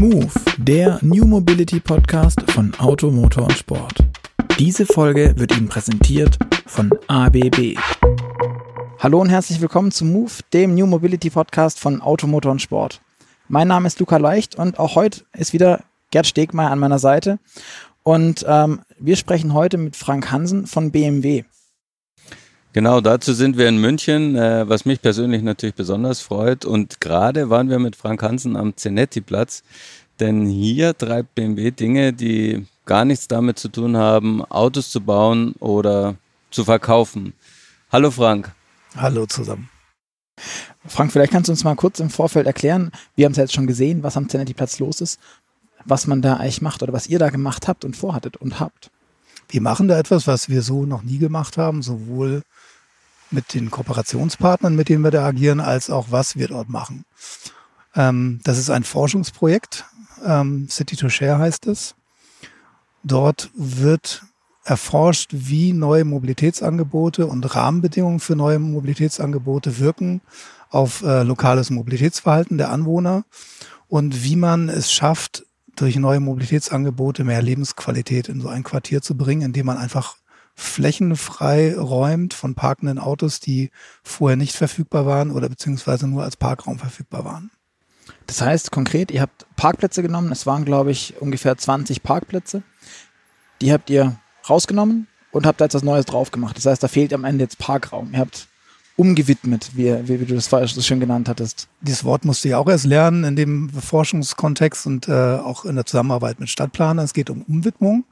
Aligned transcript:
Move, 0.00 0.30
der 0.56 0.98
New 1.02 1.26
Mobility 1.26 1.78
Podcast 1.78 2.40
von 2.52 2.72
Auto, 2.78 3.10
Motor 3.10 3.42
und 3.42 3.52
Sport. 3.52 3.98
Diese 4.58 4.86
Folge 4.86 5.34
wird 5.36 5.54
Ihnen 5.54 5.68
präsentiert 5.68 6.38
von 6.64 6.90
ABB. 7.06 7.76
Hallo 8.98 9.20
und 9.20 9.28
herzlich 9.28 9.60
willkommen 9.60 9.90
zu 9.90 10.06
Move, 10.06 10.30
dem 10.54 10.74
New 10.74 10.86
Mobility 10.86 11.28
Podcast 11.28 11.78
von 11.78 12.00
Auto, 12.00 12.26
Motor 12.26 12.52
und 12.52 12.62
Sport. 12.62 13.02
Mein 13.48 13.68
Name 13.68 13.88
ist 13.88 14.00
Luca 14.00 14.16
Leicht 14.16 14.54
und 14.54 14.78
auch 14.78 14.94
heute 14.94 15.20
ist 15.34 15.52
wieder 15.52 15.84
Gerd 16.10 16.26
Stegmeier 16.26 16.70
an 16.70 16.78
meiner 16.78 16.98
Seite. 16.98 17.38
Und 18.02 18.42
ähm, 18.48 18.80
wir 18.98 19.16
sprechen 19.16 19.52
heute 19.52 19.76
mit 19.76 19.96
Frank 19.96 20.30
Hansen 20.30 20.66
von 20.66 20.92
BMW. 20.92 21.44
Genau, 22.72 23.00
dazu 23.00 23.32
sind 23.32 23.58
wir 23.58 23.68
in 23.68 23.78
München, 23.78 24.36
äh, 24.36 24.68
was 24.68 24.84
mich 24.84 25.02
persönlich 25.02 25.42
natürlich 25.42 25.74
besonders 25.74 26.20
freut. 26.20 26.64
Und 26.64 27.00
gerade 27.00 27.50
waren 27.50 27.68
wir 27.68 27.80
mit 27.80 27.96
Frank 27.96 28.22
Hansen 28.22 28.56
am 28.56 28.76
Zenetti-Platz, 28.76 29.64
denn 30.20 30.46
hier 30.46 30.96
treibt 30.96 31.34
BMW 31.34 31.72
Dinge, 31.72 32.12
die 32.12 32.66
gar 32.86 33.04
nichts 33.04 33.26
damit 33.26 33.58
zu 33.58 33.70
tun 33.70 33.96
haben, 33.96 34.44
Autos 34.44 34.90
zu 34.90 35.00
bauen 35.00 35.54
oder 35.58 36.14
zu 36.52 36.64
verkaufen. 36.64 37.32
Hallo 37.90 38.12
Frank. 38.12 38.52
Hallo 38.96 39.26
zusammen. 39.26 39.68
Frank, 40.86 41.10
vielleicht 41.10 41.32
kannst 41.32 41.48
du 41.48 41.52
uns 41.52 41.64
mal 41.64 41.74
kurz 41.74 41.98
im 41.98 42.08
Vorfeld 42.08 42.46
erklären, 42.46 42.92
wir 43.16 43.24
haben 43.24 43.32
es 43.32 43.38
ja 43.38 43.44
jetzt 43.44 43.54
schon 43.54 43.66
gesehen, 43.66 44.04
was 44.04 44.16
am 44.16 44.28
Zenetti-Platz 44.28 44.78
los 44.78 45.00
ist, 45.00 45.18
was 45.84 46.06
man 46.06 46.22
da 46.22 46.34
eigentlich 46.36 46.62
macht 46.62 46.84
oder 46.84 46.92
was 46.92 47.08
ihr 47.08 47.18
da 47.18 47.30
gemacht 47.30 47.66
habt 47.66 47.84
und 47.84 47.96
vorhattet 47.96 48.36
und 48.36 48.60
habt. 48.60 48.92
Wir 49.48 49.60
machen 49.60 49.88
da 49.88 49.98
etwas, 49.98 50.28
was 50.28 50.48
wir 50.48 50.62
so 50.62 50.86
noch 50.86 51.02
nie 51.02 51.18
gemacht 51.18 51.58
haben, 51.58 51.82
sowohl 51.82 52.42
mit 53.30 53.54
den 53.54 53.70
Kooperationspartnern, 53.70 54.74
mit 54.74 54.88
denen 54.88 55.04
wir 55.04 55.10
da 55.10 55.24
agieren, 55.24 55.60
als 55.60 55.90
auch 55.90 56.06
was 56.10 56.36
wir 56.36 56.48
dort 56.48 56.68
machen. 56.68 57.04
Ähm, 57.94 58.40
das 58.44 58.58
ist 58.58 58.70
ein 58.70 58.84
Forschungsprojekt, 58.84 59.84
ähm, 60.24 60.68
City 60.68 60.96
to 60.96 61.08
Share 61.08 61.38
heißt 61.38 61.66
es. 61.66 61.94
Dort 63.02 63.50
wird 63.54 64.22
erforscht, 64.64 65.30
wie 65.32 65.72
neue 65.72 66.04
Mobilitätsangebote 66.04 67.26
und 67.26 67.54
Rahmenbedingungen 67.54 68.20
für 68.20 68.36
neue 68.36 68.58
Mobilitätsangebote 68.58 69.78
wirken 69.78 70.20
auf 70.68 71.02
äh, 71.02 71.22
lokales 71.22 71.70
Mobilitätsverhalten 71.70 72.58
der 72.58 72.70
Anwohner 72.70 73.24
und 73.88 74.22
wie 74.22 74.36
man 74.36 74.68
es 74.68 74.92
schafft, 74.92 75.44
durch 75.76 75.96
neue 75.96 76.20
Mobilitätsangebote 76.20 77.24
mehr 77.24 77.40
Lebensqualität 77.40 78.28
in 78.28 78.40
so 78.40 78.48
ein 78.48 78.64
Quartier 78.64 79.00
zu 79.00 79.16
bringen, 79.16 79.42
indem 79.42 79.66
man 79.66 79.78
einfach 79.78 80.16
flächenfrei 80.60 81.74
räumt 81.76 82.34
von 82.34 82.54
parkenden 82.54 82.98
Autos, 82.98 83.40
die 83.40 83.70
vorher 84.02 84.36
nicht 84.36 84.54
verfügbar 84.54 85.06
waren 85.06 85.30
oder 85.30 85.48
beziehungsweise 85.48 86.06
nur 86.06 86.22
als 86.22 86.36
Parkraum 86.36 86.78
verfügbar 86.78 87.24
waren. 87.24 87.50
Das 88.26 88.40
heißt 88.40 88.70
konkret, 88.70 89.10
ihr 89.10 89.22
habt 89.22 89.46
Parkplätze 89.56 90.02
genommen, 90.02 90.30
es 90.30 90.46
waren 90.46 90.64
glaube 90.64 90.90
ich 90.90 91.14
ungefähr 91.20 91.56
20 91.56 92.02
Parkplätze. 92.02 92.62
Die 93.60 93.72
habt 93.72 93.90
ihr 93.90 94.16
rausgenommen 94.48 95.06
und 95.32 95.46
habt 95.46 95.60
da 95.60 95.64
jetzt 95.64 95.74
was 95.74 95.82
Neues 95.82 96.06
drauf 96.06 96.30
gemacht. 96.30 96.56
Das 96.56 96.66
heißt, 96.66 96.82
da 96.82 96.88
fehlt 96.88 97.12
am 97.12 97.24
Ende 97.24 97.44
jetzt 97.44 97.58
Parkraum. 97.58 98.12
Ihr 98.12 98.18
habt 98.18 98.48
umgewidmet, 98.96 99.70
wie, 99.74 99.86
wie, 100.08 100.20
wie 100.20 100.26
du 100.26 100.34
das 100.34 100.50
so 100.50 100.82
schön 100.82 101.00
genannt 101.00 101.28
hattest. 101.28 101.68
Dieses 101.80 102.04
Wort 102.04 102.26
musste 102.26 102.48
ich 102.48 102.54
auch 102.54 102.68
erst 102.68 102.84
lernen 102.84 103.24
in 103.24 103.36
dem 103.36 103.70
Forschungskontext 103.70 104.86
und 104.86 105.08
äh, 105.08 105.12
auch 105.12 105.64
in 105.64 105.76
der 105.76 105.86
Zusammenarbeit 105.86 106.38
mit 106.38 106.50
Stadtplanern. 106.50 107.04
Es 107.04 107.14
geht 107.14 107.30
um 107.30 107.42
Umwidmung. 107.42 108.04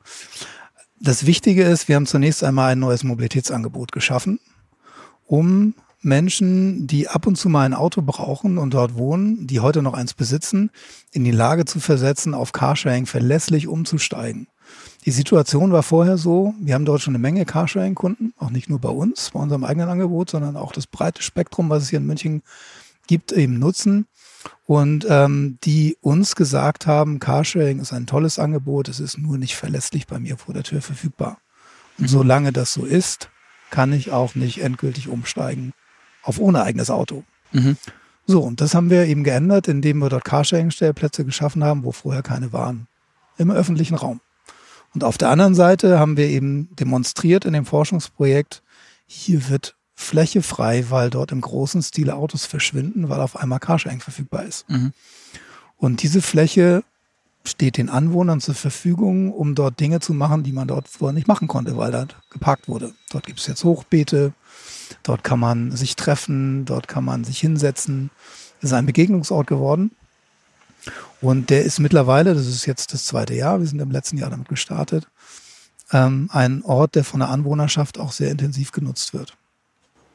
Das 1.01 1.27
Wichtige 1.27 1.63
ist, 1.63 1.87
wir 1.87 1.95
haben 1.95 2.07
zunächst 2.07 2.43
einmal 2.43 2.73
ein 2.73 2.81
neues 2.81 3.05
Mobilitätsangebot 3.05 3.93
geschaffen, 3.93 4.41
um 5.27 5.75
Menschen, 6.01 6.89
die 6.89 7.09
ab 7.09 7.27
und 7.27 7.37
zu 7.37 7.49
mal 7.49 7.65
ein 7.65 7.75
Auto 7.75 8.03
brauchen 8.03 8.59
und 8.59 8.75
dort 8.75 8.97
wohnen, 8.97 9.47
die 9.47 9.61
heute 9.61 9.81
noch 9.81 9.95
eins 9.95 10.15
besitzen, 10.15 10.71
in 11.13 11.25
die 11.25 11.31
Lage 11.31 11.65
zu 11.65 11.79
versetzen, 11.79 12.35
auf 12.35 12.53
Carsharing 12.53 13.07
verlässlich 13.07 13.69
umzusteigen. 13.69 14.49
Die 15.05 15.13
Situation 15.13 15.73
war 15.73 15.84
vorher 15.84 16.19
so, 16.19 16.55
wir 16.61 16.75
haben 16.75 16.84
dort 16.84 17.01
schon 17.01 17.12
eine 17.12 17.22
Menge 17.22 17.45
Carsharing-Kunden, 17.45 18.34
auch 18.37 18.51
nicht 18.51 18.69
nur 18.69 18.81
bei 18.81 18.91
uns, 18.91 19.31
bei 19.31 19.41
unserem 19.41 19.65
eigenen 19.65 19.89
Angebot, 19.89 20.31
sondern 20.31 20.56
auch 20.56 20.72
das 20.72 20.89
breite 20.89 21.22
Spektrum, 21.22 21.71
was 21.71 21.84
es 21.84 21.91
hier 21.91 22.01
in 22.01 22.06
München 22.06 22.43
gibt, 23.06 23.31
eben 23.33 23.59
nutzen. 23.59 24.06
Und 24.69 25.06
ähm, 25.09 25.56
die 25.65 25.97
uns 26.03 26.37
gesagt 26.37 26.87
haben, 26.87 27.21
Carsharing 27.21 27.81
ist 27.81 27.95
ein 27.95 28.05
tolles 28.05 28.39
Angebot, 28.39 28.89
es 28.89 29.01
ist 29.01 29.17
nur 29.17 29.39
nicht 29.39 29.56
verlässlich 29.56 30.06
bei 30.06 30.19
mir 30.19 30.37
vor 30.37 30.53
der 30.53 30.62
Tür 30.62 30.83
verfügbar. 30.83 31.39
Und 31.97 32.05
mhm. 32.05 32.09
solange 32.09 32.53
das 32.53 32.75
so 32.75 32.84
ist, 32.84 33.31
kann 33.71 33.95
ich 33.95 34.12
auch 34.12 34.34
nicht 34.34 34.61
endgültig 34.61 35.09
umsteigen 35.09 35.73
auf 36.23 36.39
ohne 36.39 36.65
eigenes 36.65 36.91
Auto. 36.91 37.25
Mhm. 37.51 37.78
So, 38.27 38.43
und 38.43 38.61
das 38.61 38.75
haben 38.75 38.91
wir 38.91 39.07
eben 39.07 39.25
geändert, 39.25 39.69
indem 39.69 40.01
wir 40.01 40.11
dort 40.11 40.27
Carsharing-Stellplätze 40.27 41.25
geschaffen 41.25 41.65
haben, 41.65 41.83
wo 41.83 41.93
vorher 41.93 42.23
keine 42.23 42.53
waren. 42.53 42.89
Im 43.39 43.51
öffentlichen 43.51 43.95
Raum. 43.95 44.21
Und 44.93 45.03
auf 45.03 45.17
der 45.17 45.31
anderen 45.31 45.55
Seite 45.55 45.99
haben 45.99 46.19
wir 46.19 46.27
eben 46.28 46.69
demonstriert 46.77 47.47
in 47.47 47.55
dem 47.55 47.65
Forschungsprojekt, 47.65 48.62
hier 49.07 49.49
wird 49.49 49.78
Fläche 50.00 50.42
frei, 50.42 50.91
weil 50.91 51.10
dort 51.10 51.32
im 51.32 51.41
großen 51.41 51.82
Stile 51.82 52.14
Autos 52.14 52.47
verschwinden, 52.47 53.09
weil 53.09 53.20
auf 53.20 53.34
einmal 53.34 53.59
Carsharing 53.59 53.98
verfügbar 54.00 54.44
ist. 54.44 54.64
Mhm. 54.70 54.92
Und 55.76 56.03
diese 56.04 56.22
Fläche 56.22 56.84
steht 57.44 57.76
den 57.76 57.88
Anwohnern 57.88 58.41
zur 58.41 58.54
Verfügung, 58.54 59.32
um 59.32 59.56
dort 59.56 59.81
Dinge 59.81 59.98
zu 59.98 60.14
machen, 60.14 60.44
die 60.44 60.53
man 60.53 60.69
dort 60.69 60.86
vorher 60.86 61.12
nicht 61.12 61.26
machen 61.26 61.48
konnte, 61.48 61.76
weil 61.76 61.91
dort 61.91 62.14
geparkt 62.31 62.69
wurde. 62.69 62.94
Dort 63.10 63.26
gibt 63.26 63.41
es 63.41 63.48
jetzt 63.48 63.64
Hochbeete, 63.64 64.32
dort 65.03 65.25
kann 65.25 65.41
man 65.41 65.72
sich 65.72 65.97
treffen, 65.97 66.65
dort 66.65 66.86
kann 66.86 67.04
man 67.04 67.25
sich 67.25 67.41
hinsetzen. 67.41 68.10
Es 68.59 68.70
ist 68.70 68.75
ein 68.75 68.86
Begegnungsort 68.86 69.48
geworden. 69.48 69.91
Und 71.20 71.50
der 71.50 71.65
ist 71.65 71.80
mittlerweile, 71.80 72.34
das 72.34 72.47
ist 72.47 72.66
jetzt 72.66 72.94
das 72.94 73.04
zweite 73.04 73.34
Jahr, 73.34 73.59
wir 73.59 73.66
sind 73.66 73.80
im 73.80 73.91
letzten 73.91 74.16
Jahr 74.16 74.30
damit 74.30 74.48
gestartet, 74.48 75.09
ähm, 75.91 76.30
ein 76.32 76.62
Ort, 76.62 76.94
der 76.94 77.03
von 77.03 77.19
der 77.19 77.30
Anwohnerschaft 77.30 77.98
auch 77.98 78.12
sehr 78.12 78.30
intensiv 78.30 78.70
genutzt 78.70 79.12
wird. 79.12 79.38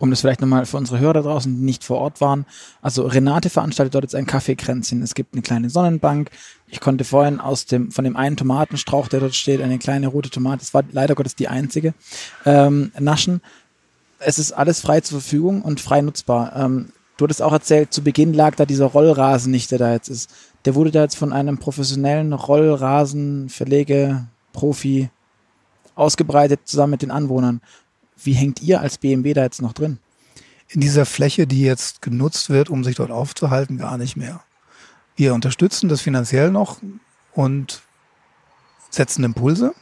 Um 0.04 0.10
das 0.10 0.20
vielleicht 0.20 0.42
nochmal 0.42 0.66
für 0.66 0.76
unsere 0.76 1.00
Hörer 1.00 1.14
da 1.14 1.22
draußen, 1.22 1.56
die 1.56 1.62
nicht 1.62 1.86
vor 1.86 2.00
Ort 2.00 2.20
waren. 2.20 2.46
Also 2.82 3.06
Renate 3.06 3.50
veranstaltet 3.50 3.96
dort 3.96 4.04
jetzt 4.04 4.16
ein 4.16 4.26
Kaffeekränzchen. 4.26 5.02
Es 5.02 5.16
gibt 5.16 5.34
eine 5.34 5.42
kleine 5.42 5.70
Sonnenbank. 5.70 6.30
Ich 6.68 6.82
konnte 6.82 7.06
vorhin 7.06 7.40
aus 7.40 7.66
dem, 7.66 7.90
von 7.90 8.04
dem 8.04 8.18
einen 8.18 8.36
Tomatenstrauch, 8.36 9.08
der 9.08 9.22
dort 9.22 9.34
steht, 9.34 9.62
eine 9.62 9.80
kleine 9.80 10.08
rote 10.08 10.30
Tomate, 10.30 10.60
das 10.60 10.74
war 10.74 10.84
leider 10.92 11.16
Gottes 11.16 11.36
die 11.36 11.48
einzige, 11.48 11.94
ähm, 12.46 12.92
naschen. 13.00 13.40
Es 14.20 14.40
ist 14.40 14.52
alles 14.52 14.82
frei 14.82 15.00
zur 15.00 15.22
Verfügung 15.22 15.62
und 15.62 15.80
frei 15.80 16.02
nutzbar. 16.02 16.54
Ähm, 16.56 16.90
du 17.16 17.24
hattest 17.24 17.42
auch 17.42 17.54
erzählt, 17.54 17.94
zu 17.94 18.04
Beginn 18.04 18.34
lag 18.34 18.56
da 18.56 18.66
dieser 18.66 18.88
Rollrasen 18.88 19.52
nicht, 19.52 19.72
der 19.72 19.80
da 19.80 19.94
jetzt 19.94 20.10
ist 20.10 20.30
der 20.66 20.76
wurde 20.76 20.92
da 20.92 21.04
jetzt 21.04 21.16
von 21.16 21.32
einem 21.34 21.58
professionellen 21.58 22.34
Rollrasenverlegeprofi 22.34 25.10
ausgebreitet, 25.96 26.62
zusammen 26.66 26.92
mit 26.92 27.02
den 27.02 27.12
Anwohnern. 27.12 27.62
Wie 28.22 28.34
hängt 28.34 28.62
ihr 28.62 28.82
als 28.82 28.98
BMW 28.98 29.34
da 29.34 29.44
jetzt 29.44 29.62
noch 29.62 29.74
drin? 29.74 30.00
In 30.68 30.82
dieser 30.82 31.06
Fläche, 31.06 31.46
die 31.46 31.62
jetzt 31.62 32.02
genutzt 32.02 32.50
wird, 32.50 32.70
um 32.70 32.84
sich 32.84 32.96
dort 32.96 33.12
aufzuhalten, 33.12 33.78
gar 33.78 33.98
nicht 33.98 34.16
mehr. 34.16 34.44
Wir 35.16 35.34
unterstützen 35.34 35.90
das 35.90 36.02
finanziell 36.02 36.52
noch 36.52 36.80
und 37.34 37.82
setzen 38.90 39.24
Impulse. 39.24 39.74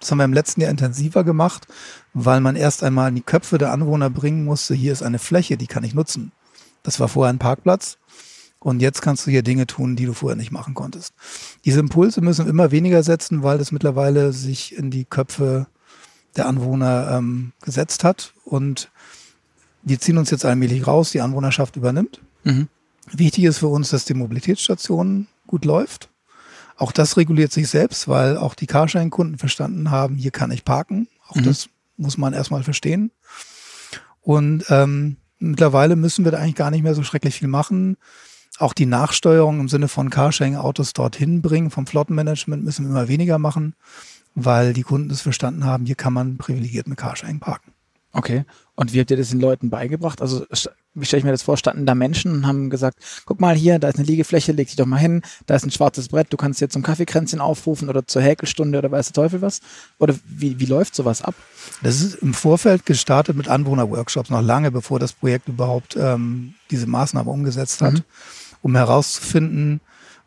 Das 0.00 0.10
haben 0.10 0.18
wir 0.18 0.24
im 0.24 0.32
letzten 0.32 0.62
Jahr 0.62 0.70
intensiver 0.70 1.24
gemacht, 1.24 1.66
weil 2.14 2.40
man 2.40 2.56
erst 2.56 2.82
einmal 2.82 3.10
in 3.10 3.16
die 3.16 3.20
Köpfe 3.20 3.58
der 3.58 3.72
Anwohner 3.72 4.08
bringen 4.08 4.44
musste, 4.44 4.74
hier 4.74 4.92
ist 4.92 5.02
eine 5.02 5.18
Fläche, 5.18 5.56
die 5.56 5.66
kann 5.66 5.84
ich 5.84 5.94
nutzen. 5.94 6.32
Das 6.82 6.98
war 6.98 7.08
vorher 7.08 7.32
ein 7.32 7.38
Parkplatz. 7.38 7.98
Und 8.58 8.80
jetzt 8.80 9.00
kannst 9.00 9.26
du 9.26 9.30
hier 9.30 9.42
Dinge 9.42 9.66
tun, 9.66 9.96
die 9.96 10.04
du 10.04 10.12
vorher 10.12 10.36
nicht 10.36 10.52
machen 10.52 10.74
konntest. 10.74 11.14
Diese 11.64 11.80
Impulse 11.80 12.20
müssen 12.20 12.46
immer 12.46 12.70
weniger 12.70 13.02
setzen, 13.02 13.42
weil 13.42 13.56
das 13.56 13.72
mittlerweile 13.72 14.32
sich 14.32 14.76
in 14.76 14.90
die 14.90 15.06
Köpfe 15.06 15.66
der 16.36 16.46
Anwohner 16.46 17.10
ähm, 17.12 17.52
gesetzt 17.62 18.04
hat. 18.04 18.32
Und 18.44 18.90
wir 19.82 19.98
ziehen 19.98 20.18
uns 20.18 20.30
jetzt 20.30 20.44
allmählich 20.44 20.86
raus, 20.86 21.10
die 21.10 21.20
Anwohnerschaft 21.20 21.76
übernimmt. 21.76 22.20
Mhm. 22.44 22.68
Wichtig 23.12 23.44
ist 23.44 23.58
für 23.58 23.68
uns, 23.68 23.90
dass 23.90 24.04
die 24.04 24.14
Mobilitätsstation 24.14 25.26
gut 25.46 25.64
läuft. 25.64 26.10
Auch 26.76 26.92
das 26.92 27.16
reguliert 27.16 27.52
sich 27.52 27.68
selbst, 27.68 28.08
weil 28.08 28.36
auch 28.36 28.54
die 28.54 28.66
Carsharing-Kunden 28.66 29.38
verstanden 29.38 29.90
haben, 29.90 30.16
hier 30.16 30.30
kann 30.30 30.50
ich 30.50 30.64
parken. 30.64 31.08
Auch 31.28 31.36
mhm. 31.36 31.44
das 31.44 31.68
muss 31.96 32.16
man 32.16 32.32
erstmal 32.32 32.62
verstehen. 32.62 33.10
Und 34.22 34.64
ähm, 34.68 35.16
mittlerweile 35.38 35.96
müssen 35.96 36.24
wir 36.24 36.32
da 36.32 36.38
eigentlich 36.38 36.54
gar 36.54 36.70
nicht 36.70 36.82
mehr 36.82 36.94
so 36.94 37.02
schrecklich 37.02 37.34
viel 37.34 37.48
machen 37.48 37.96
auch 38.60 38.74
die 38.74 38.86
Nachsteuerung 38.86 39.60
im 39.60 39.68
Sinne 39.68 39.88
von 39.88 40.10
Carsharing-Autos 40.10 40.92
dorthin 40.92 41.40
bringen, 41.40 41.70
vom 41.70 41.86
Flottenmanagement 41.86 42.62
müssen 42.62 42.84
wir 42.84 42.90
immer 42.90 43.08
weniger 43.08 43.38
machen, 43.38 43.74
weil 44.34 44.72
die 44.72 44.82
Kunden 44.82 45.10
es 45.10 45.20
verstanden 45.20 45.64
haben, 45.64 45.86
hier 45.86 45.96
kann 45.96 46.12
man 46.12 46.38
privilegiert 46.38 46.86
mit 46.86 46.98
Carsharing 46.98 47.40
parken. 47.40 47.72
Okay. 48.12 48.44
Und 48.74 48.92
wie 48.92 49.00
habt 49.00 49.10
ihr 49.10 49.16
das 49.16 49.30
den 49.30 49.40
Leuten 49.40 49.70
beigebracht? 49.70 50.20
Also, 50.20 50.44
wie 50.94 51.04
stelle 51.04 51.18
ich 51.18 51.24
mir 51.24 51.30
das 51.30 51.42
vor? 51.42 51.56
Standen 51.56 51.86
da 51.86 51.94
Menschen 51.94 52.32
und 52.32 52.46
haben 52.46 52.68
gesagt, 52.68 52.98
guck 53.24 53.40
mal 53.40 53.54
hier, 53.54 53.78
da 53.78 53.88
ist 53.88 53.98
eine 53.98 54.06
Liegefläche, 54.06 54.50
leg 54.50 54.66
dich 54.66 54.74
doch 54.74 54.86
mal 54.86 54.98
hin, 54.98 55.22
da 55.46 55.54
ist 55.54 55.64
ein 55.64 55.70
schwarzes 55.70 56.08
Brett, 56.08 56.32
du 56.32 56.36
kannst 56.36 56.60
jetzt 56.60 56.72
zum 56.72 56.82
Kaffeekränzchen 56.82 57.40
aufrufen 57.40 57.88
oder 57.88 58.04
zur 58.04 58.22
Häkelstunde 58.22 58.78
oder 58.78 58.90
weiß 58.90 59.12
der 59.12 59.22
Teufel 59.22 59.42
was? 59.42 59.60
Oder 60.00 60.16
wie, 60.26 60.58
wie 60.58 60.66
läuft 60.66 60.96
sowas 60.96 61.22
ab? 61.22 61.36
Das 61.82 62.00
ist 62.00 62.16
im 62.16 62.34
Vorfeld 62.34 62.84
gestartet 62.84 63.36
mit 63.36 63.46
Anwohnerworkshops, 63.46 64.30
noch 64.30 64.42
lange 64.42 64.72
bevor 64.72 64.98
das 64.98 65.12
Projekt 65.12 65.48
überhaupt 65.48 65.96
ähm, 65.96 66.54
diese 66.72 66.88
Maßnahme 66.88 67.30
umgesetzt 67.30 67.80
hat. 67.80 67.94
Mhm 67.94 68.04
um 68.62 68.76
herauszufinden, 68.76 69.80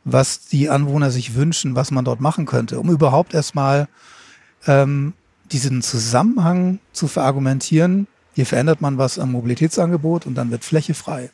was 0.06 0.46
die 0.46 0.70
Anwohner 0.70 1.12
sich 1.12 1.36
wünschen, 1.36 1.76
was 1.76 1.92
man 1.92 2.06
dort 2.06 2.20
machen 2.20 2.46
könnte, 2.46 2.80
um 2.80 2.90
überhaupt 2.90 3.34
erstmal 3.34 3.88
ähm, 4.68 5.14
diesen 5.52 5.82
Zusammenhang 5.82 6.80
zu 6.92 7.08
verargumentieren. 7.08 8.08
Hier 8.34 8.46
verändert 8.46 8.82
man 8.82 8.98
was 8.98 9.20
am 9.20 9.32
Mobilitätsangebot 9.32 10.26
und 10.26 10.36
dann 10.36 10.52
wird 10.52 10.66
Fläche 10.66 10.94
frei. 10.94 11.32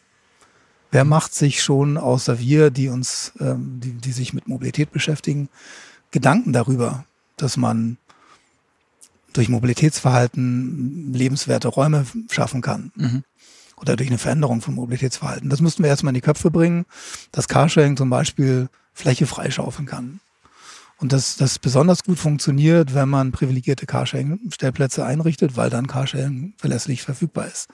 Wer 0.92 1.06
macht 1.06 1.34
sich 1.34 1.62
schon 1.62 1.98
außer 1.98 2.40
wir, 2.40 2.72
die 2.72 2.90
uns, 2.90 3.34
ähm, 3.40 3.80
die, 3.82 3.94
die 3.94 4.12
sich 4.12 4.34
mit 4.34 4.48
Mobilität 4.48 4.92
beschäftigen, 4.92 5.50
Gedanken 6.12 6.54
darüber, 6.54 7.06
dass 7.38 7.58
man 7.58 7.98
durch 9.34 9.50
Mobilitätsverhalten 9.50 11.14
lebenswerte 11.14 11.68
Räume 11.68 12.06
schaffen 12.30 12.62
kann? 12.62 12.92
Mhm 12.96 13.24
oder 13.80 13.96
durch 13.96 14.10
eine 14.10 14.18
Veränderung 14.18 14.62
von 14.62 14.76
Mobilitätsverhalten. 14.76 15.50
Das 15.50 15.62
müssten 15.62 15.84
wir 15.84 15.90
erstmal 15.90 16.12
in 16.12 16.16
die 16.16 16.22
Köpfe 16.22 16.52
bringen, 16.52 16.86
dass 17.32 17.48
Carsharing 17.48 17.98
zum 17.98 18.10
Beispiel 18.10 18.70
Fläche 18.94 19.26
freischaufeln 19.26 19.88
kann. 19.88 20.20
Und 20.98 21.14
dass 21.14 21.38
das 21.38 21.60
besonders 21.60 22.04
gut 22.04 22.20
funktioniert, 22.20 22.94
wenn 22.94 23.08
man 23.08 23.32
privilegierte 23.32 23.86
Carsharing-Stellplätze 23.86 25.06
einrichtet, 25.06 25.56
weil 25.56 25.70
dann 25.70 25.88
Carsharing 25.88 26.54
verlässlich 26.58 27.04
verfügbar 27.04 27.48
ist. 27.48 27.70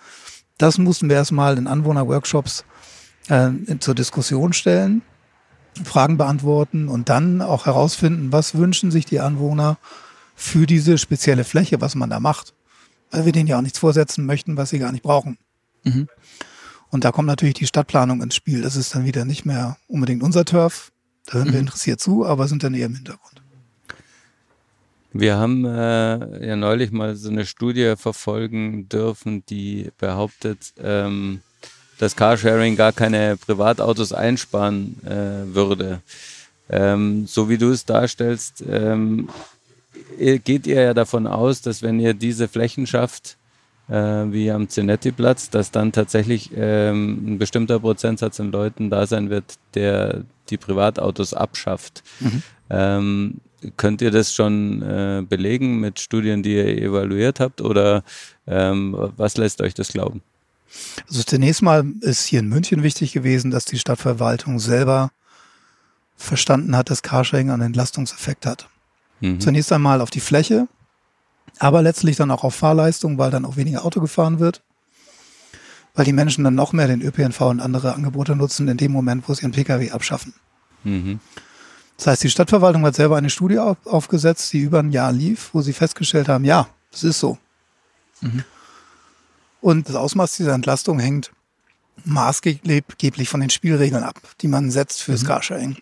Das 0.59 0.77
mussten 0.77 1.09
wir 1.09 1.15
erstmal 1.15 1.57
in 1.57 1.65
Anwohnerworkshops 1.65 2.65
äh, 3.27 3.49
zur 3.79 3.95
Diskussion 3.95 4.53
stellen, 4.53 5.01
Fragen 5.83 6.17
beantworten 6.17 6.87
und 6.87 7.09
dann 7.09 7.41
auch 7.41 7.65
herausfinden, 7.65 8.31
was 8.31 8.55
wünschen 8.55 8.91
sich 8.91 9.05
die 9.05 9.19
Anwohner 9.19 9.77
für 10.35 10.67
diese 10.67 10.97
spezielle 10.99 11.43
Fläche, 11.43 11.81
was 11.81 11.95
man 11.95 12.11
da 12.11 12.19
macht. 12.19 12.53
Weil 13.09 13.25
wir 13.25 13.31
denen 13.31 13.47
ja 13.47 13.57
auch 13.57 13.61
nichts 13.61 13.79
vorsetzen 13.79 14.25
möchten, 14.25 14.55
was 14.55 14.69
sie 14.69 14.79
gar 14.79 14.91
nicht 14.91 15.03
brauchen. 15.03 15.37
Mhm. 15.85 16.07
Und 16.89 17.03
da 17.03 17.11
kommt 17.11 17.27
natürlich 17.27 17.55
die 17.55 17.67
Stadtplanung 17.67 18.21
ins 18.21 18.35
Spiel. 18.35 18.61
Das 18.61 18.75
ist 18.75 18.95
dann 18.95 19.05
wieder 19.05 19.25
nicht 19.25 19.45
mehr 19.45 19.77
unbedingt 19.87 20.23
unser 20.23 20.45
Turf. 20.45 20.91
Da 21.25 21.33
hören 21.33 21.47
mhm. 21.47 21.53
wir 21.53 21.59
interessiert 21.59 21.99
zu, 21.99 22.25
aber 22.25 22.47
sind 22.47 22.63
dann 22.63 22.73
eher 22.73 22.85
im 22.85 22.95
Hintergrund. 22.95 23.41
Wir 25.17 25.37
haben 25.37 25.63
äh, 25.63 26.45
ja 26.45 26.55
neulich 26.57 26.91
mal 26.91 27.15
so 27.15 27.29
eine 27.29 27.45
Studie 27.45 27.93
verfolgen 27.97 28.89
dürfen, 28.89 29.45
die 29.45 29.89
behauptet, 29.97 30.73
ähm, 30.77 31.39
dass 31.99 32.17
Carsharing 32.17 32.75
gar 32.75 32.91
keine 32.91 33.37
Privatautos 33.37 34.11
einsparen 34.11 34.97
äh, 35.05 35.55
würde. 35.55 36.01
Ähm, 36.69 37.27
so 37.27 37.47
wie 37.47 37.57
du 37.57 37.71
es 37.71 37.85
darstellst, 37.85 38.63
ähm, 38.69 39.29
geht 40.17 40.67
ihr 40.67 40.81
ja 40.81 40.93
davon 40.93 41.27
aus, 41.27 41.61
dass 41.61 41.81
wenn 41.81 41.99
ihr 41.99 42.13
diese 42.13 42.49
Flächen 42.49 42.85
schafft, 42.85 43.37
wie 43.87 44.49
am 44.49 44.67
Zenetti-Platz, 44.67 45.51
dass 45.51 45.69
dann 45.69 45.91
tatsächlich 45.91 46.49
ähm, 46.55 47.35
ein 47.35 47.37
bestimmter 47.37 47.79
Prozentsatz 47.79 48.39
an 48.39 48.51
Leuten 48.51 48.89
da 48.89 49.05
sein 49.05 49.29
wird, 49.29 49.55
der 49.75 50.23
die 50.49 50.57
Privatautos 50.57 51.33
abschafft. 51.35 52.03
Mhm. 52.19 52.43
Ähm, 52.69 53.41
könnt 53.77 54.01
ihr 54.01 54.11
das 54.11 54.33
schon 54.33 54.81
äh, 54.81 55.23
belegen 55.27 55.79
mit 55.79 55.99
Studien, 55.99 56.43
die 56.43 56.55
ihr 56.55 56.77
evaluiert 56.77 57.39
habt 57.39 57.61
oder 57.61 58.03
ähm, 58.47 58.95
was 59.17 59.37
lässt 59.37 59.61
euch 59.61 59.73
das 59.73 59.89
glauben? 59.89 60.21
Also 61.07 61.23
zunächst 61.23 61.61
mal 61.61 61.85
ist 62.01 62.25
hier 62.25 62.39
in 62.39 62.49
München 62.49 62.83
wichtig 62.83 63.13
gewesen, 63.13 63.51
dass 63.51 63.65
die 63.65 63.79
Stadtverwaltung 63.79 64.59
selber 64.59 65.11
verstanden 66.17 66.75
hat, 66.75 66.89
dass 66.89 67.01
Carsharing 67.01 67.49
einen 67.49 67.61
Entlastungseffekt 67.61 68.45
hat. 68.45 68.67
Mhm. 69.21 69.39
Zunächst 69.39 69.71
einmal 69.71 70.01
auf 70.01 70.09
die 70.09 70.19
Fläche, 70.19 70.67
aber 71.59 71.81
letztlich 71.81 72.17
dann 72.17 72.31
auch 72.31 72.43
auf 72.43 72.55
Fahrleistung, 72.55 73.17
weil 73.17 73.31
dann 73.31 73.45
auch 73.45 73.55
weniger 73.55 73.85
Auto 73.85 74.01
gefahren 74.01 74.39
wird, 74.39 74.61
weil 75.93 76.05
die 76.05 76.13
Menschen 76.13 76.43
dann 76.43 76.55
noch 76.55 76.73
mehr 76.73 76.87
den 76.87 77.01
ÖPNV 77.01 77.41
und 77.41 77.59
andere 77.59 77.93
Angebote 77.93 78.35
nutzen 78.35 78.67
in 78.67 78.77
dem 78.77 78.91
Moment, 78.91 79.27
wo 79.27 79.33
sie 79.33 79.43
ihren 79.43 79.51
Pkw 79.51 79.91
abschaffen. 79.91 80.33
Mhm. 80.83 81.19
Das 81.97 82.07
heißt, 82.07 82.23
die 82.23 82.29
Stadtverwaltung 82.29 82.85
hat 82.85 82.95
selber 82.95 83.17
eine 83.17 83.29
Studie 83.29 83.59
auf, 83.59 83.77
aufgesetzt, 83.85 84.51
die 84.51 84.59
über 84.59 84.79
ein 84.79 84.91
Jahr 84.91 85.11
lief, 85.11 85.49
wo 85.53 85.61
sie 85.61 85.73
festgestellt 85.73 86.27
haben, 86.27 86.43
ja, 86.43 86.67
das 86.91 87.03
ist 87.03 87.19
so. 87.19 87.37
Mhm. 88.21 88.43
Und 89.61 89.89
das 89.89 89.95
Ausmaß 89.95 90.35
dieser 90.35 90.53
Entlastung 90.53 90.99
hängt 90.99 91.31
maßgeblich 92.03 93.29
von 93.29 93.39
den 93.39 93.49
Spielregeln 93.49 94.03
ab, 94.03 94.19
die 94.41 94.47
man 94.47 94.69
setzt 94.69 95.01
fürs 95.01 95.23
mhm. 95.23 95.27
Carsharing. 95.27 95.77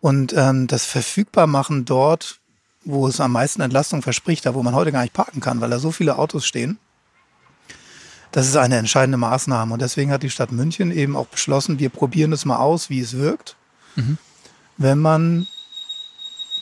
Und 0.00 0.34
ähm, 0.36 0.66
das 0.66 0.84
Verfügbarmachen 0.84 1.84
dort 1.84 2.40
wo 2.84 3.06
es 3.06 3.20
am 3.20 3.32
meisten 3.32 3.62
Entlastung 3.62 4.02
verspricht, 4.02 4.46
da 4.46 4.54
wo 4.54 4.62
man 4.62 4.74
heute 4.74 4.92
gar 4.92 5.02
nicht 5.02 5.12
parken 5.12 5.40
kann, 5.40 5.60
weil 5.60 5.70
da 5.70 5.78
so 5.78 5.92
viele 5.92 6.18
Autos 6.18 6.46
stehen. 6.46 6.78
Das 8.32 8.48
ist 8.48 8.56
eine 8.56 8.78
entscheidende 8.78 9.18
Maßnahme. 9.18 9.74
Und 9.74 9.82
deswegen 9.82 10.10
hat 10.10 10.22
die 10.22 10.30
Stadt 10.30 10.52
München 10.52 10.90
eben 10.90 11.16
auch 11.16 11.26
beschlossen, 11.26 11.78
wir 11.78 11.90
probieren 11.90 12.32
es 12.32 12.44
mal 12.44 12.56
aus, 12.56 12.88
wie 12.88 13.00
es 13.00 13.16
wirkt, 13.16 13.56
mhm. 13.94 14.16
wenn 14.78 14.98
man 14.98 15.46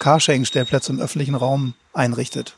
Carsharing-Stellplätze 0.01 0.93
im 0.93 1.01
öffentlichen 1.01 1.37
Raum 1.37 1.75
einrichtet. 1.93 2.57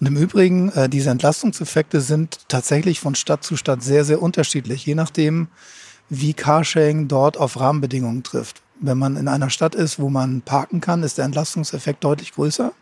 Und 0.00 0.06
im 0.06 0.16
Übrigen, 0.16 0.70
äh, 0.70 0.88
diese 0.88 1.10
Entlastungseffekte 1.10 2.00
sind 2.00 2.40
tatsächlich 2.48 3.00
von 3.00 3.14
Stadt 3.14 3.44
zu 3.44 3.56
Stadt 3.56 3.82
sehr, 3.82 4.04
sehr 4.04 4.22
unterschiedlich, 4.22 4.84
je 4.86 4.94
nachdem, 4.94 5.48
wie 6.08 6.34
Carsharing 6.34 7.08
dort 7.08 7.36
auf 7.36 7.58
Rahmenbedingungen 7.58 8.22
trifft. 8.22 8.62
Wenn 8.80 8.98
man 8.98 9.16
in 9.16 9.28
einer 9.28 9.50
Stadt 9.50 9.74
ist, 9.74 9.98
wo 9.98 10.08
man 10.08 10.42
parken 10.42 10.80
kann, 10.80 11.02
ist 11.02 11.18
der 11.18 11.24
Entlastungseffekt 11.24 12.04
deutlich 12.04 12.32
größer. 12.32 12.72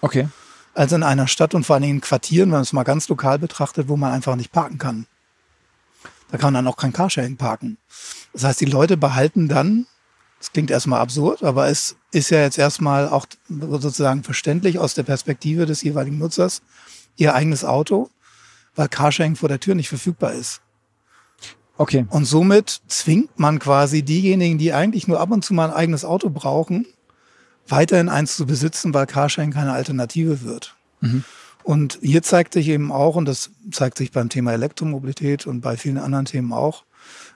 Okay. 0.00 0.28
Als 0.74 0.92
in 0.92 1.02
einer 1.02 1.26
Stadt 1.26 1.54
und 1.54 1.64
vor 1.64 1.74
allen 1.74 1.82
Dingen 1.82 1.96
in 1.96 2.00
Quartieren, 2.00 2.50
wenn 2.50 2.56
man 2.56 2.62
es 2.62 2.72
mal 2.72 2.84
ganz 2.84 3.08
lokal 3.08 3.38
betrachtet, 3.38 3.88
wo 3.88 3.96
man 3.96 4.12
einfach 4.12 4.36
nicht 4.36 4.52
parken 4.52 4.78
kann. 4.78 5.06
Da 6.30 6.38
kann 6.38 6.52
man 6.52 6.64
dann 6.64 6.72
auch 6.72 6.76
kein 6.76 6.92
Carsharing 6.92 7.36
parken. 7.36 7.78
Das 8.32 8.44
heißt, 8.44 8.60
die 8.60 8.66
Leute 8.66 8.96
behalten 8.96 9.48
dann, 9.48 9.86
das 10.38 10.52
klingt 10.52 10.70
erstmal 10.70 11.00
absurd, 11.00 11.42
aber 11.42 11.68
es 11.68 11.96
ist 12.12 12.30
ja 12.30 12.40
jetzt 12.40 12.58
erstmal 12.58 13.08
auch 13.08 13.26
sozusagen 13.48 14.22
verständlich 14.22 14.78
aus 14.78 14.92
der 14.94 15.04
Perspektive 15.04 15.64
des 15.64 15.82
jeweiligen 15.82 16.18
Nutzers, 16.18 16.62
ihr 17.16 17.34
eigenes 17.34 17.64
Auto, 17.64 18.10
weil 18.74 18.88
Carsharing 18.88 19.36
vor 19.36 19.48
der 19.48 19.60
Tür 19.60 19.74
nicht 19.74 19.88
verfügbar 19.88 20.32
ist. 20.34 20.60
Okay. 21.78 22.06
Und 22.08 22.24
somit 22.24 22.80
zwingt 22.88 23.38
man 23.38 23.58
quasi 23.58 24.02
diejenigen, 24.02 24.58
die 24.58 24.72
eigentlich 24.72 25.08
nur 25.08 25.20
ab 25.20 25.30
und 25.30 25.44
zu 25.44 25.54
mal 25.54 25.70
ein 25.70 25.76
eigenes 25.76 26.04
Auto 26.04 26.30
brauchen, 26.30 26.86
weiterhin 27.68 28.08
eins 28.08 28.36
zu 28.36 28.46
besitzen, 28.46 28.94
weil 28.94 29.06
Carsharing 29.06 29.50
keine 29.50 29.72
Alternative 29.72 30.42
wird. 30.42 30.74
Mhm. 31.00 31.24
Und 31.62 31.98
hier 32.00 32.22
zeigt 32.22 32.54
sich 32.54 32.68
eben 32.68 32.92
auch, 32.92 33.16
und 33.16 33.24
das 33.26 33.50
zeigt 33.72 33.98
sich 33.98 34.12
beim 34.12 34.28
Thema 34.28 34.52
Elektromobilität 34.52 35.46
und 35.46 35.60
bei 35.60 35.76
vielen 35.76 35.98
anderen 35.98 36.24
Themen 36.24 36.52
auch, 36.52 36.84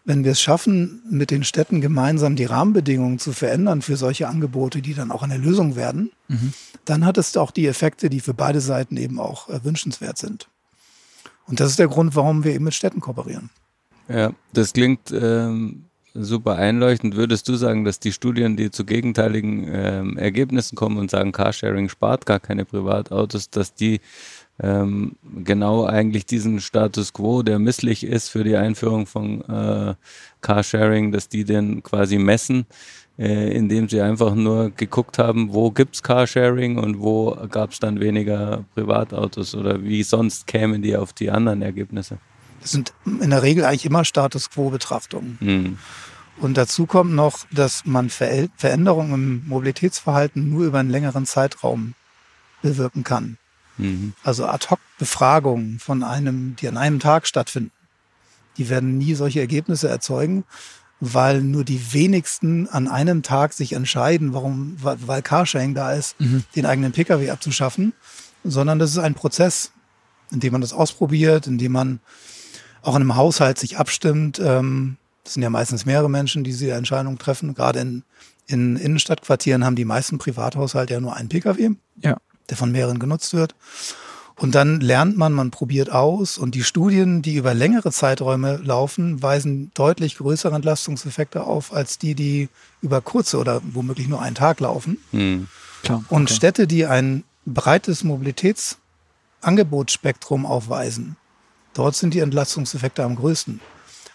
wenn 0.04 0.24
wir 0.24 0.32
es 0.32 0.40
schaffen, 0.40 1.02
mit 1.10 1.30
den 1.30 1.44
Städten 1.44 1.80
gemeinsam 1.80 2.36
die 2.36 2.44
Rahmenbedingungen 2.44 3.18
zu 3.18 3.32
verändern 3.32 3.82
für 3.82 3.96
solche 3.96 4.28
Angebote, 4.28 4.82
die 4.82 4.94
dann 4.94 5.10
auch 5.10 5.22
eine 5.22 5.36
Lösung 5.36 5.76
werden, 5.76 6.10
mhm. 6.28 6.54
dann 6.84 7.04
hat 7.04 7.18
es 7.18 7.36
auch 7.36 7.50
die 7.50 7.66
Effekte, 7.66 8.08
die 8.08 8.20
für 8.20 8.34
beide 8.34 8.60
Seiten 8.60 8.96
eben 8.96 9.20
auch 9.20 9.48
wünschenswert 9.64 10.16
sind. 10.16 10.48
Und 11.46 11.60
das 11.60 11.70
ist 11.70 11.78
der 11.78 11.88
Grund, 11.88 12.14
warum 12.16 12.44
wir 12.44 12.54
eben 12.54 12.64
mit 12.64 12.74
Städten 12.74 13.00
kooperieren. 13.00 13.50
Ja, 14.12 14.32
das 14.52 14.72
klingt 14.72 15.12
ähm, 15.12 15.84
super 16.14 16.56
einleuchtend. 16.56 17.16
Würdest 17.16 17.48
du 17.48 17.54
sagen, 17.54 17.84
dass 17.84 18.00
die 18.00 18.12
Studien, 18.12 18.56
die 18.56 18.70
zu 18.70 18.84
gegenteiligen 18.84 19.68
ähm, 19.72 20.16
Ergebnissen 20.16 20.74
kommen 20.74 20.98
und 20.98 21.10
sagen, 21.10 21.30
Carsharing 21.30 21.88
spart 21.88 22.26
gar 22.26 22.40
keine 22.40 22.64
Privatautos, 22.64 23.50
dass 23.50 23.74
die 23.74 24.00
ähm, 24.60 25.16
genau 25.44 25.84
eigentlich 25.84 26.26
diesen 26.26 26.60
Status 26.60 27.12
quo, 27.12 27.42
der 27.42 27.60
misslich 27.60 28.04
ist 28.04 28.28
für 28.28 28.42
die 28.42 28.56
Einführung 28.56 29.06
von 29.06 29.42
äh, 29.42 29.94
Carsharing, 30.40 31.12
dass 31.12 31.28
die 31.28 31.44
den 31.44 31.82
quasi 31.84 32.18
messen, 32.18 32.66
äh, 33.16 33.56
indem 33.56 33.88
sie 33.88 34.00
einfach 34.00 34.34
nur 34.34 34.70
geguckt 34.70 35.18
haben, 35.18 35.52
wo 35.54 35.70
gibt's 35.70 36.02
Carsharing 36.02 36.78
und 36.78 37.00
wo 37.00 37.36
gab's 37.48 37.78
dann 37.78 38.00
weniger 38.00 38.64
Privatautos 38.74 39.54
oder 39.54 39.82
wie 39.82 40.02
sonst 40.02 40.48
kämen 40.48 40.82
die 40.82 40.96
auf 40.96 41.12
die 41.12 41.30
anderen 41.30 41.62
Ergebnisse? 41.62 42.18
Das 42.60 42.72
sind 42.72 42.92
in 43.06 43.30
der 43.30 43.42
Regel 43.42 43.64
eigentlich 43.64 43.86
immer 43.86 44.04
Status 44.04 44.50
Quo-Betrachtungen. 44.50 45.38
Mhm. 45.40 45.78
Und 46.38 46.56
dazu 46.56 46.86
kommt 46.86 47.12
noch, 47.12 47.46
dass 47.50 47.84
man 47.84 48.08
Veränderungen 48.08 49.12
im 49.14 49.48
Mobilitätsverhalten 49.48 50.48
nur 50.48 50.64
über 50.64 50.78
einen 50.78 50.90
längeren 50.90 51.26
Zeitraum 51.26 51.94
bewirken 52.62 53.04
kann. 53.04 53.36
Mhm. 53.76 54.14
Also 54.22 54.46
Ad-Hoc-Befragungen 54.46 55.78
von 55.78 56.02
einem, 56.02 56.56
die 56.56 56.68
an 56.68 56.76
einem 56.76 56.98
Tag 56.98 57.26
stattfinden, 57.26 57.72
die 58.56 58.68
werden 58.68 58.98
nie 58.98 59.14
solche 59.14 59.40
Ergebnisse 59.40 59.88
erzeugen, 59.88 60.44
weil 61.00 61.42
nur 61.42 61.64
die 61.64 61.92
wenigsten 61.92 62.68
an 62.68 62.88
einem 62.88 63.22
Tag 63.22 63.54
sich 63.54 63.72
entscheiden, 63.72 64.34
warum, 64.34 64.76
weil 64.82 65.22
Carsharing 65.22 65.74
da 65.74 65.92
ist, 65.92 66.20
mhm. 66.20 66.44
den 66.54 66.66
eigenen 66.66 66.92
Pkw 66.92 67.30
abzuschaffen, 67.30 67.94
sondern 68.44 68.78
das 68.78 68.90
ist 68.90 68.98
ein 68.98 69.14
Prozess, 69.14 69.72
in 70.30 70.40
dem 70.40 70.52
man 70.52 70.60
das 70.60 70.72
ausprobiert, 70.72 71.46
in 71.46 71.58
dem 71.58 71.72
man 71.72 72.00
auch 72.82 72.96
in 72.96 73.02
einem 73.02 73.16
Haushalt 73.16 73.58
sich 73.58 73.78
abstimmt. 73.78 74.40
Ähm, 74.42 74.96
das 75.24 75.34
sind 75.34 75.42
ja 75.42 75.50
meistens 75.50 75.86
mehrere 75.86 76.10
Menschen, 76.10 76.44
die 76.44 76.50
diese 76.50 76.72
Entscheidung 76.72 77.18
treffen. 77.18 77.54
Gerade 77.54 77.80
in, 77.80 78.02
in 78.46 78.76
Innenstadtquartieren 78.76 79.64
haben 79.64 79.76
die 79.76 79.84
meisten 79.84 80.18
Privathaushalte 80.18 80.94
ja 80.94 81.00
nur 81.00 81.14
einen 81.14 81.28
Pkw, 81.28 81.70
ja. 82.02 82.16
der 82.48 82.56
von 82.56 82.72
mehreren 82.72 82.98
genutzt 82.98 83.34
wird. 83.34 83.54
Und 84.40 84.54
dann 84.54 84.80
lernt 84.80 85.18
man, 85.18 85.34
man 85.34 85.50
probiert 85.50 85.92
aus 85.92 86.38
und 86.38 86.54
die 86.54 86.64
Studien, 86.64 87.20
die 87.20 87.34
über 87.34 87.52
längere 87.52 87.92
Zeiträume 87.92 88.56
laufen, 88.56 89.22
weisen 89.22 89.70
deutlich 89.74 90.16
größere 90.16 90.56
Entlastungseffekte 90.56 91.44
auf 91.44 91.74
als 91.74 91.98
die, 91.98 92.14
die 92.14 92.48
über 92.80 93.02
kurze 93.02 93.36
oder 93.36 93.60
womöglich 93.62 94.08
nur 94.08 94.22
einen 94.22 94.34
Tag 94.34 94.60
laufen. 94.60 94.96
Hm. 95.10 95.48
Klar. 95.82 96.02
Und 96.08 96.22
okay. 96.22 96.34
Städte, 96.34 96.66
die 96.66 96.86
ein 96.86 97.24
breites 97.44 98.02
Mobilitätsangebotsspektrum 98.02 100.46
aufweisen, 100.46 101.16
dort 101.74 101.94
sind 101.94 102.14
die 102.14 102.20
Entlastungseffekte 102.20 103.04
am 103.04 103.16
größten. 103.16 103.60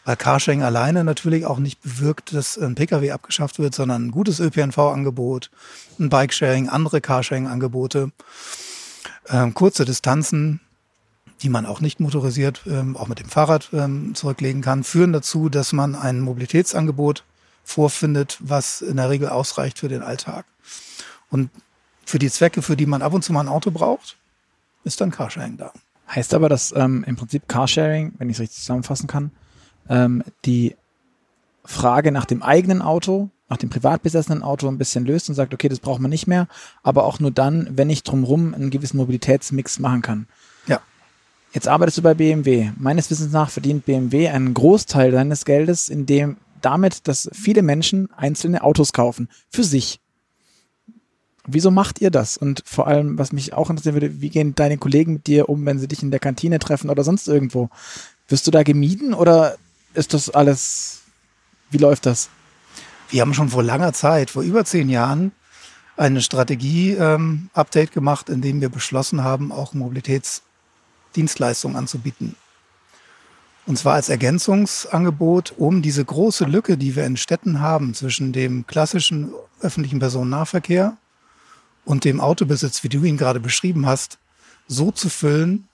Weil 0.05 0.17
Carsharing 0.17 0.61
alleine 0.61 1.03
natürlich 1.03 1.47
auch 1.47 1.57
nicht 1.57 1.81
bewirkt, 1.81 2.33
dass 2.33 2.57
ein 2.59 2.75
Pkw 2.75 3.11
abgeschafft 3.11 3.57
wird, 3.57 3.73
sondern 3.73 4.05
ein 4.05 4.11
gutes 4.11 4.39
ÖPNV-Angebot, 4.39 5.49
ein 5.99 6.09
Bikesharing, 6.09 6.69
andere 6.69 7.01
Carsharing-Angebote, 7.01 8.11
ähm, 9.29 9.53
kurze 9.55 9.83
Distanzen, 9.83 10.61
die 11.41 11.49
man 11.49 11.65
auch 11.65 11.81
nicht 11.81 11.99
motorisiert, 11.99 12.61
ähm, 12.67 12.95
auch 12.95 13.07
mit 13.07 13.19
dem 13.19 13.29
Fahrrad 13.29 13.69
ähm, 13.73 14.13
zurücklegen 14.13 14.61
kann, 14.61 14.83
führen 14.83 15.11
dazu, 15.11 15.49
dass 15.49 15.73
man 15.73 15.95
ein 15.95 16.21
Mobilitätsangebot 16.21 17.23
vorfindet, 17.63 18.37
was 18.41 18.81
in 18.81 18.97
der 18.97 19.09
Regel 19.09 19.29
ausreicht 19.29 19.79
für 19.79 19.89
den 19.89 20.03
Alltag. 20.03 20.45
Und 21.31 21.49
für 22.05 22.19
die 22.19 22.29
Zwecke, 22.29 22.61
für 22.61 22.77
die 22.77 22.85
man 22.85 23.01
ab 23.01 23.13
und 23.13 23.23
zu 23.23 23.33
mal 23.33 23.41
ein 23.41 23.47
Auto 23.47 23.71
braucht, 23.71 24.17
ist 24.83 25.01
dann 25.01 25.09
Carsharing 25.09 25.57
da. 25.57 25.73
Heißt 26.07 26.33
aber, 26.33 26.49
dass 26.49 26.73
ähm, 26.75 27.03
im 27.07 27.15
Prinzip 27.15 27.47
Carsharing, 27.47 28.13
wenn 28.17 28.29
ich 28.29 28.37
es 28.37 28.41
richtig 28.41 28.59
zusammenfassen 28.59 29.07
kann, 29.07 29.31
ähm, 29.89 30.23
die 30.45 30.75
Frage 31.63 32.11
nach 32.11 32.25
dem 32.25 32.43
eigenen 32.43 32.81
Auto, 32.81 33.29
nach 33.49 33.57
dem 33.57 33.69
privat 33.69 34.03
besessenen 34.03 34.43
Auto 34.43 34.67
ein 34.67 34.77
bisschen 34.77 35.05
löst 35.05 35.29
und 35.29 35.35
sagt, 35.35 35.53
okay, 35.53 35.69
das 35.69 35.79
braucht 35.79 35.99
man 35.99 36.09
nicht 36.09 36.27
mehr, 36.27 36.47
aber 36.83 37.05
auch 37.05 37.19
nur 37.19 37.31
dann, 37.31 37.67
wenn 37.71 37.89
ich 37.89 38.03
drumherum 38.03 38.53
einen 38.53 38.69
gewissen 38.69 38.97
Mobilitätsmix 38.97 39.79
machen 39.79 40.01
kann. 40.01 40.27
Ja. 40.67 40.79
Jetzt 41.53 41.67
arbeitest 41.67 41.99
du 41.99 42.01
bei 42.01 42.13
BMW. 42.13 42.71
Meines 42.77 43.09
Wissens 43.09 43.31
nach 43.31 43.49
verdient 43.49 43.85
BMW 43.85 44.29
einen 44.29 44.53
Großteil 44.53 45.11
deines 45.11 45.45
Geldes, 45.45 45.89
in 45.89 46.05
dem 46.05 46.37
damit, 46.61 47.07
dass 47.07 47.29
viele 47.33 47.61
Menschen 47.61 48.09
einzelne 48.15 48.63
Autos 48.63 48.93
kaufen. 48.93 49.29
Für 49.49 49.63
sich. 49.63 49.99
Wieso 51.47 51.69
macht 51.69 52.01
ihr 52.01 52.09
das? 52.09 52.37
Und 52.37 52.63
vor 52.65 52.87
allem, 52.87 53.17
was 53.17 53.31
mich 53.31 53.53
auch 53.53 53.69
interessieren 53.69 53.95
würde, 53.95 54.21
wie 54.21 54.29
gehen 54.29 54.55
deine 54.55 54.77
Kollegen 54.77 55.13
mit 55.13 55.27
dir 55.27 55.47
um, 55.47 55.65
wenn 55.65 55.79
sie 55.79 55.87
dich 55.87 56.01
in 56.01 56.11
der 56.11 56.19
Kantine 56.19 56.59
treffen 56.59 56.89
oder 56.89 57.03
sonst 57.03 57.27
irgendwo? 57.27 57.69
Wirst 58.27 58.47
du 58.47 58.51
da 58.51 58.63
gemieden 58.63 59.13
oder 59.13 59.57
ist 59.93 60.13
das 60.13 60.31
alles, 60.31 61.01
wie 61.69 61.77
läuft 61.77 62.07
das? 62.07 62.29
Wir 63.09 63.21
haben 63.21 63.35
schon 63.35 63.49
vor 63.49 63.63
langer 63.63 63.93
Zeit, 63.93 64.31
vor 64.31 64.41
über 64.41 64.65
zehn 64.65 64.89
Jahren, 64.89 65.31
eine 65.97 66.21
Strategie-Update 66.21 67.91
gemacht, 67.91 68.29
in 68.29 68.41
dem 68.41 68.59
wir 68.59 68.69
beschlossen 68.69 69.23
haben, 69.23 69.51
auch 69.51 69.73
Mobilitätsdienstleistungen 69.73 71.77
anzubieten. 71.77 72.35
Und 73.67 73.77
zwar 73.77 73.93
als 73.93 74.09
Ergänzungsangebot, 74.09 75.53
um 75.57 75.81
diese 75.81 76.03
große 76.03 76.45
Lücke, 76.45 76.77
die 76.77 76.95
wir 76.95 77.05
in 77.05 77.17
Städten 77.17 77.61
haben 77.61 77.93
zwischen 77.93 78.33
dem 78.33 78.67
klassischen 78.67 79.31
öffentlichen 79.61 79.99
Personennahverkehr 79.99 80.97
und 81.85 82.03
dem 82.03 82.19
Autobesitz, 82.19 82.83
wie 82.83 82.89
du 82.89 83.03
ihn 83.03 83.17
gerade 83.17 83.39
beschrieben 83.39 83.85
hast, 83.85 84.17
so 84.67 84.91
zu 84.91 85.09
füllen, 85.09 85.67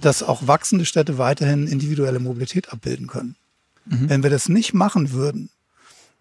dass 0.00 0.22
auch 0.22 0.46
wachsende 0.46 0.84
Städte 0.84 1.16
weiterhin 1.16 1.66
individuelle 1.66 2.18
Mobilität 2.18 2.72
abbilden 2.72 3.06
können. 3.06 3.36
Mhm. 3.86 4.10
Wenn 4.10 4.22
wir 4.22 4.30
das 4.30 4.48
nicht 4.48 4.74
machen 4.74 5.12
würden, 5.12 5.50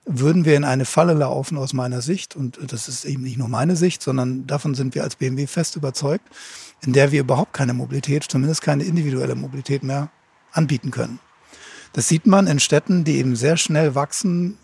würden 0.05 0.45
wir 0.45 0.55
in 0.55 0.63
eine 0.63 0.85
Falle 0.85 1.13
laufen 1.13 1.57
aus 1.57 1.73
meiner 1.73 2.01
Sicht, 2.01 2.35
und 2.35 2.59
das 2.71 2.87
ist 2.87 3.05
eben 3.05 3.23
nicht 3.23 3.37
nur 3.37 3.47
meine 3.47 3.75
Sicht, 3.75 4.01
sondern 4.01 4.47
davon 4.47 4.73
sind 4.73 4.95
wir 4.95 5.03
als 5.03 5.15
BMW 5.15 5.45
fest 5.47 5.75
überzeugt, 5.75 6.27
in 6.81 6.93
der 6.93 7.11
wir 7.11 7.21
überhaupt 7.21 7.53
keine 7.53 7.73
Mobilität, 7.73 8.23
zumindest 8.23 8.61
keine 8.61 8.83
individuelle 8.83 9.35
Mobilität 9.35 9.83
mehr 9.83 10.09
anbieten 10.51 10.91
können. 10.91 11.19
Das 11.93 12.07
sieht 12.07 12.25
man 12.25 12.47
in 12.47 12.59
Städten, 12.59 13.03
die 13.03 13.17
eben 13.17 13.35
sehr 13.35 13.57
schnell 13.57 13.93
wachsen, 13.93 14.57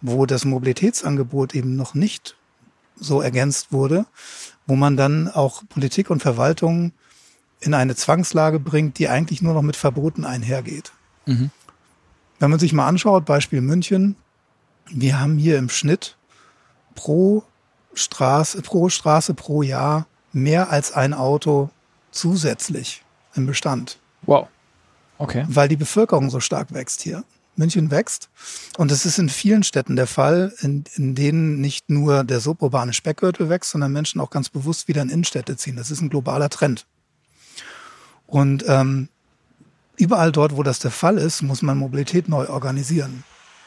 wo 0.00 0.26
das 0.26 0.44
Mobilitätsangebot 0.44 1.54
eben 1.54 1.76
noch 1.76 1.94
nicht 1.94 2.36
so 3.00 3.20
ergänzt 3.20 3.72
wurde, 3.72 4.06
wo 4.66 4.76
man 4.76 4.96
dann 4.96 5.28
auch 5.28 5.62
Politik 5.68 6.10
und 6.10 6.20
Verwaltung 6.22 6.92
in 7.60 7.74
eine 7.74 7.96
Zwangslage 7.96 8.60
bringt, 8.60 8.98
die 8.98 9.08
eigentlich 9.08 9.42
nur 9.42 9.54
noch 9.54 9.62
mit 9.62 9.76
Verboten 9.76 10.24
einhergeht. 10.24 10.92
Mhm. 11.26 11.50
Wenn 12.38 12.50
man 12.50 12.58
sich 12.58 12.72
mal 12.72 12.86
anschaut, 12.86 13.24
Beispiel 13.24 13.60
München, 13.60 14.16
wir 14.88 15.20
haben 15.20 15.36
hier 15.36 15.58
im 15.58 15.68
Schnitt 15.68 16.16
pro 16.94 17.42
Straße, 17.94 18.62
pro 18.62 18.88
Straße 18.88 19.34
pro 19.34 19.62
Jahr 19.62 20.06
mehr 20.32 20.70
als 20.70 20.92
ein 20.92 21.12
Auto 21.12 21.70
zusätzlich 22.10 23.04
im 23.34 23.46
Bestand, 23.46 23.98
Wow. 24.22 24.48
Okay. 25.18 25.44
weil 25.48 25.68
die 25.68 25.76
Bevölkerung 25.76 26.30
so 26.30 26.40
stark 26.40 26.72
wächst 26.72 27.02
hier. 27.02 27.24
München 27.56 27.90
wächst 27.90 28.30
und 28.78 28.90
es 28.90 29.04
ist 29.04 29.18
in 29.18 29.28
vielen 29.28 29.62
Städten 29.62 29.96
der 29.96 30.06
Fall, 30.06 30.54
in, 30.60 30.84
in 30.94 31.14
denen 31.14 31.60
nicht 31.60 31.90
nur 31.90 32.24
der 32.24 32.40
suburbane 32.40 32.92
Speckgürtel 32.92 33.48
wächst, 33.48 33.70
sondern 33.70 33.92
Menschen 33.92 34.20
auch 34.20 34.30
ganz 34.30 34.48
bewusst 34.48 34.88
wieder 34.88 35.02
in 35.02 35.10
Innenstädte 35.10 35.56
ziehen. 35.56 35.76
Das 35.76 35.90
ist 35.90 36.00
ein 36.00 36.10
globaler 36.10 36.48
Trend. 36.48 36.86
Und 38.26 38.64
ähm, 38.68 39.08
überall 39.96 40.32
dort, 40.32 40.56
wo 40.56 40.62
das 40.62 40.78
der 40.78 40.90
Fall 40.90 41.18
ist, 41.18 41.42
muss 41.42 41.62
man 41.62 41.76
Mobilität 41.76 42.28
neu 42.28 42.48
organisieren. 42.48 43.24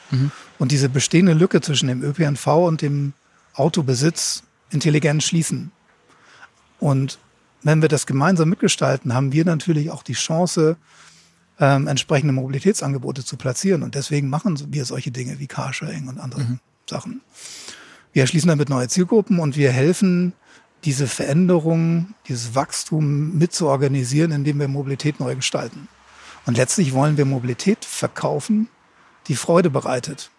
Mhm. 0.10 0.32
Und 0.58 0.72
diese 0.72 0.90
bestehende 0.90 1.34
Lücke 1.34 1.62
zwischen 1.62 1.88
dem 1.88 2.02
ÖPNV 2.02 2.48
und 2.48 2.82
dem 2.82 3.14
Autobesitz 3.54 4.44
intelligent 4.70 5.22
schließen. 5.24 5.72
Und 6.80 7.20
wenn 7.62 7.82
wir 7.82 7.90
das 7.90 8.06
gemeinsam 8.06 8.50
mitgestalten, 8.50 9.14
haben 9.14 9.32
wir 9.32 9.46
natürlich 9.46 9.92
auch 9.92 10.04
die 10.04 10.14
Chance, 10.14 10.78
ähm, 11.64 11.88
entsprechende 11.88 12.34
Mobilitätsangebote 12.34 13.24
zu 13.24 13.38
platzieren. 13.38 13.84
Und 13.84 13.96
deswegen 13.96 14.30
machen 14.30 14.60
wir 14.74 14.84
solche 14.84 15.12
Dinge 15.12 15.40
wie 15.40 15.48
Carsharing 15.48 16.10
und 16.10 16.20
andere 16.20 16.42
Mhm. 16.42 16.60
Sachen. 16.90 17.22
Wir 18.12 18.24
erschließen 18.24 18.50
damit 18.50 18.68
neue 18.68 18.90
Zielgruppen 18.90 19.40
und 19.40 19.56
wir 19.56 19.72
helfen, 19.72 20.34
diese 20.84 21.08
Veränderung, 21.08 22.14
dieses 22.28 22.54
Wachstum 22.56 23.38
mitzuorganisieren, 23.38 24.34
indem 24.34 24.60
wir 24.60 24.68
Mobilität 24.68 25.22
neu 25.22 25.36
gestalten. 25.36 25.88
Und 26.46 26.58
letztlich 26.58 26.94
wollen 26.94 27.16
wir 27.16 27.24
Mobilität 27.24 27.86
verkaufen, 27.86 28.68
die 29.28 29.36
Freude 29.36 29.70
bereitet. 29.70 30.30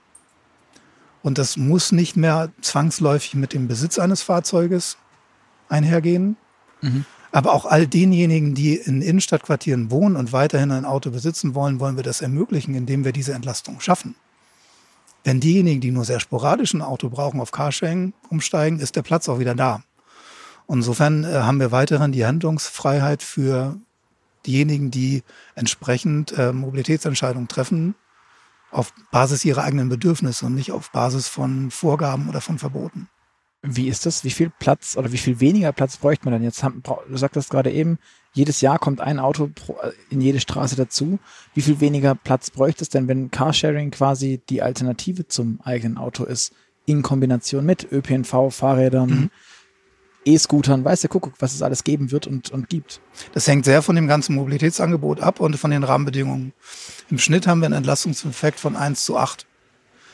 Und 1.22 1.38
das 1.38 1.56
muss 1.56 1.92
nicht 1.92 2.16
mehr 2.16 2.52
zwangsläufig 2.60 3.34
mit 3.34 3.54
dem 3.54 3.66
Besitz 3.66 3.98
eines 3.98 4.20
Fahrzeuges 4.20 4.98
einhergehen. 5.70 6.36
Mhm. 6.82 7.06
Aber 7.34 7.52
auch 7.52 7.66
all 7.66 7.88
denjenigen, 7.88 8.54
die 8.54 8.76
in 8.76 9.02
Innenstadtquartieren 9.02 9.90
wohnen 9.90 10.14
und 10.14 10.32
weiterhin 10.32 10.70
ein 10.70 10.84
Auto 10.84 11.10
besitzen 11.10 11.56
wollen, 11.56 11.80
wollen 11.80 11.96
wir 11.96 12.04
das 12.04 12.20
ermöglichen, 12.20 12.76
indem 12.76 13.04
wir 13.04 13.10
diese 13.10 13.32
Entlastung 13.32 13.80
schaffen. 13.80 14.14
Wenn 15.24 15.40
diejenigen, 15.40 15.80
die 15.80 15.90
nur 15.90 16.04
sehr 16.04 16.20
sporadisch 16.20 16.74
ein 16.74 16.80
Auto 16.80 17.08
brauchen, 17.08 17.40
auf 17.40 17.50
Carsharing 17.50 18.12
umsteigen, 18.30 18.78
ist 18.78 18.94
der 18.94 19.02
Platz 19.02 19.28
auch 19.28 19.40
wieder 19.40 19.56
da. 19.56 19.82
Insofern 20.68 21.24
äh, 21.24 21.32
haben 21.32 21.58
wir 21.58 21.72
weiterhin 21.72 22.12
die 22.12 22.24
Handlungsfreiheit 22.24 23.24
für 23.24 23.80
diejenigen, 24.46 24.92
die 24.92 25.24
entsprechend 25.56 26.38
äh, 26.38 26.52
Mobilitätsentscheidungen 26.52 27.48
treffen, 27.48 27.96
auf 28.70 28.92
Basis 29.10 29.44
ihrer 29.44 29.64
eigenen 29.64 29.88
Bedürfnisse 29.88 30.46
und 30.46 30.54
nicht 30.54 30.70
auf 30.70 30.92
Basis 30.92 31.26
von 31.26 31.72
Vorgaben 31.72 32.28
oder 32.28 32.40
von 32.40 32.60
Verboten. 32.60 33.08
Wie 33.66 33.88
ist 33.88 34.04
das? 34.04 34.24
Wie 34.24 34.30
viel 34.30 34.50
Platz 34.50 34.94
oder 34.96 35.10
wie 35.10 35.16
viel 35.18 35.40
weniger 35.40 35.72
Platz 35.72 35.96
bräuchte 35.96 36.26
man 36.26 36.34
denn 36.34 36.42
jetzt? 36.42 36.62
Du 36.62 37.16
sagtest 37.16 37.48
gerade 37.48 37.72
eben, 37.72 37.98
jedes 38.34 38.60
Jahr 38.60 38.78
kommt 38.78 39.00
ein 39.00 39.18
Auto 39.18 39.50
äh, 39.82 39.90
in 40.10 40.20
jede 40.20 40.38
Straße 40.40 40.76
dazu. 40.76 41.18
Wie 41.54 41.62
viel 41.62 41.80
weniger 41.80 42.14
Platz 42.14 42.50
bräuchte 42.50 42.82
es 42.82 42.90
denn, 42.90 43.08
wenn 43.08 43.30
Carsharing 43.30 43.90
quasi 43.90 44.40
die 44.50 44.60
Alternative 44.60 45.28
zum 45.28 45.60
eigenen 45.64 45.96
Auto 45.96 46.24
ist? 46.24 46.52
In 46.84 47.00
Kombination 47.02 47.64
mit 47.64 47.90
ÖPNV, 47.90 48.50
Fahrrädern, 48.50 49.08
Mhm. 49.10 49.30
E-Scootern, 50.26 50.84
weißt 50.84 51.04
du, 51.04 51.08
guck, 51.08 51.22
guck, 51.22 51.34
was 51.40 51.54
es 51.54 51.60
alles 51.60 51.84
geben 51.84 52.10
wird 52.10 52.26
und, 52.26 52.50
und 52.50 52.70
gibt. 52.70 53.00
Das 53.34 53.46
hängt 53.46 53.66
sehr 53.66 53.82
von 53.82 53.94
dem 53.94 54.08
ganzen 54.08 54.34
Mobilitätsangebot 54.34 55.20
ab 55.20 55.38
und 55.38 55.56
von 55.58 55.70
den 55.70 55.84
Rahmenbedingungen. 55.84 56.54
Im 57.10 57.18
Schnitt 57.18 57.46
haben 57.46 57.60
wir 57.60 57.66
einen 57.66 57.74
Entlastungseffekt 57.74 58.58
von 58.58 58.74
1 58.74 59.04
zu 59.04 59.18
8 59.18 59.46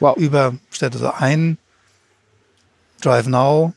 Wow. 0.00 0.16
über 0.16 0.54
Städte. 0.71 0.99
So 0.99 1.12
ein 1.12 1.59
Drive 3.00 3.26
Now 3.26 3.73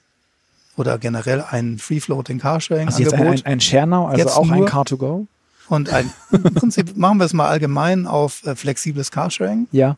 oder 0.75 0.97
generell 0.97 1.41
ein 1.41 1.77
Free-Floating 1.79 2.41
Also 2.43 3.01
jetzt 3.01 3.13
ein, 3.13 3.27
ein, 3.27 3.45
ein 3.45 3.59
ShareNow, 3.59 4.07
also 4.09 4.17
Jetzt 4.17 4.35
auch 4.37 4.49
ein 4.49 4.59
nur- 4.59 4.69
Car2Go? 4.69 5.27
Und 5.69 5.89
ein, 5.91 6.11
im 6.31 6.53
Prinzip 6.53 6.97
machen 6.97 7.19
wir 7.19 7.25
es 7.25 7.33
mal 7.33 7.47
allgemein 7.47 8.05
auf 8.05 8.45
äh, 8.45 8.55
flexibles 8.55 9.11
Carsharing. 9.11 9.67
Ja. 9.71 9.97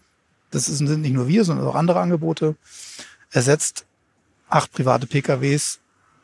Das 0.51 0.70
ist, 0.70 0.77
sind 0.77 1.01
nicht 1.01 1.13
nur 1.13 1.27
wir, 1.27 1.44
sondern 1.44 1.67
auch 1.67 1.75
andere 1.75 2.00
Angebote. 2.00 2.55
Ersetzt 3.32 3.86
acht 4.48 4.72
private 4.74 5.08
PKWs, 5.08 5.79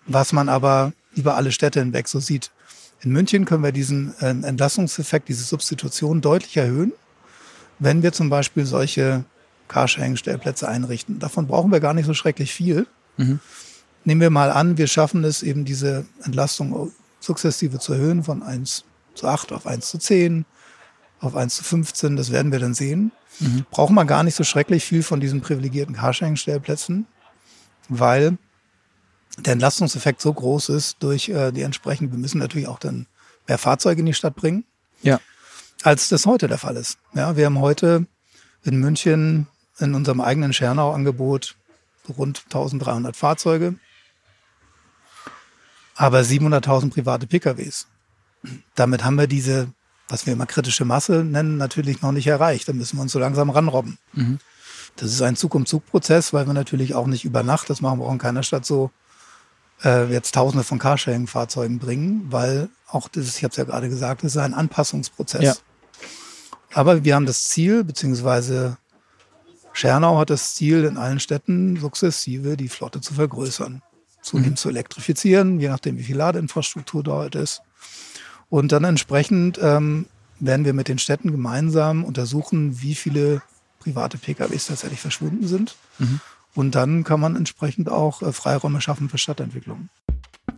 was 0.05 0.31
man 0.31 0.47
aber 0.47 0.93
über 1.15 1.35
alle 1.35 1.51
Städte 1.51 1.79
hinweg 1.79 2.07
so 2.07 2.19
sieht. 2.19 2.51
In 3.01 3.11
München 3.11 3.45
können 3.45 3.63
wir 3.63 3.71
diesen 3.71 4.13
äh, 4.21 4.29
Entlassungseffekt, 4.29 5.27
diese 5.27 5.43
Substitution 5.43 6.21
deutlich 6.21 6.55
erhöhen, 6.55 6.93
wenn 7.79 8.03
wir 8.03 8.13
zum 8.13 8.29
Beispiel 8.29 8.65
solche 8.65 9.23
Carsharing-Stellplätze 9.71 10.67
einrichten. 10.67 11.19
Davon 11.19 11.47
brauchen 11.47 11.71
wir 11.71 11.79
gar 11.79 11.93
nicht 11.93 12.05
so 12.05 12.13
schrecklich 12.13 12.53
viel. 12.53 12.87
Mhm. 13.17 13.39
Nehmen 14.03 14.21
wir 14.21 14.29
mal 14.29 14.51
an, 14.51 14.77
wir 14.77 14.87
schaffen 14.87 15.23
es 15.23 15.43
eben 15.43 15.63
diese 15.63 16.05
Entlastung 16.23 16.91
sukzessive 17.19 17.79
zu 17.79 17.93
erhöhen 17.93 18.23
von 18.23 18.43
1 18.43 18.83
zu 19.13 19.27
8 19.27 19.51
auf 19.51 19.67
1 19.67 19.89
zu 19.89 19.97
10, 19.97 20.45
auf 21.19 21.35
1 21.35 21.55
zu 21.55 21.63
15. 21.63 22.15
Das 22.15 22.31
werden 22.31 22.51
wir 22.51 22.59
dann 22.59 22.73
sehen. 22.73 23.11
Mhm. 23.39 23.65
Braucht 23.71 23.91
man 23.91 24.07
gar 24.07 24.23
nicht 24.23 24.35
so 24.35 24.43
schrecklich 24.43 24.83
viel 24.83 25.03
von 25.03 25.19
diesen 25.19 25.41
privilegierten 25.41 25.95
Carsharing-Stellplätzen, 25.95 27.07
weil 27.87 28.37
der 29.37 29.53
Entlastungseffekt 29.53 30.21
so 30.21 30.33
groß 30.33 30.69
ist 30.69 30.97
durch 30.99 31.29
äh, 31.29 31.51
die 31.51 31.61
entsprechend, 31.61 32.11
wir 32.11 32.19
müssen 32.19 32.39
natürlich 32.39 32.67
auch 32.67 32.79
dann 32.79 33.07
mehr 33.47 33.57
Fahrzeuge 33.57 34.01
in 34.01 34.05
die 34.05 34.13
Stadt 34.13 34.35
bringen, 34.35 34.65
ja. 35.01 35.19
als 35.83 36.09
das 36.09 36.25
heute 36.25 36.47
der 36.47 36.57
Fall 36.57 36.75
ist. 36.75 36.97
Ja, 37.13 37.37
wir 37.37 37.45
haben 37.45 37.59
heute 37.59 38.05
in 38.63 38.79
München 38.79 39.47
in 39.79 39.95
unserem 39.95 40.21
eigenen 40.21 40.53
Schernau-Angebot 40.53 41.55
rund 42.17 42.43
1300 42.45 43.15
Fahrzeuge, 43.15 43.75
aber 45.95 46.19
700.000 46.21 46.91
private 46.91 47.27
PKWs. 47.27 47.87
Damit 48.75 49.03
haben 49.03 49.17
wir 49.17 49.27
diese, 49.27 49.71
was 50.07 50.25
wir 50.25 50.33
immer 50.33 50.47
kritische 50.47 50.85
Masse 50.85 51.23
nennen, 51.23 51.57
natürlich 51.57 52.01
noch 52.01 52.11
nicht 52.11 52.27
erreicht. 52.27 52.67
Da 52.67 52.73
müssen 52.73 52.97
wir 52.97 53.03
uns 53.03 53.11
so 53.11 53.19
langsam 53.19 53.49
ranrobben. 53.49 53.97
Mhm. 54.13 54.39
Das 54.95 55.11
ist 55.11 55.21
ein 55.21 55.35
Zug-um-Zug-Prozess, 55.35 56.33
weil 56.33 56.47
wir 56.47 56.53
natürlich 56.53 56.95
auch 56.95 57.07
nicht 57.07 57.23
über 57.23 57.43
Nacht, 57.43 57.69
das 57.69 57.81
machen 57.81 57.99
wir 57.99 58.05
auch 58.05 58.11
in 58.11 58.17
keiner 58.17 58.43
Stadt 58.43 58.65
so, 58.65 58.91
äh, 59.83 60.11
jetzt 60.11 60.35
Tausende 60.35 60.63
von 60.63 60.79
Carsharing-Fahrzeugen 60.79 61.79
bringen, 61.79 62.27
weil 62.29 62.69
auch 62.87 63.07
das, 63.07 63.37
ich 63.37 63.43
habe 63.43 63.51
es 63.51 63.57
ja 63.57 63.63
gerade 63.63 63.89
gesagt, 63.89 64.23
das 64.23 64.35
ist 64.35 64.41
ein 64.41 64.53
Anpassungsprozess. 64.53 65.43
Ja. 65.43 65.55
Aber 66.73 67.03
wir 67.03 67.15
haben 67.15 67.25
das 67.25 67.47
Ziel, 67.49 67.83
beziehungsweise 67.83 68.77
Schernau 69.73 70.17
hat 70.17 70.29
das 70.29 70.55
Ziel, 70.55 70.83
in 70.83 70.97
allen 70.97 71.19
Städten 71.19 71.77
sukzessive 71.77 72.57
die 72.57 72.69
Flotte 72.69 73.01
zu 73.01 73.13
vergrößern, 73.13 73.81
zunehmend 74.21 74.51
mhm. 74.51 74.57
zu 74.57 74.69
elektrifizieren, 74.69 75.59
je 75.59 75.69
nachdem, 75.69 75.97
wie 75.97 76.03
viel 76.03 76.17
Ladeinfrastruktur 76.17 77.03
dort 77.03 77.35
ist. 77.35 77.61
Und 78.49 78.71
dann 78.71 78.83
entsprechend 78.83 79.59
ähm, 79.61 80.07
werden 80.39 80.65
wir 80.65 80.73
mit 80.73 80.87
den 80.87 80.99
Städten 80.99 81.31
gemeinsam 81.31 82.03
untersuchen, 82.03 82.81
wie 82.81 82.95
viele 82.95 83.41
private 83.79 84.17
PKWs 84.17 84.67
tatsächlich 84.67 84.99
verschwunden 84.99 85.47
sind. 85.47 85.75
Mhm. 85.99 86.19
Und 86.53 86.75
dann 86.75 87.03
kann 87.03 87.19
man 87.19 87.35
entsprechend 87.35 87.89
auch 87.89 88.21
äh, 88.21 88.33
Freiräume 88.33 88.81
schaffen 88.81 89.09
für 89.09 89.17
Stadtentwicklung. 89.17 89.89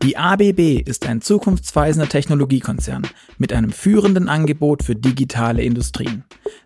Die 0.02 0.18
ABB 0.18 0.82
ist 0.86 1.06
ein 1.06 1.22
zukunftsweisender 1.22 2.10
Technologiekonzern 2.10 3.08
mit 3.38 3.54
einem 3.54 3.72
führenden 3.72 4.28
Angebot 4.28 4.84
für 4.84 4.96
digitale 4.96 5.62
Industrien. 5.62 6.24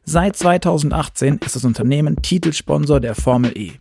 Seit 0.09 0.37
2018 0.37 1.39
ist 1.45 1.57
das 1.57 1.65
Unternehmen 1.65 2.21
Titelsponsor 2.21 3.01
der 3.01 3.13
Formel 3.13 3.51
E. 3.57 3.73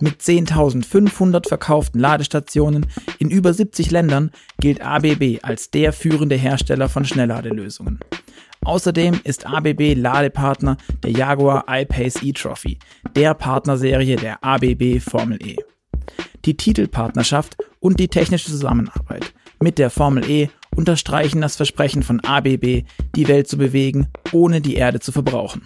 Mit 0.00 0.18
10.500 0.18 1.46
verkauften 1.46 2.00
Ladestationen 2.00 2.86
in 3.18 3.28
über 3.28 3.52
70 3.52 3.90
Ländern 3.90 4.30
gilt 4.58 4.80
ABB 4.80 5.40
als 5.42 5.70
der 5.70 5.92
führende 5.92 6.36
Hersteller 6.36 6.88
von 6.88 7.04
Schnellladelösungen. 7.04 8.00
Außerdem 8.64 9.20
ist 9.24 9.44
ABB 9.44 9.92
Ladepartner 9.94 10.78
der 11.02 11.10
Jaguar 11.10 11.66
I-Pace 11.68 12.22
e-Trophy, 12.22 12.78
der 13.14 13.34
Partnerserie 13.34 14.16
der 14.16 14.42
ABB 14.42 15.00
Formel 15.00 15.38
E. 15.46 15.56
Die 16.46 16.56
Titelpartnerschaft 16.56 17.58
und 17.78 18.00
die 18.00 18.08
technische 18.08 18.48
Zusammenarbeit 18.48 19.34
mit 19.60 19.76
der 19.76 19.90
Formel 19.90 20.24
E 20.30 20.48
unterstreichen 20.78 21.40
das 21.40 21.56
Versprechen 21.56 22.04
von 22.04 22.20
ABB, 22.20 22.84
die 23.16 23.26
Welt 23.26 23.48
zu 23.48 23.58
bewegen, 23.58 24.06
ohne 24.30 24.60
die 24.60 24.76
Erde 24.76 25.00
zu 25.00 25.10
verbrauchen. 25.10 25.64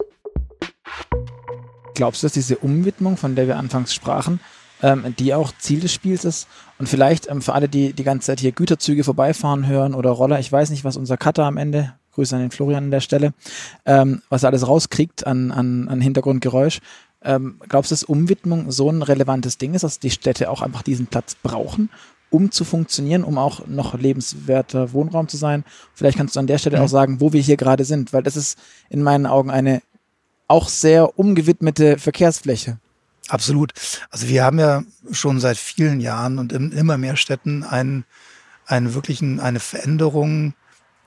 Glaubst 1.94 2.22
du, 2.22 2.24
dass 2.24 2.32
diese 2.32 2.56
Umwidmung, 2.56 3.18
von 3.18 3.36
der 3.36 3.46
wir 3.46 3.58
anfangs 3.58 3.92
sprachen, 3.92 4.40
ähm, 4.82 5.14
die 5.18 5.34
auch 5.34 5.52
Ziel 5.58 5.80
des 5.80 5.92
Spiels 5.92 6.24
ist? 6.24 6.48
Und 6.78 6.88
vielleicht 6.88 7.28
ähm, 7.28 7.42
für 7.42 7.52
alle, 7.52 7.68
die 7.68 7.92
die 7.92 8.04
ganze 8.04 8.28
Zeit 8.28 8.40
hier 8.40 8.52
Güterzüge 8.52 9.04
vorbeifahren 9.04 9.66
hören 9.66 9.94
oder 9.94 10.08
Roller, 10.08 10.40
ich 10.40 10.50
weiß 10.50 10.70
nicht, 10.70 10.82
was 10.82 10.96
unser 10.96 11.18
Cutter 11.18 11.44
am 11.44 11.58
Ende, 11.58 11.92
Grüße 12.12 12.34
an 12.34 12.40
den 12.40 12.50
Florian 12.50 12.84
an 12.84 12.90
der 12.90 13.00
Stelle, 13.00 13.34
ähm, 13.84 14.22
was 14.30 14.44
er 14.44 14.48
alles 14.48 14.66
rauskriegt 14.66 15.26
an, 15.26 15.50
an, 15.50 15.88
an 15.88 16.00
Hintergrundgeräusch. 16.00 16.80
Glaubst 17.68 17.92
du, 17.92 17.92
dass 17.92 18.02
Umwidmung 18.02 18.72
so 18.72 18.90
ein 18.90 19.00
relevantes 19.00 19.56
Ding 19.56 19.74
ist, 19.74 19.84
dass 19.84 20.00
die 20.00 20.10
Städte 20.10 20.50
auch 20.50 20.60
einfach 20.60 20.82
diesen 20.82 21.06
Platz 21.06 21.36
brauchen, 21.36 21.88
um 22.32 22.50
zu 22.50 22.64
funktionieren, 22.64 23.24
um 23.24 23.38
auch 23.38 23.66
noch 23.66 23.94
lebenswerter 23.94 24.92
Wohnraum 24.92 25.28
zu 25.28 25.36
sein? 25.36 25.64
Vielleicht 25.94 26.16
kannst 26.16 26.34
du 26.34 26.40
an 26.40 26.46
der 26.46 26.58
Stelle 26.58 26.78
mhm. 26.78 26.84
auch 26.84 26.88
sagen, 26.88 27.20
wo 27.20 27.32
wir 27.32 27.40
hier 27.40 27.56
gerade 27.56 27.84
sind, 27.84 28.12
weil 28.12 28.22
das 28.22 28.36
ist 28.36 28.58
in 28.88 29.02
meinen 29.02 29.26
Augen 29.26 29.50
eine 29.50 29.82
auch 30.48 30.68
sehr 30.68 31.18
umgewidmete 31.18 31.98
Verkehrsfläche. 31.98 32.78
Absolut. 33.28 33.72
Also 34.10 34.28
wir 34.28 34.44
haben 34.44 34.58
ja 34.58 34.82
schon 35.10 35.40
seit 35.40 35.56
vielen 35.56 36.00
Jahren 36.00 36.38
und 36.38 36.52
in 36.52 36.72
immer 36.72 36.98
mehr 36.98 37.16
Städten 37.16 37.62
einen, 37.62 38.04
einen 38.66 38.94
wirklichen, 38.94 39.40
eine 39.40 39.60
Veränderung 39.60 40.54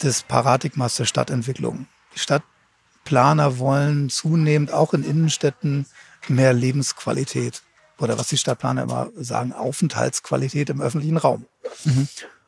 des 0.01 0.23
Paradigmas 0.23 0.95
der 0.95 1.05
Stadtentwicklung. 1.05 1.87
Die 2.15 2.19
Stadtplaner 2.19 3.59
wollen 3.59 4.09
zunehmend 4.09 4.71
auch 4.71 4.93
in 4.93 5.03
Innenstädten 5.03 5.85
mehr 6.27 6.53
Lebensqualität 6.53 7.61
oder 7.99 8.17
was 8.17 8.27
die 8.27 8.37
Stadtplaner 8.37 8.83
immer 8.83 9.09
sagen, 9.15 9.53
Aufenthaltsqualität 9.53 10.69
im 10.69 10.81
öffentlichen 10.81 11.17
Raum. 11.17 11.45
Mhm. 11.83 12.07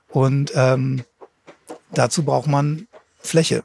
Und 0.09 0.51
ähm, 0.55 1.03
dazu 1.91 2.23
braucht 2.23 2.47
man 2.47 2.87
Fläche. 3.19 3.63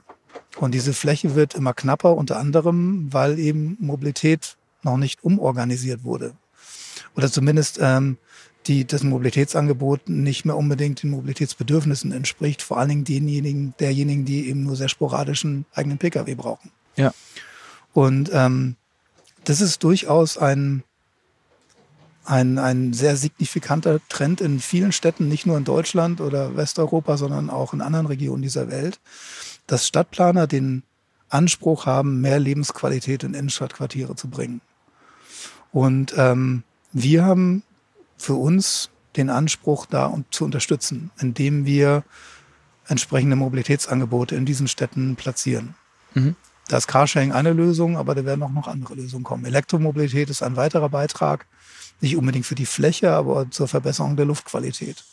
Und 0.58 0.72
diese 0.72 0.92
Fläche 0.92 1.34
wird 1.34 1.54
immer 1.54 1.72
knapper, 1.72 2.16
unter 2.16 2.38
anderem, 2.38 3.12
weil 3.12 3.38
eben 3.38 3.76
Mobilität 3.80 4.56
noch 4.82 4.96
nicht 4.96 5.24
umorganisiert 5.24 6.04
wurde. 6.04 6.34
Oder 7.16 7.30
zumindest 7.30 7.78
ähm, 7.80 8.18
die, 8.66 8.86
das 8.86 9.02
Mobilitätsangebot 9.02 10.08
nicht 10.08 10.44
mehr 10.44 10.56
unbedingt 10.56 11.02
den 11.02 11.10
Mobilitätsbedürfnissen 11.10 12.12
entspricht, 12.12 12.62
vor 12.62 12.78
allen 12.78 12.88
Dingen 12.88 13.04
denjenigen, 13.04 13.74
derjenigen, 13.80 14.24
die 14.24 14.48
eben 14.48 14.62
nur 14.62 14.76
sehr 14.76 14.88
sporadischen 14.88 15.66
eigenen 15.74 15.98
Pkw 15.98 16.34
brauchen. 16.34 16.70
Ja. 16.96 17.12
Und 17.92 18.30
ähm, 18.32 18.76
das 19.44 19.60
ist 19.60 19.82
durchaus 19.82 20.38
ein, 20.38 20.84
ein, 22.24 22.58
ein 22.58 22.92
sehr 22.92 23.16
signifikanter 23.16 24.00
Trend 24.08 24.40
in 24.40 24.60
vielen 24.60 24.92
Städten, 24.92 25.28
nicht 25.28 25.46
nur 25.46 25.56
in 25.58 25.64
Deutschland 25.64 26.20
oder 26.20 26.56
Westeuropa, 26.56 27.16
sondern 27.16 27.50
auch 27.50 27.72
in 27.72 27.80
anderen 27.80 28.06
Regionen 28.06 28.42
dieser 28.42 28.70
Welt, 28.70 29.00
dass 29.66 29.86
Stadtplaner 29.86 30.46
den 30.46 30.82
Anspruch 31.28 31.86
haben, 31.86 32.20
mehr 32.20 32.38
Lebensqualität 32.38 33.24
in 33.24 33.34
Innenstadtquartiere 33.34 34.14
zu 34.14 34.28
bringen. 34.28 34.60
Und 35.72 36.14
ähm, 36.16 36.62
wir 36.92 37.24
haben 37.24 37.62
für 38.18 38.34
uns 38.34 38.90
den 39.16 39.30
Anspruch, 39.30 39.86
da 39.86 40.14
zu 40.30 40.44
unterstützen, 40.44 41.10
indem 41.18 41.64
wir 41.66 42.04
entsprechende 42.86 43.36
Mobilitätsangebote 43.36 44.36
in 44.36 44.44
diesen 44.44 44.68
Städten 44.68 45.16
platzieren. 45.16 45.74
Mhm. 46.14 46.36
Da 46.68 46.76
ist 46.76 46.86
Carsharing 46.86 47.32
eine 47.32 47.52
Lösung, 47.52 47.96
aber 47.96 48.14
da 48.14 48.24
werden 48.24 48.42
auch 48.42 48.50
noch 48.50 48.68
andere 48.68 48.94
Lösungen 48.94 49.24
kommen. 49.24 49.44
Elektromobilität 49.44 50.30
ist 50.30 50.42
ein 50.42 50.56
weiterer 50.56 50.88
Beitrag, 50.88 51.46
nicht 52.02 52.16
unbedingt 52.16 52.46
für 52.46 52.54
die 52.54 52.66
Fläche, 52.66 53.12
aber 53.12 53.50
zur 53.50 53.68
Verbesserung 53.68 54.16
der 54.16 54.26
Luftqualität. 54.26 55.04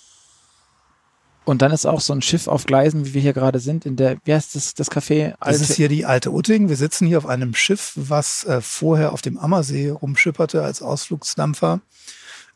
Und 1.46 1.62
dann 1.62 1.72
ist 1.72 1.86
auch 1.86 2.02
so 2.02 2.14
ein 2.14 2.22
Schiff 2.22 2.48
auf 2.48 2.66
Gleisen, 2.66 3.06
wie 3.06 3.14
wir 3.16 3.22
hier 3.22 3.34
gerade 3.34 3.60
sind, 3.60 3.86
in 3.86 3.96
der, 3.96 4.18
wie 4.26 4.34
heißt 4.34 4.56
das, 4.56 4.76
das 4.76 4.92
Café? 4.92 5.34
Alte 5.40 5.60
das 5.60 5.70
ist 5.70 5.76
hier 5.78 5.90
die 5.90 6.06
Alte 6.06 6.32
Utting. 6.32 6.70
Wir 6.70 6.76
sitzen 6.76 7.08
hier 7.08 7.18
auf 7.18 7.26
einem 7.26 7.56
Schiff, 7.56 7.94
was 7.96 8.44
äh, 8.44 8.62
vorher 8.62 9.14
auf 9.14 9.22
dem 9.22 9.38
Ammersee 9.38 9.90
rumschipperte 9.90 10.64
als 10.64 10.82
Ausflugsdampfer 10.82 11.82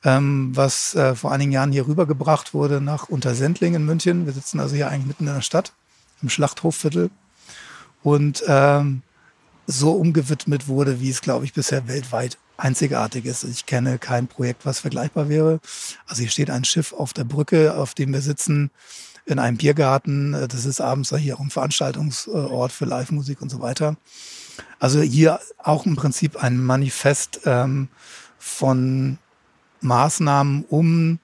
ähm, 0.04 0.52
was 0.54 0.96
äh, 0.96 1.16
vor 1.16 1.32
einigen 1.32 1.52
Jahren 1.52 1.72
hier 1.72 1.88
rübergebracht 1.88 2.54
wurde 2.54 2.82
nach 2.82 3.10
Untersendling 3.10 3.76
in 3.76 3.86
München. 3.86 4.26
Wir 4.26 4.34
sitzen 4.34 4.60
also 4.60 4.76
hier 4.76 4.90
eigentlich 4.90 5.08
mitten 5.08 5.28
in 5.28 5.34
der 5.34 5.42
Stadt, 5.42 5.74
im 6.22 6.30
Schlachthofviertel. 6.30 7.10
Und 8.04 8.44
ähm, 8.48 9.02
so 9.66 9.94
umgewidmet 9.94 10.68
wurde, 10.68 11.00
wie 11.00 11.10
es, 11.10 11.22
glaube 11.22 11.46
ich, 11.46 11.54
bisher 11.54 11.88
weltweit 11.88 12.38
einzigartig 12.58 13.26
ist. 13.26 13.44
Ich 13.44 13.66
kenne 13.66 13.98
kein 13.98 14.28
Projekt, 14.28 14.66
was 14.66 14.80
vergleichbar 14.80 15.30
wäre. 15.30 15.60
Also 16.06 16.22
hier 16.22 16.32
steht 16.32 16.50
ein 16.50 16.66
Schiff 16.66 16.94
auf 16.94 17.14
der 17.14 17.24
Brücke, 17.24 17.76
auf 17.76 17.94
dem 17.94 18.14
wir 18.14 18.22
sitzen, 18.22 18.72
in 19.26 19.40
einem 19.40 19.58
Biergarten. 19.58 20.34
Das 20.34 20.66
ist 20.66 20.82
abends 20.82 21.16
hier 21.16 21.36
auch 21.36 21.42
ein 21.42 21.50
Veranstaltungsort 21.50 22.72
für 22.72 22.86
Live-Musik 22.86 23.42
und 23.42 23.50
so 23.50 23.62
weiter. 23.62 23.96
Also 24.80 25.02
hier 25.02 25.40
auch 25.58 25.86
im 25.86 25.96
Prinzip 25.96 26.44
ein 26.44 26.62
Manifest 26.62 27.42
ähm, 27.46 27.88
von 28.38 29.18
Maßnahmen, 29.82 30.66
um 30.66 31.20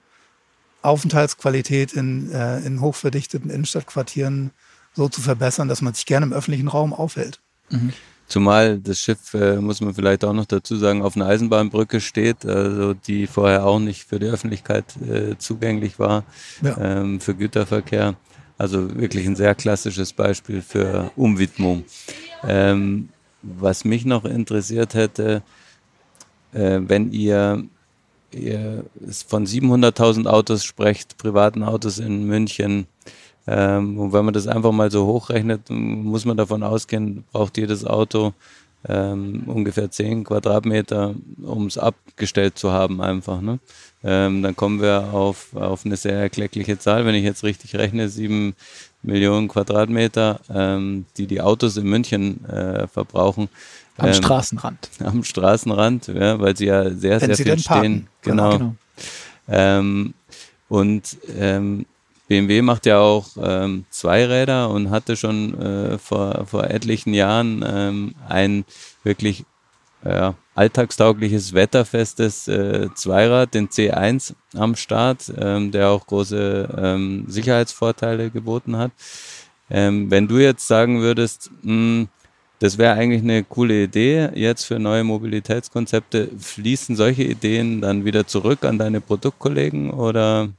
Aufenthaltsqualität 0.82 1.92
in, 1.92 2.32
äh, 2.32 2.60
in 2.60 2.80
hochverdichteten 2.80 3.50
Innenstadtquartieren 3.50 4.50
so 4.94 5.08
zu 5.08 5.20
verbessern, 5.20 5.68
dass 5.68 5.82
man 5.82 5.94
sich 5.94 6.06
gerne 6.06 6.26
im 6.26 6.32
öffentlichen 6.32 6.68
Raum 6.68 6.92
aufhält. 6.92 7.40
Mhm. 7.68 7.92
Zumal 8.30 8.78
das 8.78 9.00
Schiff, 9.00 9.34
äh, 9.34 9.56
muss 9.56 9.80
man 9.80 9.92
vielleicht 9.92 10.24
auch 10.24 10.32
noch 10.32 10.46
dazu 10.46 10.76
sagen, 10.76 11.02
auf 11.02 11.16
einer 11.16 11.26
Eisenbahnbrücke 11.26 12.00
steht, 12.00 12.46
also 12.46 12.94
die 12.94 13.26
vorher 13.26 13.66
auch 13.66 13.80
nicht 13.80 14.04
für 14.04 14.20
die 14.20 14.28
Öffentlichkeit 14.28 14.84
äh, 15.02 15.36
zugänglich 15.36 15.98
war, 15.98 16.22
ja. 16.62 16.78
ähm, 16.78 17.20
für 17.20 17.34
Güterverkehr. 17.34 18.14
Also 18.56 18.96
wirklich 18.96 19.26
ein 19.26 19.34
sehr 19.34 19.54
klassisches 19.54 20.12
Beispiel 20.12 20.62
für 20.62 21.10
Umwidmung. 21.16 21.84
Ähm, 22.46 23.08
was 23.42 23.84
mich 23.84 24.04
noch 24.04 24.24
interessiert 24.24 24.94
hätte, 24.94 25.42
äh, 26.52 26.78
wenn 26.82 27.10
ihr 27.10 27.64
ihr 28.32 28.84
von 29.26 29.44
700.000 29.44 30.26
Autos 30.26 30.64
sprecht, 30.64 31.16
privaten 31.18 31.64
Autos 31.64 31.98
in 31.98 32.26
München. 32.26 32.86
Ähm, 33.46 33.98
und 33.98 34.12
wenn 34.12 34.24
man 34.24 34.34
das 34.34 34.46
einfach 34.46 34.72
mal 34.72 34.90
so 34.90 35.06
hochrechnet, 35.06 35.70
muss 35.70 36.24
man 36.24 36.36
davon 36.36 36.62
ausgehen, 36.62 37.24
braucht 37.32 37.56
jedes 37.58 37.84
Auto 37.84 38.32
ähm, 38.88 39.42
ungefähr 39.46 39.90
10 39.90 40.24
Quadratmeter, 40.24 41.14
um 41.42 41.66
es 41.66 41.76
abgestellt 41.76 42.58
zu 42.58 42.72
haben 42.72 43.00
einfach. 43.00 43.40
Ne? 43.40 43.58
Ähm, 44.02 44.42
dann 44.42 44.56
kommen 44.56 44.80
wir 44.80 45.12
auf, 45.12 45.54
auf 45.54 45.84
eine 45.84 45.96
sehr 45.96 46.18
erkleckliche 46.18 46.78
Zahl, 46.78 47.04
wenn 47.04 47.14
ich 47.14 47.24
jetzt 47.24 47.44
richtig 47.44 47.74
rechne, 47.76 48.08
7 48.08 48.54
Millionen 49.02 49.48
Quadratmeter, 49.48 50.40
ähm, 50.52 51.06
die 51.16 51.26
die 51.26 51.40
Autos 51.40 51.76
in 51.76 51.86
München 51.86 52.44
äh, 52.46 52.86
verbrauchen. 52.86 53.48
Am 53.96 54.08
ähm, 54.08 54.14
Straßenrand. 54.14 54.90
Am 55.04 55.24
Straßenrand, 55.24 56.08
ja, 56.08 56.38
weil 56.40 56.56
sie 56.56 56.66
ja 56.66 56.90
sehr, 56.90 57.20
wenn 57.20 57.34
sehr 57.34 57.46
viel 57.46 57.58
stehen. 57.58 58.06
Genau. 58.22 58.58
genau. 58.58 58.74
Ähm, 59.48 60.14
und 60.68 61.16
ähm, 61.36 61.84
BMW 62.30 62.62
macht 62.62 62.86
ja 62.86 63.00
auch 63.00 63.26
ähm, 63.42 63.86
Zweiräder 63.90 64.70
und 64.70 64.90
hatte 64.90 65.16
schon 65.16 65.60
äh, 65.60 65.98
vor, 65.98 66.46
vor 66.46 66.70
etlichen 66.70 67.12
Jahren 67.12 67.64
ähm, 67.66 68.14
ein 68.28 68.64
wirklich 69.02 69.44
äh, 70.04 70.30
alltagstaugliches, 70.54 71.54
wetterfestes 71.54 72.46
äh, 72.46 72.88
Zweirad, 72.94 73.52
den 73.52 73.68
C1 73.68 74.34
am 74.54 74.76
Start, 74.76 75.32
ähm, 75.36 75.72
der 75.72 75.88
auch 75.88 76.06
große 76.06 76.68
ähm, 76.80 77.24
Sicherheitsvorteile 77.26 78.30
geboten 78.30 78.76
hat. 78.76 78.92
Ähm, 79.68 80.08
wenn 80.12 80.28
du 80.28 80.38
jetzt 80.38 80.68
sagen 80.68 81.00
würdest, 81.00 81.50
mh, 81.62 81.72
hm, 81.72 82.08
das 82.60 82.78
wäre 82.78 82.92
eigentlich 82.92 83.22
eine 83.22 83.42
coole 83.42 83.82
Idee 83.82 84.28
jetzt 84.34 84.66
für 84.66 84.78
neue 84.78 85.02
Mobilitätskonzepte, 85.02 86.28
fließen 86.38 86.94
solche 86.94 87.24
Ideen 87.24 87.80
dann 87.80 88.04
wieder 88.04 88.28
zurück 88.28 88.64
an 88.64 88.78
deine 88.78 89.00
Produktkollegen 89.00 89.90
oder 89.90 90.50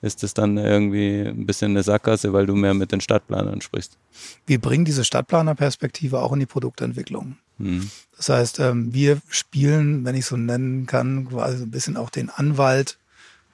ist 0.00 0.22
es 0.22 0.34
dann 0.34 0.56
irgendwie 0.56 1.22
ein 1.22 1.46
bisschen 1.46 1.72
eine 1.72 1.82
Sackgasse, 1.82 2.32
weil 2.32 2.46
du 2.46 2.54
mehr 2.54 2.74
mit 2.74 2.92
den 2.92 3.00
Stadtplanern 3.00 3.60
sprichst. 3.60 3.98
Wir 4.46 4.60
bringen 4.60 4.84
diese 4.84 5.04
Stadtplanerperspektive 5.04 6.20
auch 6.20 6.32
in 6.32 6.40
die 6.40 6.46
Produktentwicklung. 6.46 7.36
Hm. 7.58 7.90
Das 8.16 8.28
heißt, 8.28 8.60
ähm, 8.60 8.94
wir 8.94 9.20
spielen, 9.28 10.04
wenn 10.04 10.14
ich 10.14 10.26
so 10.26 10.36
nennen 10.36 10.86
kann, 10.86 11.28
quasi 11.28 11.58
so 11.58 11.64
ein 11.64 11.70
bisschen 11.70 11.96
auch 11.96 12.10
den 12.10 12.30
Anwalt 12.30 12.98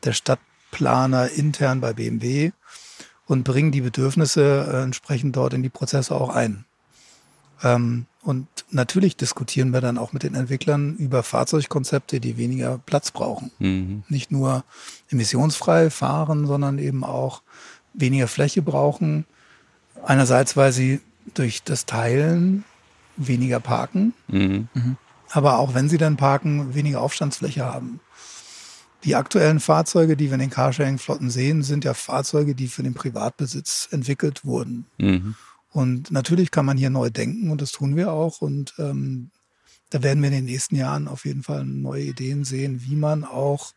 der 0.04 0.12
Stadtplaner 0.12 1.30
intern 1.30 1.80
bei 1.80 1.94
BMW 1.94 2.52
und 3.26 3.44
bringen 3.44 3.72
die 3.72 3.80
Bedürfnisse 3.80 4.68
äh, 4.70 4.82
entsprechend 4.82 5.36
dort 5.36 5.54
in 5.54 5.62
die 5.62 5.70
Prozesse 5.70 6.14
auch 6.14 6.28
ein. 6.28 6.66
Ähm, 7.62 8.06
und 8.24 8.48
natürlich 8.70 9.18
diskutieren 9.18 9.72
wir 9.74 9.82
dann 9.82 9.98
auch 9.98 10.14
mit 10.14 10.22
den 10.22 10.34
Entwicklern 10.34 10.96
über 10.96 11.22
Fahrzeugkonzepte, 11.22 12.20
die 12.20 12.38
weniger 12.38 12.78
Platz 12.86 13.10
brauchen. 13.10 13.50
Mhm. 13.58 14.02
Nicht 14.08 14.32
nur 14.32 14.64
emissionsfrei 15.10 15.90
fahren, 15.90 16.46
sondern 16.46 16.78
eben 16.78 17.04
auch 17.04 17.42
weniger 17.92 18.26
Fläche 18.26 18.62
brauchen. 18.62 19.26
Einerseits, 20.02 20.56
weil 20.56 20.72
sie 20.72 21.00
durch 21.34 21.64
das 21.64 21.84
Teilen 21.84 22.64
weniger 23.16 23.60
parken, 23.60 24.14
mhm. 24.28 24.68
Mhm. 24.72 24.96
aber 25.30 25.58
auch 25.58 25.74
wenn 25.74 25.90
sie 25.90 25.98
dann 25.98 26.16
parken, 26.16 26.74
weniger 26.74 27.02
Aufstandsfläche 27.02 27.66
haben. 27.66 28.00
Die 29.04 29.16
aktuellen 29.16 29.60
Fahrzeuge, 29.60 30.16
die 30.16 30.28
wir 30.28 30.34
in 30.34 30.40
den 30.40 30.50
Carsharing-Flotten 30.50 31.28
sehen, 31.28 31.62
sind 31.62 31.84
ja 31.84 31.92
Fahrzeuge, 31.92 32.54
die 32.54 32.68
für 32.68 32.82
den 32.82 32.94
Privatbesitz 32.94 33.88
entwickelt 33.90 34.46
wurden. 34.46 34.86
Mhm. 34.96 35.34
Und 35.74 36.12
natürlich 36.12 36.52
kann 36.52 36.66
man 36.66 36.76
hier 36.76 36.88
neu 36.88 37.10
denken 37.10 37.50
und 37.50 37.60
das 37.60 37.72
tun 37.72 37.96
wir 37.96 38.12
auch. 38.12 38.40
Und 38.40 38.74
ähm, 38.78 39.30
da 39.90 40.04
werden 40.04 40.22
wir 40.22 40.28
in 40.28 40.36
den 40.36 40.44
nächsten 40.44 40.76
Jahren 40.76 41.08
auf 41.08 41.24
jeden 41.24 41.42
Fall 41.42 41.64
neue 41.64 42.04
Ideen 42.04 42.44
sehen, 42.44 42.82
wie 42.86 42.94
man 42.94 43.24
auch 43.24 43.72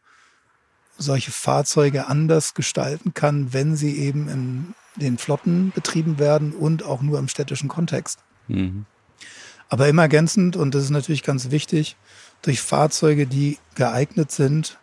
solche 1.00 1.32
Fahrzeuge 1.32 2.06
anders 2.06 2.54
gestalten 2.54 3.16
kann, 3.16 3.52
wenn 3.52 3.76
sie 3.76 3.98
eben 3.98 4.30
in 4.30 4.76
den 5.02 5.18
Flotten 5.18 5.72
betrieben 5.74 6.20
werden 6.20 6.54
und 6.54 6.84
auch 6.84 7.02
nur 7.02 7.18
im 7.18 7.28
städtischen 7.28 7.68
Kontext. 7.68 8.20
Mhm. 8.48 8.86
Aber 9.68 9.88
immer 9.88 10.04
ergänzend, 10.04 10.56
und 10.56 10.76
das 10.76 10.84
ist 10.84 10.92
natürlich 10.92 11.24
ganz 11.24 11.50
wichtig, 11.50 11.98
durch 12.44 12.62
Fahrzeuge, 12.62 13.26
die 13.26 13.58
geeignet 13.74 14.32
sind, 14.32 14.78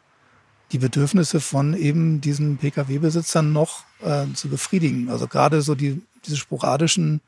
die 0.72 0.78
Bedürfnisse 0.78 1.38
von 1.38 1.74
eben 1.74 2.20
diesen 2.20 2.56
Pkw-Besitzern 2.56 3.52
noch 3.52 3.84
äh, 4.02 4.26
zu 4.34 4.48
befriedigen. 4.48 5.10
Also 5.10 5.28
gerade 5.28 5.62
so 5.62 5.76
die 5.76 6.02
diese 6.26 6.36
sporadischen 6.36 7.20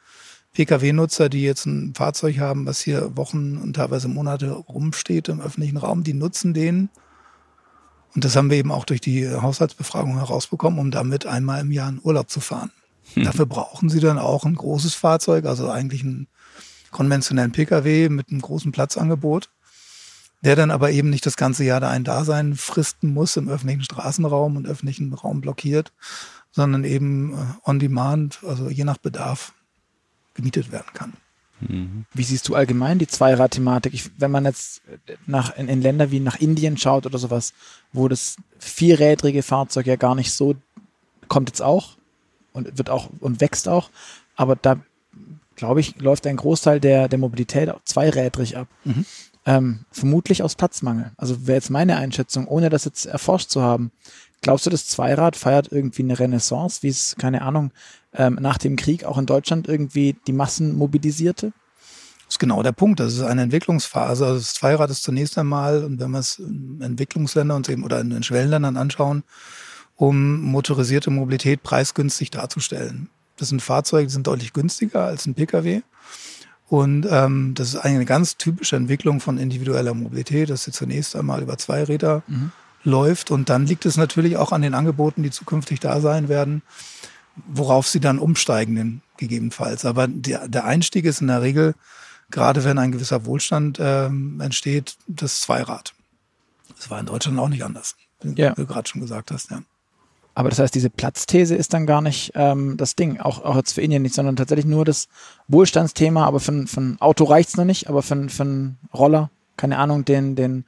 Pkw-Nutzer, 0.52 1.28
die 1.28 1.42
jetzt 1.42 1.66
ein 1.66 1.94
Fahrzeug 1.94 2.38
haben, 2.38 2.64
was 2.66 2.80
hier 2.80 3.16
Wochen 3.16 3.58
und 3.58 3.74
teilweise 3.74 4.08
Monate 4.08 4.50
rumsteht 4.50 5.28
im 5.28 5.40
öffentlichen 5.40 5.76
Raum, 5.76 6.02
die 6.02 6.14
nutzen 6.14 6.54
den. 6.54 6.88
Und 8.14 8.24
das 8.24 8.34
haben 8.34 8.48
wir 8.48 8.56
eben 8.56 8.72
auch 8.72 8.86
durch 8.86 9.02
die 9.02 9.28
Haushaltsbefragung 9.28 10.16
herausbekommen, 10.16 10.78
um 10.78 10.90
damit 10.90 11.26
einmal 11.26 11.60
im 11.60 11.70
Jahr 11.70 11.90
in 11.90 12.00
Urlaub 12.02 12.30
zu 12.30 12.40
fahren. 12.40 12.72
Hm. 13.12 13.24
Dafür 13.24 13.44
brauchen 13.44 13.90
sie 13.90 14.00
dann 14.00 14.18
auch 14.18 14.44
ein 14.44 14.54
großes 14.54 14.94
Fahrzeug, 14.94 15.44
also 15.44 15.68
eigentlich 15.68 16.02
einen 16.02 16.26
konventionellen 16.90 17.52
Pkw 17.52 18.08
mit 18.08 18.30
einem 18.30 18.40
großen 18.40 18.72
Platzangebot, 18.72 19.50
der 20.42 20.56
dann 20.56 20.70
aber 20.70 20.90
eben 20.90 21.10
nicht 21.10 21.26
das 21.26 21.36
ganze 21.36 21.64
Jahr 21.64 21.80
da 21.80 21.90
ein 21.90 22.04
Dasein 22.04 22.54
fristen 22.54 23.12
muss 23.12 23.36
im 23.36 23.50
öffentlichen 23.50 23.84
Straßenraum 23.84 24.56
und 24.56 24.66
öffentlichen 24.66 25.12
Raum 25.12 25.42
blockiert, 25.42 25.92
sondern 26.56 26.84
eben 26.84 27.34
äh, 27.34 27.36
on 27.68 27.78
demand, 27.78 28.40
also 28.44 28.68
je 28.68 28.84
nach 28.84 28.96
Bedarf 28.96 29.52
gemietet 30.34 30.72
werden 30.72 30.88
kann. 30.92 31.12
Mhm. 31.60 32.06
Wie 32.12 32.24
siehst 32.24 32.48
du 32.48 32.54
allgemein 32.54 32.98
die 32.98 33.06
Zweirad-Thematik? 33.06 34.10
Wenn 34.18 34.30
man 34.30 34.44
jetzt 34.44 34.82
nach, 35.26 35.56
in, 35.56 35.68
in, 35.68 35.80
Länder 35.80 36.10
wie 36.10 36.20
nach 36.20 36.40
Indien 36.40 36.76
schaut 36.76 37.06
oder 37.06 37.18
sowas, 37.18 37.52
wo 37.92 38.08
das 38.08 38.36
vierrädrige 38.58 39.42
Fahrzeug 39.42 39.86
ja 39.86 39.96
gar 39.96 40.14
nicht 40.14 40.32
so 40.32 40.56
kommt 41.28 41.50
jetzt 41.50 41.62
auch 41.62 41.96
und 42.52 42.78
wird 42.78 42.90
auch 42.90 43.10
und 43.20 43.40
wächst 43.40 43.68
auch, 43.68 43.90
aber 44.34 44.56
da 44.56 44.80
glaube 45.56 45.80
ich, 45.80 45.98
läuft 46.00 46.26
ein 46.26 46.36
Großteil 46.36 46.80
der, 46.80 47.08
der 47.08 47.18
Mobilität 47.18 47.70
auch 47.70 47.80
zweirädrig 47.84 48.56
ab. 48.56 48.68
Mhm. 48.84 49.06
Ähm, 49.46 49.84
vermutlich 49.90 50.42
aus 50.42 50.54
Platzmangel. 50.56 51.12
Also 51.16 51.46
wäre 51.46 51.56
jetzt 51.56 51.70
meine 51.70 51.96
Einschätzung, 51.96 52.46
ohne 52.48 52.68
das 52.68 52.84
jetzt 52.84 53.06
erforscht 53.06 53.48
zu 53.48 53.62
haben. 53.62 53.92
Glaubst 54.46 54.64
du, 54.64 54.70
das 54.70 54.86
Zweirad 54.86 55.34
feiert 55.34 55.72
irgendwie 55.72 56.04
eine 56.04 56.20
Renaissance, 56.20 56.84
wie 56.84 56.88
es, 56.88 57.16
keine 57.18 57.42
Ahnung, 57.42 57.72
ähm, 58.14 58.38
nach 58.40 58.58
dem 58.58 58.76
Krieg 58.76 59.02
auch 59.02 59.18
in 59.18 59.26
Deutschland 59.26 59.66
irgendwie 59.66 60.14
die 60.28 60.32
Massen 60.32 60.76
mobilisierte? 60.76 61.52
Das 62.26 62.34
ist 62.34 62.38
genau 62.38 62.62
der 62.62 62.70
Punkt. 62.70 63.00
Das 63.00 63.14
ist 63.14 63.22
eine 63.22 63.42
Entwicklungsphase. 63.42 64.24
Also 64.24 64.38
das 64.38 64.54
Zweirad 64.54 64.88
ist 64.88 65.02
zunächst 65.02 65.36
einmal, 65.36 65.82
und 65.82 65.98
wenn 65.98 66.12
wir 66.12 66.20
es 66.20 66.38
in 66.38 66.80
Entwicklungsländern 66.80 67.56
und 67.56 67.68
eben 67.68 67.82
oder 67.82 68.00
in 68.00 68.10
den 68.10 68.22
Schwellenländern 68.22 68.76
anschauen, 68.76 69.24
um 69.96 70.42
motorisierte 70.42 71.10
Mobilität 71.10 71.64
preisgünstig 71.64 72.30
darzustellen. 72.30 73.08
Das 73.38 73.48
sind 73.48 73.62
Fahrzeuge, 73.62 74.06
die 74.06 74.12
sind 74.12 74.28
deutlich 74.28 74.52
günstiger 74.52 75.06
als 75.06 75.26
ein 75.26 75.34
Pkw. 75.34 75.82
Und 76.68 77.04
ähm, 77.10 77.54
das 77.56 77.70
ist 77.70 77.78
eine 77.78 78.04
ganz 78.04 78.36
typische 78.36 78.76
Entwicklung 78.76 79.18
von 79.18 79.38
individueller 79.38 79.94
Mobilität, 79.94 80.50
dass 80.50 80.62
sie 80.62 80.70
zunächst 80.70 81.16
einmal 81.16 81.42
über 81.42 81.58
zwei 81.58 81.82
Räder 81.82 82.22
mhm 82.28 82.52
läuft. 82.86 83.30
Und 83.30 83.48
dann 83.50 83.66
liegt 83.66 83.84
es 83.84 83.96
natürlich 83.96 84.36
auch 84.36 84.52
an 84.52 84.62
den 84.62 84.74
Angeboten, 84.74 85.22
die 85.22 85.30
zukünftig 85.30 85.80
da 85.80 86.00
sein 86.00 86.28
werden, 86.28 86.62
worauf 87.46 87.86
sie 87.86 88.00
dann 88.00 88.18
umsteigen, 88.18 89.02
gegebenenfalls. 89.18 89.84
Aber 89.84 90.08
der, 90.08 90.48
der 90.48 90.64
Einstieg 90.64 91.04
ist 91.04 91.20
in 91.20 91.26
der 91.26 91.42
Regel, 91.42 91.74
gerade 92.30 92.64
wenn 92.64 92.78
ein 92.78 92.92
gewisser 92.92 93.26
Wohlstand 93.26 93.78
äh, 93.78 94.06
entsteht, 94.06 94.96
das 95.06 95.40
Zweirad. 95.40 95.92
Das 96.76 96.90
war 96.90 96.98
in 97.00 97.06
Deutschland 97.06 97.38
auch 97.38 97.48
nicht 97.48 97.64
anders, 97.64 97.96
wie 98.22 98.40
ja. 98.40 98.54
du 98.54 98.66
gerade 98.66 98.88
schon 98.88 99.00
gesagt 99.00 99.30
hast. 99.30 99.50
Ja. 99.50 99.62
Aber 100.34 100.50
das 100.50 100.58
heißt, 100.58 100.74
diese 100.74 100.90
Platzthese 100.90 101.54
ist 101.54 101.72
dann 101.72 101.86
gar 101.86 102.02
nicht 102.02 102.32
ähm, 102.34 102.76
das 102.76 102.94
Ding, 102.94 103.20
auch, 103.20 103.42
auch 103.42 103.56
jetzt 103.56 103.72
für 103.72 103.80
Indien 103.80 104.02
nicht, 104.02 104.14
sondern 104.14 104.36
tatsächlich 104.36 104.66
nur 104.66 104.84
das 104.84 105.08
Wohlstandsthema. 105.48 106.26
Aber 106.26 106.40
für, 106.40 106.66
für 106.66 106.80
ein 106.80 107.00
Auto 107.00 107.24
reicht's 107.24 107.56
noch 107.56 107.64
nicht, 107.64 107.88
aber 107.88 108.02
für, 108.02 108.28
für 108.28 108.42
einen 108.42 108.78
Roller, 108.92 109.30
keine 109.56 109.78
Ahnung, 109.78 110.04
den, 110.04 110.36
den 110.36 110.66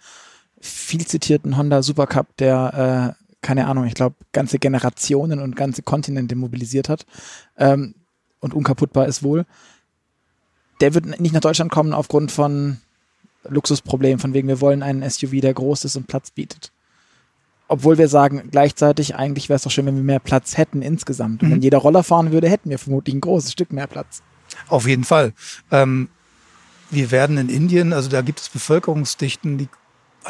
viel 0.61 1.07
zitierten 1.07 1.57
Honda 1.57 1.83
Supercup, 1.83 2.37
der, 2.39 3.17
äh, 3.19 3.25
keine 3.41 3.67
Ahnung, 3.67 3.85
ich 3.85 3.95
glaube, 3.95 4.17
ganze 4.33 4.59
Generationen 4.59 5.41
und 5.41 5.57
ganze 5.57 5.83
Kontinente 5.83 6.35
mobilisiert 6.35 6.89
hat 6.89 7.07
ähm, 7.57 7.95
und 8.41 8.55
unkaputtbar 8.55 9.07
ist 9.07 9.23
wohl. 9.23 9.45
Der 10.81 10.95
wird 10.95 11.21
nicht 11.21 11.33
nach 11.35 11.41
Deutschland 11.41 11.71
kommen 11.71 11.93
aufgrund 11.93 12.31
von 12.31 12.79
Luxusproblemen, 13.49 14.19
von 14.19 14.35
wegen 14.35 14.49
wir 14.49 14.61
wollen 14.61 14.83
einen 14.83 15.09
SUV, 15.09 15.41
der 15.41 15.55
groß 15.55 15.85
ist 15.85 15.97
und 15.97 16.07
Platz 16.07 16.31
bietet. 16.31 16.73
Obwohl 17.69 17.99
wir 17.99 18.09
sagen, 18.09 18.49
gleichzeitig, 18.51 19.15
eigentlich 19.15 19.49
wäre 19.49 19.57
es 19.57 19.63
doch 19.63 19.71
schön, 19.71 19.87
wenn 19.87 19.97
wir 19.97 20.03
mehr 20.03 20.21
Platz 20.21 20.57
hätten 20.57 20.81
insgesamt. 20.81 21.43
Und 21.43 21.49
mhm. 21.49 21.53
wenn 21.53 21.63
jeder 21.63 21.79
Roller 21.79 22.03
fahren 22.03 22.33
würde, 22.33 22.49
hätten 22.49 22.71
wir 22.71 22.79
vermutlich 22.79 23.15
ein 23.15 23.21
großes 23.21 23.53
Stück 23.53 23.73
mehr 23.73 23.87
Platz. 23.87 24.23
Auf 24.69 24.87
jeden 24.87 25.05
Fall. 25.05 25.35
Ähm, 25.71 26.09
wir 26.91 27.11
werden 27.11 27.37
in 27.37 27.51
Indien, 27.51 27.93
also 27.93 28.09
da 28.09 28.23
gibt 28.23 28.41
es 28.41 28.49
Bevölkerungsdichten, 28.49 29.59
die 29.59 29.69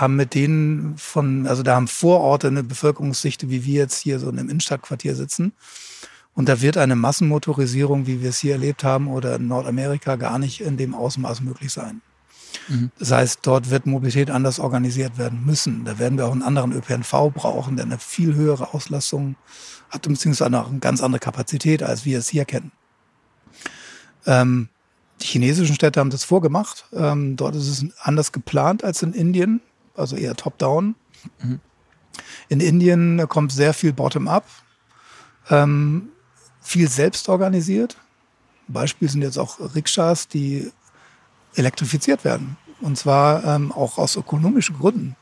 haben 0.00 0.16
mit 0.16 0.34
denen 0.34 0.96
von, 0.96 1.46
also 1.46 1.62
da 1.62 1.74
haben 1.74 1.88
Vororte 1.88 2.46
eine 2.46 2.62
Bevölkerungsdichte, 2.62 3.50
wie 3.50 3.64
wir 3.64 3.74
jetzt 3.74 3.98
hier 3.98 4.18
so 4.18 4.28
in 4.28 4.38
einem 4.38 4.48
Innenstadtquartier 4.48 5.14
sitzen. 5.14 5.52
Und 6.34 6.48
da 6.48 6.60
wird 6.60 6.76
eine 6.76 6.94
Massenmotorisierung, 6.94 8.06
wie 8.06 8.22
wir 8.22 8.30
es 8.30 8.38
hier 8.38 8.52
erlebt 8.52 8.84
haben 8.84 9.08
oder 9.08 9.36
in 9.36 9.48
Nordamerika, 9.48 10.16
gar 10.16 10.38
nicht 10.38 10.60
in 10.60 10.76
dem 10.76 10.94
Ausmaß 10.94 11.40
möglich 11.40 11.72
sein. 11.72 12.00
Mhm. 12.68 12.92
Das 12.98 13.10
heißt, 13.10 13.40
dort 13.42 13.70
wird 13.70 13.86
Mobilität 13.86 14.30
anders 14.30 14.60
organisiert 14.60 15.18
werden 15.18 15.44
müssen. 15.44 15.84
Da 15.84 15.98
werden 15.98 16.16
wir 16.16 16.26
auch 16.26 16.32
einen 16.32 16.42
anderen 16.42 16.72
ÖPNV 16.72 17.10
brauchen, 17.34 17.76
der 17.76 17.86
eine 17.86 17.98
viel 17.98 18.34
höhere 18.34 18.72
Auslastung 18.72 19.34
hat, 19.90 20.02
beziehungsweise 20.02 20.56
auch 20.60 20.68
eine 20.68 20.78
ganz 20.78 21.02
andere 21.02 21.18
Kapazität, 21.18 21.82
als 21.82 22.04
wir 22.04 22.18
es 22.18 22.28
hier 22.28 22.44
kennen. 22.44 22.70
Ähm, 24.26 24.68
die 25.20 25.26
chinesischen 25.26 25.74
Städte 25.74 25.98
haben 25.98 26.10
das 26.10 26.24
vorgemacht. 26.24 26.86
Ähm, 26.92 27.36
dort 27.36 27.56
ist 27.56 27.68
es 27.68 27.84
anders 28.00 28.30
geplant 28.30 28.84
als 28.84 29.02
in 29.02 29.12
Indien, 29.12 29.60
also 29.98 30.16
eher 30.16 30.34
top-down. 30.36 30.94
Mhm. 31.42 31.60
In 32.48 32.60
Indien 32.60 33.28
kommt 33.28 33.52
sehr 33.52 33.74
viel 33.74 33.92
bottom-up, 33.92 34.44
ähm, 35.50 36.08
viel 36.60 36.88
selbst 36.88 37.28
organisiert. 37.28 37.96
Beispiel 38.68 39.08
sind 39.08 39.22
jetzt 39.22 39.38
auch 39.38 39.58
Rikschas, 39.74 40.28
die 40.28 40.70
elektrifiziert 41.54 42.24
werden. 42.24 42.56
Und 42.80 42.96
zwar 42.96 43.44
ähm, 43.44 43.72
auch 43.72 43.98
aus 43.98 44.16
ökonomischen 44.16 44.78
Gründen. 44.78 45.16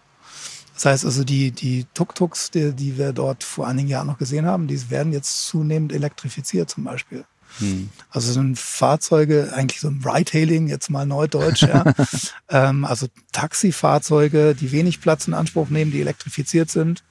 Das 0.74 0.84
heißt 0.84 1.04
also, 1.06 1.24
die, 1.24 1.52
die 1.52 1.86
Tuk-Tuks, 1.94 2.50
die, 2.50 2.72
die 2.72 2.98
wir 2.98 3.14
dort 3.14 3.42
vor 3.44 3.66
einigen 3.66 3.88
Jahren 3.88 4.08
noch 4.08 4.18
gesehen 4.18 4.44
haben, 4.44 4.66
die 4.66 4.90
werden 4.90 5.12
jetzt 5.12 5.46
zunehmend 5.46 5.92
elektrifiziert 5.92 6.68
zum 6.68 6.84
Beispiel. 6.84 7.24
Hm. 7.58 7.90
Also 8.10 8.32
sind 8.32 8.58
Fahrzeuge, 8.58 9.52
eigentlich 9.54 9.80
so 9.80 9.88
ein 9.88 10.02
Ride-Hailing, 10.04 10.68
jetzt 10.68 10.90
mal 10.90 11.06
neudeutsch, 11.06 11.62
ja. 11.62 11.84
ähm, 12.50 12.84
also 12.84 13.06
Taxifahrzeuge, 13.32 14.54
die 14.54 14.72
wenig 14.72 15.00
Platz 15.00 15.26
in 15.26 15.34
Anspruch 15.34 15.68
nehmen, 15.70 15.90
die 15.90 16.00
elektrifiziert 16.00 16.70
sind 16.70 17.02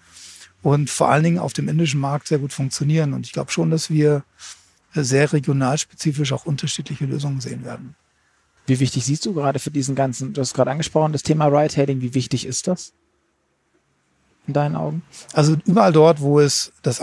und 0.62 0.89
vor 0.89 1.10
allen 1.10 1.23
Dingen 1.23 1.39
auf 1.39 1.53
dem 1.53 1.69
indischen 1.69 1.99
Markt 1.99 2.27
sehr 2.27 2.39
gut 2.39 2.53
funktionieren. 2.53 3.13
Und 3.13 3.25
ich 3.25 3.34
glaube 3.34 3.51
schon, 3.51 3.69
dass 3.69 3.89
wir 3.89 4.23
sehr 4.93 5.31
regionalspezifisch 5.31 6.31
auch 6.34 6.45
unterschiedliche 6.45 7.05
Lösungen 7.05 7.41
sehen 7.41 7.63
werden. 7.63 7.95
Wie 8.65 8.79
wichtig 8.79 9.05
siehst 9.05 9.25
du 9.25 9.34
gerade 9.34 9.60
für 9.60 9.69
diesen 9.69 9.93
ganzen, 9.93 10.34
du 10.34 10.41
hast 10.41 10.53
gerade 10.53 10.71
angesprochen, 10.71 11.12
das 11.12 11.21
Thema 11.21 11.45
Ride-Hailing, 11.47 12.01
wie 12.01 12.15
wichtig 12.15 12.45
ist 12.47 12.67
das 12.67 12.93
in 14.47 14.53
deinen 14.53 14.75
Augen? 14.75 15.03
Also 15.34 15.55
überall 15.65 15.93
dort, 15.93 16.21
wo 16.21 16.39
es 16.39 16.71
das 16.81 16.99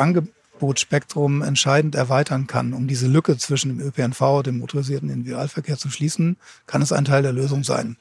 Angebotsspektrum 0.62 1.42
entscheidend 1.42 1.96
erweitern 1.96 2.46
kann, 2.46 2.72
um 2.72 2.86
diese 2.86 3.08
Lücke 3.08 3.36
zwischen 3.36 3.76
dem 3.76 3.80
ÖPNV, 3.80 4.44
dem 4.44 4.58
motorisierten 4.58 5.10
Individualverkehr 5.10 5.76
zu 5.76 5.90
schließen, 5.90 6.36
kann 6.66 6.82
es 6.82 6.92
ein 6.92 7.04
Teil 7.04 7.22
der 7.22 7.32
Lösung 7.32 7.64
sein. 7.64 7.96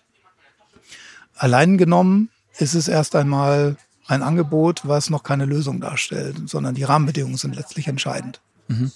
Allein 1.36 1.80
genommen 1.80 2.30
ist 2.60 2.76
es 2.76 2.88
erst 2.88 3.16
einmal 3.16 3.78
ein 4.06 4.22
Angebot, 4.22 4.82
was 4.84 5.10
noch 5.10 5.24
keine 5.24 5.46
Lösung 5.46 5.82
darstellt, 5.82 6.38
sondern 6.48 6.76
die 6.76 6.84
Rahmenbedingungen 6.84 7.38
sind 7.38 7.56
letztlich 7.56 7.88
entscheidend. 7.88 8.42
Mhm. 8.68 8.92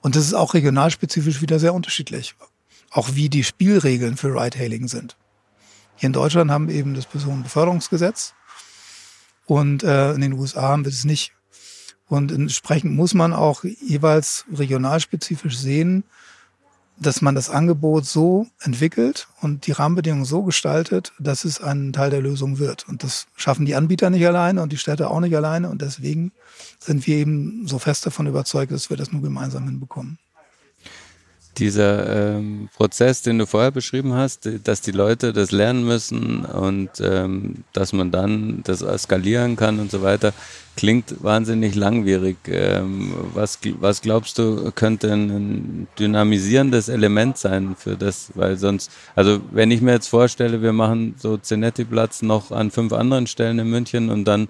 Und 0.00 0.16
das 0.16 0.24
ist 0.24 0.34
auch 0.34 0.54
regionalspezifisch 0.54 1.42
wieder 1.42 1.58
sehr 1.58 1.74
unterschiedlich. 1.74 2.36
Auch 2.90 3.10
wie 3.14 3.28
die 3.28 3.44
Spielregeln 3.44 4.16
für 4.16 4.28
Ride-Hailing 4.28 4.88
sind. 4.88 5.16
Hier 5.96 6.06
in 6.06 6.14
Deutschland 6.14 6.50
haben 6.50 6.68
wir 6.68 6.74
eben 6.74 6.94
das 6.94 7.04
Personenbeförderungsgesetz 7.04 8.32
und 9.44 9.82
äh, 9.82 10.12
in 10.12 10.22
den 10.22 10.32
USA 10.32 10.62
haben 10.62 10.86
wir 10.86 10.90
das 10.90 11.04
nicht. 11.04 11.32
Und 12.08 12.32
entsprechend 12.32 12.94
muss 12.94 13.14
man 13.14 13.32
auch 13.32 13.64
jeweils 13.64 14.44
regionalspezifisch 14.52 15.58
sehen, 15.58 16.04
dass 17.00 17.22
man 17.22 17.34
das 17.34 17.48
Angebot 17.48 18.06
so 18.06 18.46
entwickelt 18.60 19.28
und 19.40 19.66
die 19.66 19.72
Rahmenbedingungen 19.72 20.24
so 20.24 20.42
gestaltet, 20.42 21.12
dass 21.18 21.44
es 21.44 21.60
ein 21.60 21.92
Teil 21.92 22.10
der 22.10 22.20
Lösung 22.20 22.58
wird. 22.58 22.88
Und 22.88 23.04
das 23.04 23.26
schaffen 23.36 23.66
die 23.66 23.76
Anbieter 23.76 24.10
nicht 24.10 24.26
alleine 24.26 24.62
und 24.62 24.72
die 24.72 24.78
Städte 24.78 25.08
auch 25.10 25.20
nicht 25.20 25.36
alleine. 25.36 25.70
Und 25.70 25.80
deswegen 25.80 26.32
sind 26.80 27.06
wir 27.06 27.16
eben 27.16 27.68
so 27.68 27.78
fest 27.78 28.04
davon 28.04 28.26
überzeugt, 28.26 28.72
dass 28.72 28.90
wir 28.90 28.96
das 28.96 29.12
nur 29.12 29.22
gemeinsam 29.22 29.64
hinbekommen 29.64 30.18
dieser 31.58 32.36
ähm, 32.36 32.68
Prozess, 32.74 33.22
den 33.22 33.38
du 33.38 33.46
vorher 33.46 33.70
beschrieben 33.70 34.14
hast, 34.14 34.48
dass 34.64 34.80
die 34.80 34.92
Leute 34.92 35.32
das 35.32 35.50
lernen 35.50 35.84
müssen 35.84 36.44
und 36.44 36.90
ähm, 37.00 37.64
dass 37.72 37.92
man 37.92 38.10
dann 38.10 38.62
das 38.64 38.84
skalieren 39.02 39.56
kann 39.56 39.80
und 39.80 39.90
so 39.90 40.02
weiter, 40.02 40.32
klingt 40.78 41.24
wahnsinnig 41.24 41.74
langwierig. 41.74 42.36
Ähm, 42.46 43.12
was, 43.34 43.58
was 43.80 44.00
glaubst 44.00 44.38
du, 44.38 44.70
könnte 44.70 45.12
ein 45.12 45.88
dynamisierendes 45.98 46.88
Element 46.88 47.36
sein 47.36 47.74
für 47.76 47.96
das? 47.96 48.30
Weil 48.36 48.56
sonst, 48.56 48.92
also 49.16 49.40
wenn 49.50 49.72
ich 49.72 49.80
mir 49.80 49.94
jetzt 49.94 50.06
vorstelle, 50.06 50.62
wir 50.62 50.72
machen 50.72 51.16
so 51.18 51.36
Zenetti-Platz 51.36 52.22
noch 52.22 52.52
an 52.52 52.70
fünf 52.70 52.92
anderen 52.92 53.26
Stellen 53.26 53.58
in 53.58 53.68
München 53.68 54.08
und 54.08 54.24
dann 54.24 54.46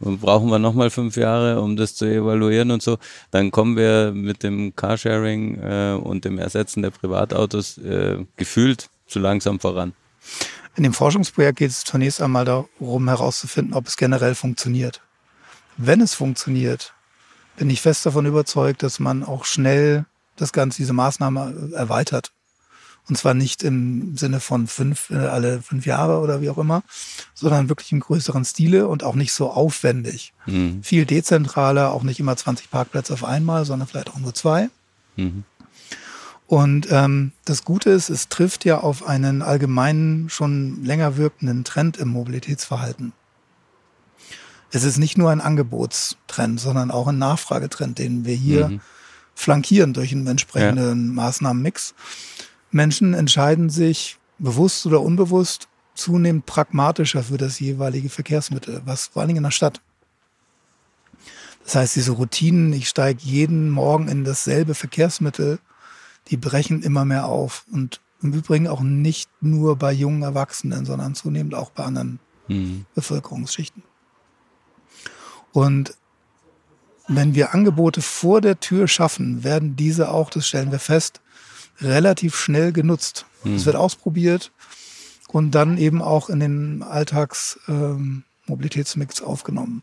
brauchen 0.00 0.50
wir 0.50 0.58
nochmal 0.58 0.90
fünf 0.90 1.16
Jahre, 1.16 1.62
um 1.62 1.76
das 1.76 1.94
zu 1.94 2.04
evaluieren 2.04 2.72
und 2.72 2.82
so, 2.82 2.98
dann 3.30 3.50
kommen 3.50 3.78
wir 3.78 4.12
mit 4.14 4.42
dem 4.42 4.76
Carsharing 4.76 5.60
äh, 5.62 5.92
und 5.94 6.26
dem 6.26 6.38
Ersetzen 6.38 6.82
der 6.82 6.90
Privatautos 6.90 7.78
äh, 7.78 8.18
gefühlt 8.36 8.90
zu 9.06 9.18
langsam 9.18 9.60
voran. 9.60 9.94
In 10.76 10.82
dem 10.82 10.92
Forschungsprojekt 10.92 11.58
geht 11.58 11.70
es 11.70 11.84
zunächst 11.84 12.20
einmal 12.20 12.44
darum 12.44 13.08
herauszufinden, 13.08 13.72
ob 13.72 13.86
es 13.86 13.96
generell 13.96 14.34
funktioniert. 14.34 15.00
Wenn 15.82 16.02
es 16.02 16.12
funktioniert, 16.12 16.92
bin 17.56 17.70
ich 17.70 17.80
fest 17.80 18.04
davon 18.04 18.26
überzeugt, 18.26 18.82
dass 18.82 19.00
man 19.00 19.24
auch 19.24 19.46
schnell 19.46 20.04
das 20.36 20.52
Ganze, 20.52 20.78
diese 20.78 20.92
Maßnahme 20.92 21.72
erweitert. 21.74 22.32
Und 23.08 23.16
zwar 23.16 23.32
nicht 23.32 23.62
im 23.62 24.16
Sinne 24.16 24.40
von 24.40 24.66
fünf, 24.66 25.08
äh, 25.10 25.16
alle 25.16 25.62
fünf 25.62 25.86
Jahre 25.86 26.20
oder 26.20 26.42
wie 26.42 26.50
auch 26.50 26.58
immer, 26.58 26.82
sondern 27.34 27.70
wirklich 27.70 27.92
im 27.92 28.00
größeren 28.00 28.44
Stile 28.44 28.88
und 28.88 29.02
auch 29.02 29.14
nicht 29.14 29.32
so 29.32 29.50
aufwendig. 29.50 30.34
Mhm. 30.44 30.82
Viel 30.82 31.06
dezentraler, 31.06 31.92
auch 31.92 32.02
nicht 32.02 32.20
immer 32.20 32.36
20 32.36 32.70
Parkplätze 32.70 33.14
auf 33.14 33.24
einmal, 33.24 33.64
sondern 33.64 33.88
vielleicht 33.88 34.10
auch 34.10 34.18
nur 34.18 34.34
zwei. 34.34 34.68
Mhm. 35.16 35.44
Und 36.46 36.88
ähm, 36.90 37.32
das 37.46 37.64
Gute 37.64 37.90
ist, 37.90 38.10
es 38.10 38.28
trifft 38.28 38.64
ja 38.66 38.78
auf 38.78 39.06
einen 39.06 39.40
allgemeinen, 39.40 40.28
schon 40.28 40.84
länger 40.84 41.16
wirkenden 41.16 41.64
Trend 41.64 41.96
im 41.96 42.08
Mobilitätsverhalten. 42.08 43.12
Es 44.70 44.84
ist 44.84 44.98
nicht 44.98 45.18
nur 45.18 45.30
ein 45.30 45.40
Angebotstrend, 45.40 46.60
sondern 46.60 46.90
auch 46.90 47.08
ein 47.08 47.18
Nachfragetrend, 47.18 47.98
den 47.98 48.24
wir 48.24 48.34
hier 48.34 48.68
mhm. 48.68 48.80
flankieren 49.34 49.92
durch 49.92 50.12
einen 50.12 50.26
entsprechenden 50.26 51.08
ja. 51.08 51.12
Maßnahmenmix. 51.14 51.94
Menschen 52.70 53.14
entscheiden 53.14 53.68
sich 53.68 54.18
bewusst 54.38 54.86
oder 54.86 55.00
unbewusst 55.00 55.68
zunehmend 55.94 56.46
pragmatischer 56.46 57.22
für 57.22 57.36
das 57.36 57.58
jeweilige 57.60 58.08
Verkehrsmittel, 58.08 58.80
was 58.84 59.08
vor 59.08 59.20
allen 59.20 59.28
Dingen 59.28 59.38
in 59.38 59.44
der 59.44 59.50
Stadt. 59.50 59.80
Das 61.64 61.74
heißt, 61.74 61.96
diese 61.96 62.12
Routinen, 62.12 62.72
ich 62.72 62.88
steige 62.88 63.20
jeden 63.22 63.70
Morgen 63.70 64.08
in 64.08 64.24
dasselbe 64.24 64.74
Verkehrsmittel, 64.74 65.58
die 66.28 66.36
brechen 66.36 66.82
immer 66.82 67.04
mehr 67.04 67.26
auf. 67.26 67.64
Und 67.70 68.00
im 68.22 68.32
Übrigen 68.32 68.68
auch 68.68 68.80
nicht 68.80 69.30
nur 69.40 69.76
bei 69.76 69.92
jungen 69.92 70.22
Erwachsenen, 70.22 70.84
sondern 70.84 71.14
zunehmend 71.14 71.54
auch 71.54 71.70
bei 71.70 71.84
anderen 71.84 72.18
mhm. 72.48 72.86
Bevölkerungsschichten. 72.94 73.82
Und 75.52 75.94
wenn 77.08 77.34
wir 77.34 77.54
Angebote 77.54 78.02
vor 78.02 78.40
der 78.40 78.60
Tür 78.60 78.86
schaffen, 78.86 79.42
werden 79.42 79.74
diese 79.76 80.10
auch, 80.10 80.30
das 80.30 80.46
stellen 80.46 80.70
wir 80.70 80.78
fest, 80.78 81.20
relativ 81.80 82.36
schnell 82.36 82.72
genutzt. 82.72 83.26
Hm. 83.42 83.56
Es 83.56 83.66
wird 83.66 83.76
ausprobiert 83.76 84.52
und 85.28 85.52
dann 85.52 85.78
eben 85.78 86.02
auch 86.02 86.28
in 86.28 86.40
den 86.40 86.82
Alltagsmobilitätsmix 86.82 89.20
ähm, 89.20 89.26
aufgenommen. 89.26 89.82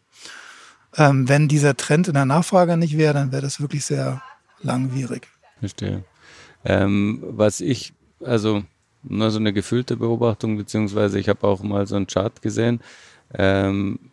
Ähm, 0.96 1.28
wenn 1.28 1.48
dieser 1.48 1.76
Trend 1.76 2.08
in 2.08 2.14
der 2.14 2.26
Nachfrage 2.26 2.78
nicht 2.78 2.98
wäre, 2.98 3.14
dann 3.14 3.32
wäre 3.32 3.42
das 3.42 3.60
wirklich 3.60 3.86
sehr 3.86 4.22
langwierig. 4.62 5.28
Verstehe. 5.60 6.04
Ähm, 6.66 7.24
was 7.24 7.62
ich, 7.62 7.94
also 8.24 8.64
nur 9.04 9.32
so 9.32 9.40
eine 9.40 9.54
gefühlte 9.54 9.98
Beobachtung, 9.98 10.58
beziehungsweise 10.58 11.20
ich 11.20 11.30
habe 11.30 11.48
auch 11.48 11.62
mal 11.62 11.88
so 11.88 11.96
einen 11.96 12.08
Chart 12.08 12.42
gesehen, 12.42 12.82
ähm, 13.34 14.07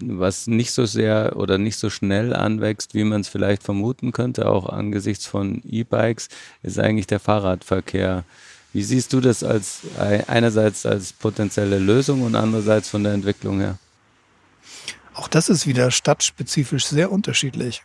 was 0.00 0.46
nicht 0.46 0.72
so 0.72 0.86
sehr 0.86 1.36
oder 1.36 1.58
nicht 1.58 1.78
so 1.78 1.90
schnell 1.90 2.34
anwächst, 2.34 2.94
wie 2.94 3.04
man 3.04 3.22
es 3.22 3.28
vielleicht 3.28 3.62
vermuten 3.62 4.12
könnte, 4.12 4.48
auch 4.48 4.68
angesichts 4.68 5.26
von 5.26 5.62
E-Bikes, 5.68 6.28
ist 6.62 6.78
eigentlich 6.78 7.06
der 7.06 7.20
Fahrradverkehr. 7.20 8.24
Wie 8.72 8.82
siehst 8.82 9.12
du 9.12 9.20
das 9.20 9.42
als 9.42 9.80
einerseits 10.26 10.84
als 10.84 11.12
potenzielle 11.12 11.78
Lösung 11.78 12.22
und 12.22 12.34
andererseits 12.34 12.90
von 12.90 13.04
der 13.04 13.14
Entwicklung 13.14 13.60
her? 13.60 13.78
Auch 15.14 15.28
das 15.28 15.48
ist 15.48 15.66
wieder 15.66 15.90
stadtspezifisch 15.90 16.84
sehr 16.86 17.10
unterschiedlich. 17.10 17.82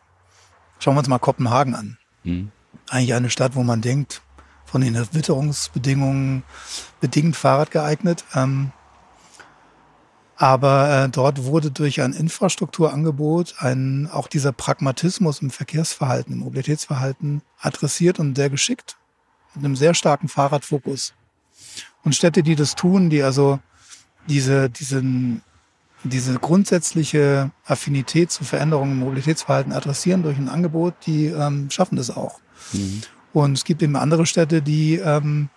Schauen 0.80 0.96
wir 0.96 1.00
uns 1.00 1.08
mal 1.08 1.20
Kopenhagen 1.20 1.76
an. 1.76 1.98
Hm. 2.24 2.52
Eigentlich 2.90 3.14
eine 3.14 3.30
Stadt, 3.30 3.56
wo 3.56 3.64
man 3.64 3.82
denkt, 3.82 4.22
von 4.66 4.82
den 4.82 4.96
Witterungsbedingungen 4.96 6.44
bedingt 7.00 7.38
Fahrrad 7.38 7.72
geeignet. 7.72 8.26
Ähm, 8.36 8.72
aber 10.42 11.04
äh, 11.04 11.10
dort 11.10 11.44
wurde 11.44 11.70
durch 11.70 12.02
ein 12.02 12.14
Infrastrukturangebot 12.14 13.58
ein, 13.60 14.10
auch 14.12 14.26
dieser 14.26 14.52
Pragmatismus 14.52 15.40
im 15.44 15.52
Verkehrsverhalten, 15.52 16.34
im 16.34 16.40
Mobilitätsverhalten 16.40 17.44
adressiert 17.60 18.18
und 18.18 18.36
sehr 18.36 18.50
geschickt. 18.50 18.98
Mit 19.54 19.64
einem 19.64 19.76
sehr 19.76 19.94
starken 19.94 20.30
Fahrradfokus. 20.30 21.14
Und 22.04 22.16
Städte, 22.16 22.42
die 22.42 22.56
das 22.56 22.74
tun, 22.74 23.12
die 23.12 23.22
also 23.22 23.60
diese, 24.30 24.72
diesen, 24.72 25.44
diese 26.04 26.34
grundsätzliche 26.40 27.52
Affinität 27.64 28.32
zu 28.32 28.44
Veränderungen 28.44 28.94
im 28.94 29.00
Mobilitätsverhalten 29.02 29.74
adressieren 29.74 30.24
durch 30.24 30.40
ein 30.40 30.50
Angebot, 30.50 30.96
die 31.06 31.28
ähm, 31.28 31.70
schaffen 31.70 31.98
das 31.98 32.10
auch. 32.10 32.40
Mhm. 32.74 33.02
Und 33.32 33.54
es 33.54 33.64
gibt 33.64 33.84
eben 33.84 33.96
andere 33.96 34.26
Städte, 34.26 34.64
die 34.64 34.96
ähm, 34.96 35.50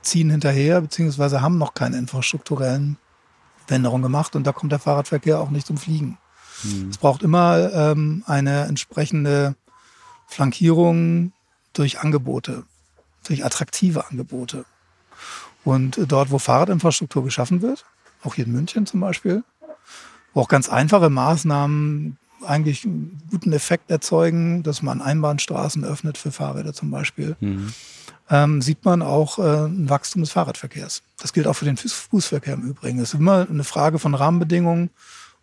ziehen 0.00 0.30
hinterher, 0.30 0.80
beziehungsweise 0.80 1.42
haben 1.42 1.58
noch 1.58 1.74
keine 1.74 1.98
infrastrukturellen 1.98 2.96
Veränderungen 3.70 4.02
gemacht 4.02 4.34
und 4.34 4.44
da 4.48 4.52
kommt 4.52 4.72
der 4.72 4.80
Fahrradverkehr 4.80 5.38
auch 5.38 5.50
nicht 5.50 5.64
zum 5.64 5.76
Fliegen. 5.76 6.18
Mhm. 6.64 6.88
Es 6.90 6.98
braucht 6.98 7.22
immer 7.22 7.72
ähm, 7.72 8.24
eine 8.26 8.64
entsprechende 8.64 9.54
Flankierung 10.26 11.32
durch 11.72 12.00
Angebote, 12.00 12.64
durch 13.28 13.44
attraktive 13.44 14.08
Angebote. 14.10 14.64
Und 15.62 16.00
dort, 16.08 16.32
wo 16.32 16.40
Fahrradinfrastruktur 16.40 17.22
geschaffen 17.22 17.62
wird, 17.62 17.84
auch 18.24 18.34
hier 18.34 18.44
in 18.46 18.50
München 18.50 18.86
zum 18.86 18.98
Beispiel, 18.98 19.44
wo 20.34 20.40
auch 20.40 20.48
ganz 20.48 20.68
einfache 20.68 21.08
Maßnahmen 21.08 22.18
eigentlich 22.44 22.84
einen 22.84 23.22
guten 23.30 23.52
Effekt 23.52 23.88
erzeugen, 23.88 24.64
dass 24.64 24.82
man 24.82 25.00
Einbahnstraßen 25.00 25.84
öffnet 25.84 26.18
für 26.18 26.32
Fahrräder 26.32 26.72
zum 26.72 26.90
Beispiel, 26.90 27.36
mhm. 27.38 27.72
Ähm, 28.30 28.62
sieht 28.62 28.84
man 28.84 29.02
auch 29.02 29.38
äh, 29.38 29.66
ein 29.66 29.90
Wachstum 29.90 30.22
des 30.22 30.30
Fahrradverkehrs. 30.30 31.02
Das 31.20 31.32
gilt 31.32 31.46
auch 31.46 31.54
für 31.54 31.64
den 31.64 31.76
Fußverkehr 31.76 32.54
im 32.54 32.62
Übrigen. 32.62 32.98
Es 32.98 33.12
ist 33.12 33.20
immer 33.20 33.46
eine 33.48 33.64
Frage 33.64 33.98
von 33.98 34.14
Rahmenbedingungen 34.14 34.90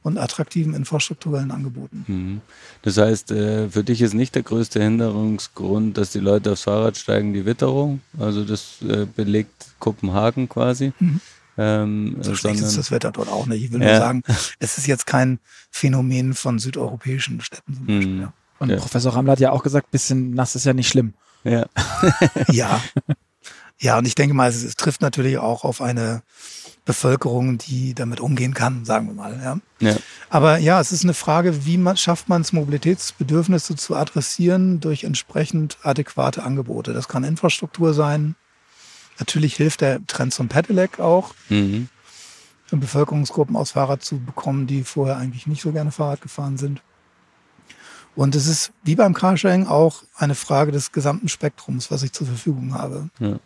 und 0.04 0.18
attraktiven 0.18 0.74
infrastrukturellen 0.74 1.52
Angeboten. 1.52 2.06
Mhm. 2.08 2.42
Das 2.82 2.98
heißt, 2.98 3.32
äh, 3.32 3.70
für 3.70 3.84
dich 3.84 4.02
ist 4.02 4.14
nicht 4.14 4.36
der 4.36 4.44
größte 4.44 4.82
Hinderungsgrund, 4.82 5.98
dass 5.98 6.12
die 6.12 6.20
Leute 6.20 6.54
aufs 6.54 6.64
Fahrrad 6.64 6.98
steigen, 6.98 7.34
die 7.34 7.46
Witterung. 7.46 8.02
Also 8.18 8.46
das 8.46 8.82
äh, 8.88 9.06
belegt 9.06 9.68
Kopenhagen 9.80 10.48
quasi. 10.48 10.94
Mhm. 11.00 11.20
Ähm, 11.58 12.18
so 12.22 12.36
schlecht 12.36 12.62
ist 12.62 12.78
das 12.78 12.92
Wetter 12.92 13.12
dort 13.12 13.30
auch 13.30 13.48
nicht. 13.48 13.64
Ich 13.64 13.72
will 13.72 13.82
ja. 13.82 13.88
nur 13.88 13.98
sagen, 13.98 14.24
es 14.60 14.78
ist 14.78 14.88
jetzt 14.88 15.08
kein 15.08 15.40
Phänomen 15.72 16.36
von 16.36 16.60
südeuropäischen 16.60 17.42
Städten 17.42 17.74
zum 17.74 17.86
Beispiel. 17.88 18.08
Mhm. 18.08 18.22
Ja. 18.22 18.34
Und 18.60 18.70
ja. 18.70 18.78
Professor 18.78 19.14
Rammler 19.14 19.34
hat 19.34 19.40
ja 19.40 19.52
auch 19.52 19.64
gesagt, 19.64 19.92
bisschen 19.92 20.32
nass 20.32 20.56
ist 20.56 20.66
ja 20.66 20.74
nicht 20.74 20.88
schlimm. 20.88 21.14
Ja. 21.44 21.66
ja. 22.52 22.82
Ja, 23.80 23.98
und 23.98 24.08
ich 24.08 24.16
denke 24.16 24.34
mal, 24.34 24.50
es, 24.50 24.64
es 24.64 24.76
trifft 24.76 25.02
natürlich 25.02 25.38
auch 25.38 25.64
auf 25.64 25.82
eine 25.82 26.24
Bevölkerung, 26.88 27.58
die 27.58 27.94
damit 27.94 28.20
umgehen 28.20 28.54
kann, 28.54 28.86
sagen 28.86 29.08
wir 29.08 29.14
mal. 29.14 29.40
Ja. 29.44 29.88
ja. 29.88 29.98
Aber 30.30 30.58
ja, 30.58 30.80
es 30.80 30.92
ist 30.92 31.04
eine 31.04 31.14
Frage, 31.14 31.66
wie 31.66 31.78
man, 31.78 31.98
schafft 31.98 32.30
man 32.30 32.42
es, 32.42 32.54
Mobilitätsbedürfnisse 32.54 33.76
zu 33.76 33.96
adressieren 33.96 34.80
durch 34.80 35.04
entsprechend 35.04 35.78
adäquate 35.84 36.44
Angebote. 36.44 36.94
Das 36.94 37.08
kann 37.08 37.24
Infrastruktur 37.24 37.94
sein. 37.94 38.36
Natürlich 39.20 39.56
hilft 39.56 39.82
der 39.82 40.06
Trend 40.08 40.34
zum 40.34 40.48
Pedelec 40.48 41.00
auch, 41.00 41.34
mhm. 41.50 41.90
Bevölkerungsgruppen 42.72 43.56
aus 43.56 43.72
Fahrrad 43.72 44.04
zu 44.04 44.20
bekommen, 44.20 44.68
die 44.68 44.84
vorher 44.84 45.18
eigentlich 45.18 45.48
nicht 45.48 45.62
so 45.62 45.72
gerne 45.72 45.92
Fahrrad 45.92 46.22
gefahren 46.22 46.58
sind. 46.58 46.82
Und 48.18 48.34
es 48.34 48.48
ist 48.48 48.72
wie 48.84 48.96
beim 48.96 49.14
Carsharing 49.14 49.68
auch 49.68 50.02
eine 50.16 50.34
Frage 50.34 50.72
des 50.72 50.92
gesamten 50.92 51.30
Spektrums, 51.30 51.92
was 51.92 52.02
ich 52.02 52.14
zur 52.14 52.26
Verfügung 52.26 52.74
habe. 52.74 53.10
Ja. 53.20 53.40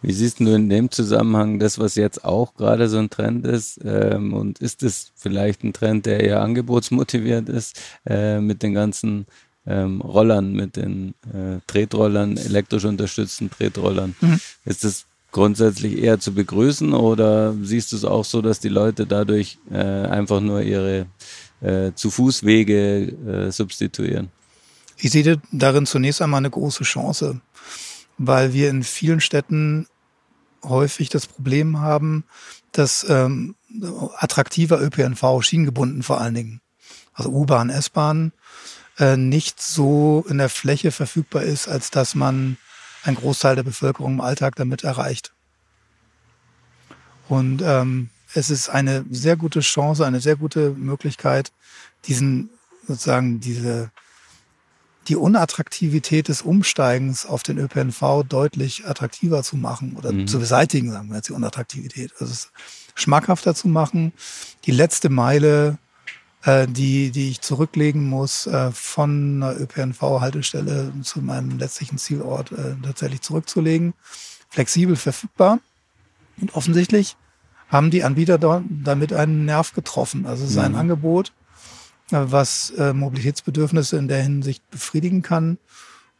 Wie 0.00 0.12
siehst 0.12 0.40
du 0.40 0.54
in 0.54 0.70
dem 0.70 0.90
Zusammenhang 0.90 1.58
das, 1.58 1.78
was 1.78 1.96
jetzt 1.96 2.24
auch 2.24 2.54
gerade 2.54 2.88
so 2.88 2.96
ein 2.96 3.10
Trend 3.10 3.46
ist? 3.46 3.78
Ähm, 3.84 4.32
und 4.32 4.58
ist 4.58 4.82
es 4.82 5.12
vielleicht 5.16 5.64
ein 5.64 5.74
Trend, 5.74 6.06
der 6.06 6.20
eher 6.20 6.40
angebotsmotiviert 6.40 7.50
ist, 7.50 7.78
äh, 8.06 8.40
mit 8.40 8.62
den 8.62 8.72
ganzen 8.72 9.26
ähm, 9.66 10.00
Rollern, 10.00 10.54
mit 10.54 10.76
den 10.76 11.10
äh, 11.34 11.60
Tretrollern, 11.66 12.38
elektrisch 12.38 12.86
unterstützten 12.86 13.50
Tretrollern? 13.50 14.16
Mhm. 14.22 14.40
Ist 14.64 14.84
es 14.84 15.04
grundsätzlich 15.30 15.98
eher 15.98 16.18
zu 16.20 16.32
begrüßen 16.32 16.94
oder 16.94 17.54
siehst 17.60 17.92
du 17.92 17.96
es 17.96 18.06
auch 18.06 18.24
so, 18.24 18.40
dass 18.40 18.60
die 18.60 18.70
Leute 18.70 19.06
dadurch 19.06 19.58
äh, 19.70 19.76
einfach 19.76 20.40
nur 20.40 20.62
ihre 20.62 21.04
äh, 21.66 21.92
zu 21.94 22.10
Fußwege 22.10 23.46
äh, 23.48 23.50
substituieren? 23.50 24.30
Ich 24.98 25.10
sehe 25.10 25.40
darin 25.52 25.86
zunächst 25.86 26.22
einmal 26.22 26.38
eine 26.38 26.50
große 26.50 26.84
Chance, 26.84 27.40
weil 28.18 28.52
wir 28.52 28.70
in 28.70 28.82
vielen 28.82 29.20
Städten 29.20 29.86
häufig 30.62 31.08
das 31.08 31.26
Problem 31.26 31.80
haben, 31.80 32.24
dass 32.72 33.04
ähm, 33.08 33.56
attraktiver 34.16 34.80
ÖPNV, 34.80 35.42
schienengebunden 35.42 36.02
vor 36.02 36.20
allen 36.20 36.34
Dingen, 36.34 36.60
also 37.12 37.30
U-Bahn, 37.30 37.70
S-Bahn, 37.70 38.32
äh, 38.98 39.16
nicht 39.16 39.60
so 39.60 40.24
in 40.28 40.38
der 40.38 40.48
Fläche 40.48 40.92
verfügbar 40.92 41.42
ist, 41.42 41.68
als 41.68 41.90
dass 41.90 42.14
man 42.14 42.56
einen 43.02 43.16
Großteil 43.16 43.56
der 43.56 43.62
Bevölkerung 43.62 44.14
im 44.14 44.20
Alltag 44.20 44.56
damit 44.56 44.84
erreicht. 44.84 45.32
Und 47.28 47.62
ähm, 47.62 48.10
es 48.36 48.50
ist 48.50 48.68
eine 48.68 49.04
sehr 49.10 49.36
gute 49.36 49.60
Chance, 49.60 50.06
eine 50.06 50.20
sehr 50.20 50.36
gute 50.36 50.70
Möglichkeit, 50.70 51.52
diesen 52.06 52.50
sozusagen 52.86 53.40
diese 53.40 53.90
die 55.08 55.16
Unattraktivität 55.16 56.26
des 56.26 56.42
Umsteigens 56.42 57.26
auf 57.26 57.44
den 57.44 57.58
ÖPNV 57.58 58.24
deutlich 58.28 58.86
attraktiver 58.86 59.44
zu 59.44 59.56
machen 59.56 59.94
oder 59.96 60.10
mhm. 60.10 60.26
zu 60.26 60.40
beseitigen, 60.40 60.90
sagen 60.90 61.08
wir 61.08 61.16
jetzt 61.16 61.28
die 61.28 61.32
Unattraktivität. 61.32 62.12
Also 62.18 62.32
es 62.32 62.50
schmackhafter 62.96 63.54
zu 63.54 63.68
machen, 63.68 64.12
die 64.64 64.72
letzte 64.72 65.08
Meile, 65.08 65.78
äh, 66.42 66.66
die, 66.66 67.12
die 67.12 67.30
ich 67.30 67.40
zurücklegen 67.40 68.08
muss, 68.08 68.48
äh, 68.48 68.72
von 68.72 69.42
einer 69.42 69.60
ÖPNV-Haltestelle 69.60 70.92
zu 71.02 71.20
meinem 71.20 71.56
letztlichen 71.56 71.98
Zielort 71.98 72.50
äh, 72.50 72.74
tatsächlich 72.82 73.20
zurückzulegen, 73.20 73.94
flexibel 74.48 74.96
verfügbar. 74.96 75.60
Und 76.40 76.54
offensichtlich 76.54 77.16
haben 77.68 77.90
die 77.90 78.04
Anbieter 78.04 78.38
damit 78.38 79.12
einen 79.12 79.44
Nerv 79.44 79.72
getroffen. 79.72 80.26
Also 80.26 80.44
es 80.44 80.50
ist 80.50 80.58
ein 80.58 80.72
mhm. 80.72 80.78
Angebot, 80.78 81.32
äh, 82.10 82.18
was 82.24 82.70
äh, 82.70 82.92
Mobilitätsbedürfnisse 82.92 83.96
in 83.96 84.08
der 84.08 84.22
Hinsicht 84.22 84.68
befriedigen 84.70 85.22
kann 85.22 85.58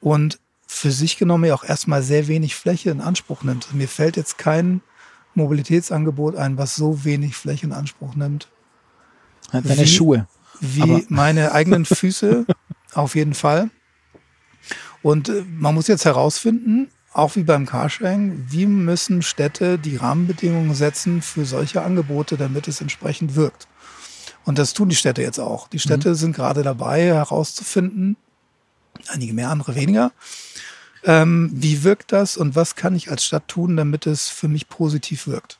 und 0.00 0.40
für 0.66 0.90
sich 0.90 1.16
genommen 1.16 1.44
ja 1.44 1.54
auch 1.54 1.64
erstmal 1.64 2.02
sehr 2.02 2.26
wenig 2.26 2.56
Fläche 2.56 2.90
in 2.90 3.00
Anspruch 3.00 3.42
nimmt. 3.44 3.72
Mir 3.72 3.88
fällt 3.88 4.16
jetzt 4.16 4.36
kein 4.36 4.80
Mobilitätsangebot 5.34 6.34
ein, 6.36 6.58
was 6.58 6.74
so 6.74 7.04
wenig 7.04 7.36
Fläche 7.36 7.66
in 7.66 7.72
Anspruch 7.72 8.16
nimmt. 8.16 8.48
Deine 9.52 9.78
wie, 9.78 9.86
Schuhe. 9.86 10.26
Wie 10.60 10.82
Aber. 10.82 11.02
meine 11.08 11.52
eigenen 11.52 11.84
Füße, 11.84 12.46
auf 12.94 13.14
jeden 13.14 13.34
Fall. 13.34 13.70
Und 15.02 15.28
äh, 15.28 15.44
man 15.48 15.74
muss 15.74 15.86
jetzt 15.86 16.04
herausfinden, 16.04 16.88
auch 17.16 17.36
wie 17.36 17.44
beim 17.44 17.66
Carsharing, 17.66 18.46
wie 18.48 18.66
müssen 18.66 19.22
Städte 19.22 19.78
die 19.78 19.96
Rahmenbedingungen 19.96 20.74
setzen 20.74 21.22
für 21.22 21.46
solche 21.46 21.82
Angebote, 21.82 22.36
damit 22.36 22.68
es 22.68 22.80
entsprechend 22.80 23.36
wirkt. 23.36 23.66
Und 24.44 24.58
das 24.58 24.74
tun 24.74 24.88
die 24.88 24.96
Städte 24.96 25.22
jetzt 25.22 25.40
auch. 25.40 25.68
Die 25.68 25.78
Städte 25.78 26.10
mhm. 26.10 26.14
sind 26.14 26.36
gerade 26.36 26.62
dabei 26.62 27.06
herauszufinden, 27.06 28.16
einige 29.08 29.32
mehr, 29.32 29.50
andere 29.50 29.74
weniger, 29.74 30.12
ähm, 31.04 31.50
wie 31.52 31.84
wirkt 31.84 32.12
das 32.12 32.36
und 32.36 32.54
was 32.54 32.76
kann 32.76 32.94
ich 32.94 33.10
als 33.10 33.24
Stadt 33.24 33.48
tun, 33.48 33.76
damit 33.76 34.06
es 34.06 34.28
für 34.28 34.48
mich 34.48 34.68
positiv 34.68 35.26
wirkt 35.26 35.58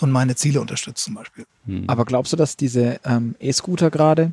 und 0.00 0.10
meine 0.10 0.34
Ziele 0.34 0.60
unterstützt 0.60 1.04
zum 1.04 1.14
Beispiel. 1.14 1.44
Mhm. 1.66 1.84
Aber 1.88 2.04
glaubst 2.04 2.32
du, 2.32 2.36
dass 2.36 2.56
diese 2.56 3.00
ähm, 3.04 3.34
E-Scooter 3.38 3.90
gerade 3.90 4.32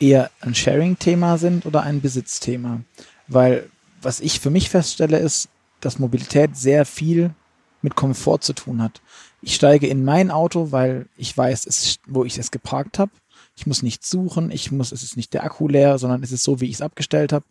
eher 0.00 0.30
ein 0.40 0.54
Sharing-Thema 0.54 1.38
sind 1.38 1.66
oder 1.66 1.82
ein 1.82 2.00
Besitzthema? 2.00 2.80
Weil 3.28 3.68
was 4.06 4.20
ich 4.20 4.38
für 4.38 4.50
mich 4.50 4.70
feststelle, 4.70 5.18
ist, 5.18 5.48
dass 5.80 5.98
Mobilität 5.98 6.56
sehr 6.56 6.86
viel 6.86 7.34
mit 7.82 7.96
Komfort 7.96 8.38
zu 8.42 8.52
tun 8.52 8.80
hat. 8.80 9.02
Ich 9.42 9.56
steige 9.56 9.88
in 9.88 10.04
mein 10.04 10.30
Auto, 10.30 10.70
weil 10.70 11.08
ich 11.16 11.36
weiß, 11.36 11.66
es, 11.66 11.98
wo 12.06 12.24
ich 12.24 12.38
es 12.38 12.52
geparkt 12.52 13.00
habe. 13.00 13.10
Ich 13.56 13.66
muss 13.66 13.82
nicht 13.82 14.06
suchen, 14.06 14.52
ich 14.52 14.70
muss, 14.70 14.92
es 14.92 15.02
ist 15.02 15.16
nicht 15.16 15.34
der 15.34 15.42
Akku 15.42 15.66
leer, 15.66 15.98
sondern 15.98 16.22
es 16.22 16.30
ist 16.30 16.44
so, 16.44 16.60
wie 16.60 16.66
ich 16.66 16.74
es 16.74 16.82
abgestellt 16.82 17.32
habe. 17.32 17.44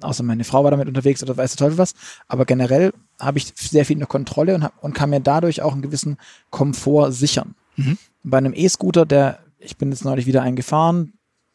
Außer 0.00 0.24
meine 0.24 0.42
Frau 0.42 0.64
war 0.64 0.72
damit 0.72 0.88
unterwegs 0.88 1.22
oder 1.22 1.36
weiß 1.36 1.52
der 1.52 1.66
Teufel 1.66 1.78
was. 1.78 1.94
Aber 2.26 2.44
generell 2.44 2.92
habe 3.20 3.38
ich 3.38 3.52
sehr 3.54 3.84
viel 3.84 3.94
in 3.94 4.00
der 4.00 4.08
Kontrolle 4.08 4.56
und, 4.56 4.64
hab, 4.64 4.82
und 4.82 4.94
kann 4.94 5.10
mir 5.10 5.20
dadurch 5.20 5.62
auch 5.62 5.74
einen 5.74 5.82
gewissen 5.82 6.18
Komfort 6.50 7.12
sichern. 7.12 7.54
Mhm. 7.76 7.98
Bei 8.24 8.38
einem 8.38 8.52
E-Scooter, 8.52 9.06
der, 9.06 9.38
ich 9.60 9.76
bin 9.76 9.92
jetzt 9.92 10.04
neulich 10.04 10.26
wieder 10.26 10.42
eingefahren, 10.42 11.12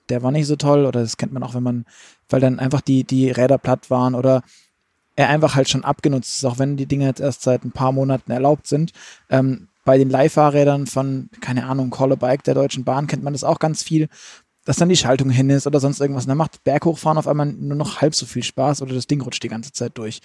der 0.10 0.24
war 0.24 0.32
nicht 0.32 0.48
so 0.48 0.56
toll 0.56 0.86
oder 0.86 1.02
das 1.02 1.18
kennt 1.18 1.34
man 1.34 1.44
auch, 1.44 1.54
wenn 1.54 1.64
man, 1.64 1.86
weil 2.30 2.42
dann 2.42 2.60
einfach 2.60 2.82
die, 2.82 3.04
die 3.04 3.32
Räder 3.32 3.58
platt 3.58 3.90
waren 3.90 4.16
oder 4.16 4.44
er 5.16 5.30
einfach 5.30 5.56
halt 5.56 5.68
schon 5.68 5.84
abgenutzt 5.84 6.38
ist, 6.38 6.46
auch 6.46 6.60
wenn 6.60 6.78
die 6.78 6.86
Dinge 6.86 7.06
jetzt 7.06 7.20
erst 7.20 7.42
seit 7.42 7.66
ein 7.66 7.72
paar 7.72 7.92
Monaten 7.92 8.32
erlaubt 8.32 8.68
sind. 8.68 8.94
Ähm, 9.30 9.68
bei 9.84 9.98
den 9.98 10.10
Leihfahrrädern 10.10 10.88
von, 10.88 11.30
keine 11.42 11.66
Ahnung, 11.66 11.90
Call 11.90 12.12
a 12.12 12.16
Bike 12.16 12.44
der 12.44 12.54
Deutschen 12.54 12.84
Bahn 12.84 13.08
kennt 13.08 13.24
man 13.24 13.34
das 13.34 13.44
auch 13.44 13.60
ganz 13.60 13.84
viel, 13.84 14.08
dass 14.64 14.78
dann 14.78 14.88
die 14.88 14.96
Schaltung 14.96 15.30
hin 15.30 15.50
ist 15.50 15.68
oder 15.68 15.80
sonst 15.80 16.00
irgendwas. 16.00 16.26
Und 16.26 16.30
dann 16.30 16.38
macht 16.38 16.64
Berghochfahren 16.64 17.18
auf 17.18 17.28
einmal 17.28 17.48
nur 17.48 17.76
noch 17.76 18.00
halb 18.00 18.16
so 18.16 18.26
viel 18.26 18.44
Spaß 18.44 18.82
oder 18.82 18.94
das 18.94 19.08
Ding 19.08 19.22
rutscht 19.22 19.44
die 19.44 19.50
ganze 19.50 19.74
Zeit 19.74 19.98
durch. 19.98 20.22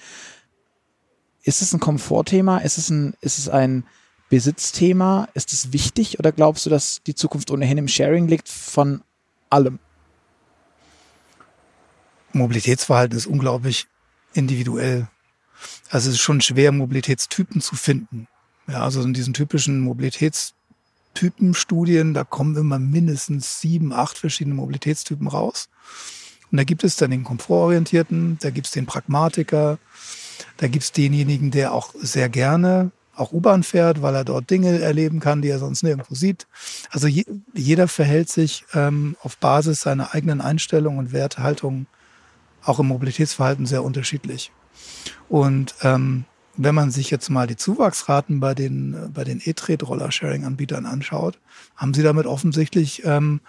Ist 1.43 1.63
es 1.63 1.73
ein 1.73 1.81
Komfortthema? 1.81 2.59
Ist 2.59 2.79
es 2.79 2.91
ein, 2.91 3.15
ist 3.21 3.39
es 3.39 3.49
ein 3.49 3.85
Besitzthema? 4.29 5.29
Ist 5.35 5.53
es 5.53 5.73
wichtig 5.73 6.19
oder 6.19 6.31
glaubst 6.31 6.67
du, 6.67 6.71
dass 6.71 7.03
die 7.07 7.15
Zukunft 7.15 7.51
ohnehin 7.51 7.79
im 7.79 7.89
Sharing 7.89 8.29
liegt 8.29 8.49
von 8.49 9.03
allem. 9.51 9.79
Mobilitätsverhalten 12.33 13.17
ist 13.17 13.27
unglaublich 13.27 13.87
individuell. 14.33 15.09
Also 15.91 16.09
es 16.09 16.17
ist 16.17 16.23
schon 16.23 16.41
schwer, 16.41 16.73
Mobilitätstypen 16.73 17.61
zu 17.61 17.77
finden. 17.77 18.27
Ja, 18.67 18.83
also 18.83 19.03
in 19.03 19.15
diesen 19.15 19.35
typischen 19.35 19.81
Mobilitätstypenstudien, 19.81 22.15
da 22.15 22.25
kommen 22.25 22.57
immer 22.57 22.79
mindestens 22.79 23.61
sieben, 23.61 23.93
acht 23.93 24.17
verschiedene 24.19 24.57
Mobilitätstypen 24.57 25.29
raus. 25.29 25.69
Und 26.51 26.59
da 26.59 26.65
gibt 26.65 26.83
es 26.83 26.97
dann 26.97 27.11
den 27.11 27.25
komfortorientierten, 27.25 28.39
da 28.41 28.51
gibt 28.51 28.67
es 28.67 28.73
den 28.73 28.87
Pragmatiker, 28.87 29.79
Da 30.57 30.69
gibt's 30.69 30.93
denjenigen, 30.93 31.51
der 31.51 31.73
auch 31.73 31.95
sehr 32.01 32.29
gerne 32.29 32.91
auch 33.17 33.33
U-Bahn 33.33 33.63
fährt, 33.63 34.03
weil 34.03 34.15
er 34.15 34.25
dort 34.25 34.51
Dinge 34.51 34.81
erleben 34.81 35.21
kann, 35.21 35.43
die 35.43 35.49
er 35.49 35.59
sonst 35.59 35.83
nirgendwo 35.83 36.15
sieht. 36.15 36.47
Also 36.91 37.07
je, 37.07 37.25
jeder 37.53 37.89
verhält 37.89 38.29
sich 38.29 38.65
ähm, 38.75 39.17
auf 39.23 39.37
Basis 39.37 39.81
seiner 39.81 40.15
eigenen 40.15 40.41
Einstellung 40.41 40.99
und 40.99 41.13
Werthaltung 41.13 41.87
auch 42.65 42.81
im 42.81 42.87
Mobilitätsverhalten 42.89 43.67
sehr 43.67 43.85
unterschiedlich. 43.85 44.51
Und 45.29 45.75
ähm, 45.83 46.25
wenn 46.57 46.75
man 46.75 46.91
sich 46.91 47.11
jetzt 47.11 47.31
mal 47.31 47.47
die 47.47 47.57
Zuwachsraten 47.57 48.41
bei 48.41 48.55
den, 48.55 49.11
bei 49.13 49.25
den 49.25 49.41
E-Trade-Roller-Sharing-Anbietern 49.45 50.87
anschaut, 50.87 51.39
haben 51.77 51.95
sie 51.95 52.03
damit 52.03 52.27
offensichtlich 52.27 53.05
ähm, 53.05 53.41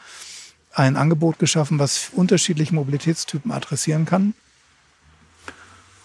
ein 0.74 0.98
Angebot 0.98 1.40
geschaffen, 1.40 1.80
was 1.80 2.10
unterschiedliche 2.14 2.76
Mobilitätstypen 2.76 3.52
adressieren 3.52 4.06
kann 4.06 4.34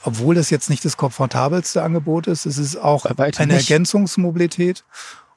obwohl 0.02 0.34
das 0.34 0.50
jetzt 0.50 0.70
nicht 0.70 0.84
das 0.84 0.96
komfortabelste 0.96 1.82
Angebot 1.82 2.26
ist, 2.26 2.46
es 2.46 2.58
ist 2.58 2.76
auch 2.76 3.04
eine 3.04 3.54
nicht. 3.54 3.70
Ergänzungsmobilität. 3.70 4.84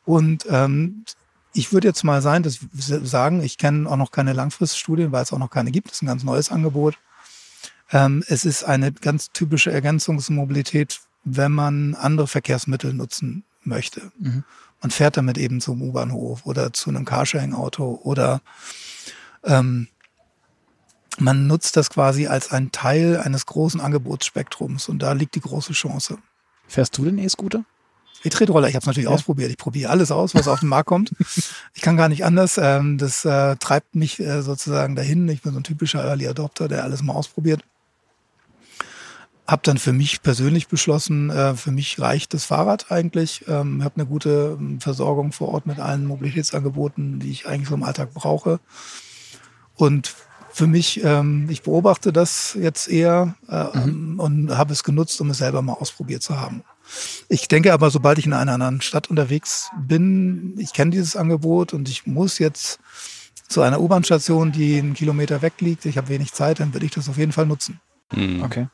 Und 0.05 0.45
ähm, 0.49 1.05
ich 1.53 1.71
würde 1.71 1.87
jetzt 1.87 2.03
mal 2.03 2.21
sein, 2.21 2.43
das 2.43 2.59
sagen, 2.73 3.41
ich 3.41 3.57
kenne 3.57 3.89
auch 3.89 3.97
noch 3.97 4.11
keine 4.11 4.33
Langfriststudien, 4.33 5.11
weil 5.11 5.23
es 5.23 5.33
auch 5.33 5.37
noch 5.37 5.49
keine 5.49 5.71
gibt. 5.71 5.89
Das 5.89 5.97
ist 5.97 6.01
ein 6.01 6.07
ganz 6.07 6.23
neues 6.23 6.51
Angebot. 6.51 6.97
Ähm, 7.91 8.23
es 8.27 8.45
ist 8.45 8.63
eine 8.63 8.91
ganz 8.91 9.31
typische 9.31 9.71
Ergänzungsmobilität, 9.71 11.01
wenn 11.23 11.51
man 11.51 11.95
andere 11.95 12.27
Verkehrsmittel 12.27 12.93
nutzen 12.93 13.43
möchte. 13.63 14.11
Mhm. 14.19 14.43
Man 14.81 14.91
fährt 14.91 15.15
damit 15.15 15.37
eben 15.37 15.61
zum 15.61 15.81
U-Bahnhof 15.81 16.45
oder 16.45 16.73
zu 16.73 16.89
einem 16.89 17.05
Carsharing-Auto 17.05 18.01
oder 18.03 18.41
ähm, 19.43 19.87
man 21.19 21.47
nutzt 21.47 21.77
das 21.77 21.89
quasi 21.89 22.27
als 22.27 22.51
ein 22.51 22.71
Teil 22.71 23.17
eines 23.17 23.45
großen 23.45 23.81
Angebotsspektrums 23.81 24.89
und 24.89 24.99
da 24.99 25.13
liegt 25.13 25.35
die 25.35 25.41
große 25.41 25.73
Chance. 25.73 26.17
Fährst 26.67 26.97
du 26.97 27.05
den 27.05 27.17
E-Scooter? 27.17 27.65
E-Tretroller, 28.23 28.69
ich 28.69 28.75
habe 28.75 28.83
es 28.83 28.87
natürlich 28.87 29.09
ja. 29.09 29.13
ausprobiert. 29.13 29.51
Ich 29.51 29.57
probiere 29.57 29.89
alles 29.89 30.11
aus, 30.11 30.33
was 30.33 30.47
auf 30.47 30.61
den 30.61 30.69
Markt 30.69 30.87
kommt. 30.87 31.11
Ich 31.75 31.81
kann 31.81 31.97
gar 31.97 32.07
nicht 32.07 32.23
anders. 32.23 32.57
Ähm, 32.57 32.97
das 32.97 33.25
äh, 33.25 33.55
treibt 33.57 33.95
mich 33.95 34.19
äh, 34.19 34.41
sozusagen 34.41 34.95
dahin. 34.95 35.27
Ich 35.27 35.41
bin 35.41 35.53
so 35.53 35.59
ein 35.59 35.63
typischer 35.63 36.03
Early 36.03 36.27
Adopter, 36.27 36.67
der 36.67 36.83
alles 36.83 37.01
mal 37.01 37.13
ausprobiert. 37.13 37.63
Hab 39.47 39.63
dann 39.63 39.77
für 39.77 39.91
mich 39.91 40.21
persönlich 40.21 40.67
beschlossen, 40.67 41.29
äh, 41.29 41.55
für 41.55 41.71
mich 41.71 41.99
reicht 41.99 42.33
das 42.33 42.45
Fahrrad 42.45 42.91
eigentlich. 42.91 43.43
Ähm, 43.47 43.83
habe 43.83 43.95
eine 43.95 44.05
gute 44.05 44.57
ähm, 44.57 44.79
Versorgung 44.79 45.31
vor 45.31 45.49
Ort 45.49 45.65
mit 45.65 45.79
allen 45.79 46.05
Mobilitätsangeboten, 46.05 47.19
die 47.19 47.31
ich 47.31 47.47
eigentlich 47.47 47.67
so 47.67 47.75
im 47.75 47.83
Alltag 47.83 48.13
brauche. 48.13 48.59
Und 49.75 50.13
für 50.53 50.67
mich, 50.67 51.03
ähm, 51.03 51.47
ich 51.49 51.63
beobachte 51.63 52.13
das 52.13 52.55
jetzt 52.59 52.87
eher 52.87 53.35
äh, 53.49 53.77
mhm. 53.77 54.19
und 54.19 54.57
habe 54.57 54.71
es 54.71 54.83
genutzt, 54.83 55.19
um 55.19 55.31
es 55.31 55.39
selber 55.39 55.63
mal 55.63 55.73
ausprobiert 55.73 56.21
zu 56.21 56.39
haben. 56.39 56.63
Ich 57.27 57.47
denke 57.47 57.73
aber, 57.73 57.89
sobald 57.89 58.19
ich 58.19 58.27
in 58.27 58.33
einer 58.33 58.53
anderen 58.53 58.81
Stadt 58.81 59.09
unterwegs 59.09 59.71
bin, 59.87 60.53
ich 60.59 60.73
kenne 60.73 60.91
dieses 60.91 61.15
Angebot 61.15 61.73
und 61.73 61.89
ich 61.89 62.05
muss 62.05 62.37
jetzt 62.37 62.79
zu 63.47 63.61
einer 63.61 63.81
U-Bahn-Station, 63.81 64.51
die 64.51 64.77
einen 64.77 64.93
Kilometer 64.93 65.41
weg 65.41 65.53
liegt, 65.59 65.85
ich 65.85 65.97
habe 65.97 66.09
wenig 66.09 66.33
Zeit, 66.33 66.59
dann 66.59 66.73
würde 66.73 66.85
ich 66.85 66.91
das 66.91 67.09
auf 67.09 67.17
jeden 67.17 67.31
Fall 67.31 67.47
nutzen. 67.47 67.79
Mhm. 68.13 68.43
Okay. 68.43 68.67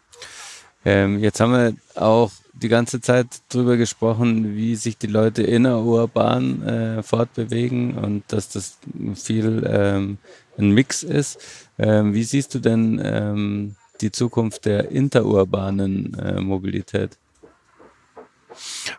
Ähm, 0.83 1.19
jetzt 1.19 1.39
haben 1.39 1.53
wir 1.53 1.73
auch 1.95 2.31
die 2.53 2.67
ganze 2.67 2.99
Zeit 2.99 3.27
drüber 3.47 3.77
gesprochen, 3.77 4.55
wie 4.55 4.75
sich 4.75 4.97
die 4.97 5.07
Leute 5.07 5.43
innerurban 5.43 6.61
äh, 6.63 7.03
fortbewegen 7.03 7.97
und 7.97 8.23
dass 8.27 8.49
das 8.49 8.77
viel 9.15 9.65
ähm, 9.65 10.17
ein 10.57 10.71
Mix 10.71 11.03
ist. 11.03 11.39
Ähm, 11.79 12.13
wie 12.13 12.23
siehst 12.23 12.53
du 12.53 12.59
denn 12.59 13.01
ähm, 13.03 13.75
die 14.01 14.11
Zukunft 14.11 14.65
der 14.65 14.91
interurbanen 14.91 16.13
äh, 16.19 16.41
Mobilität? 16.41 17.17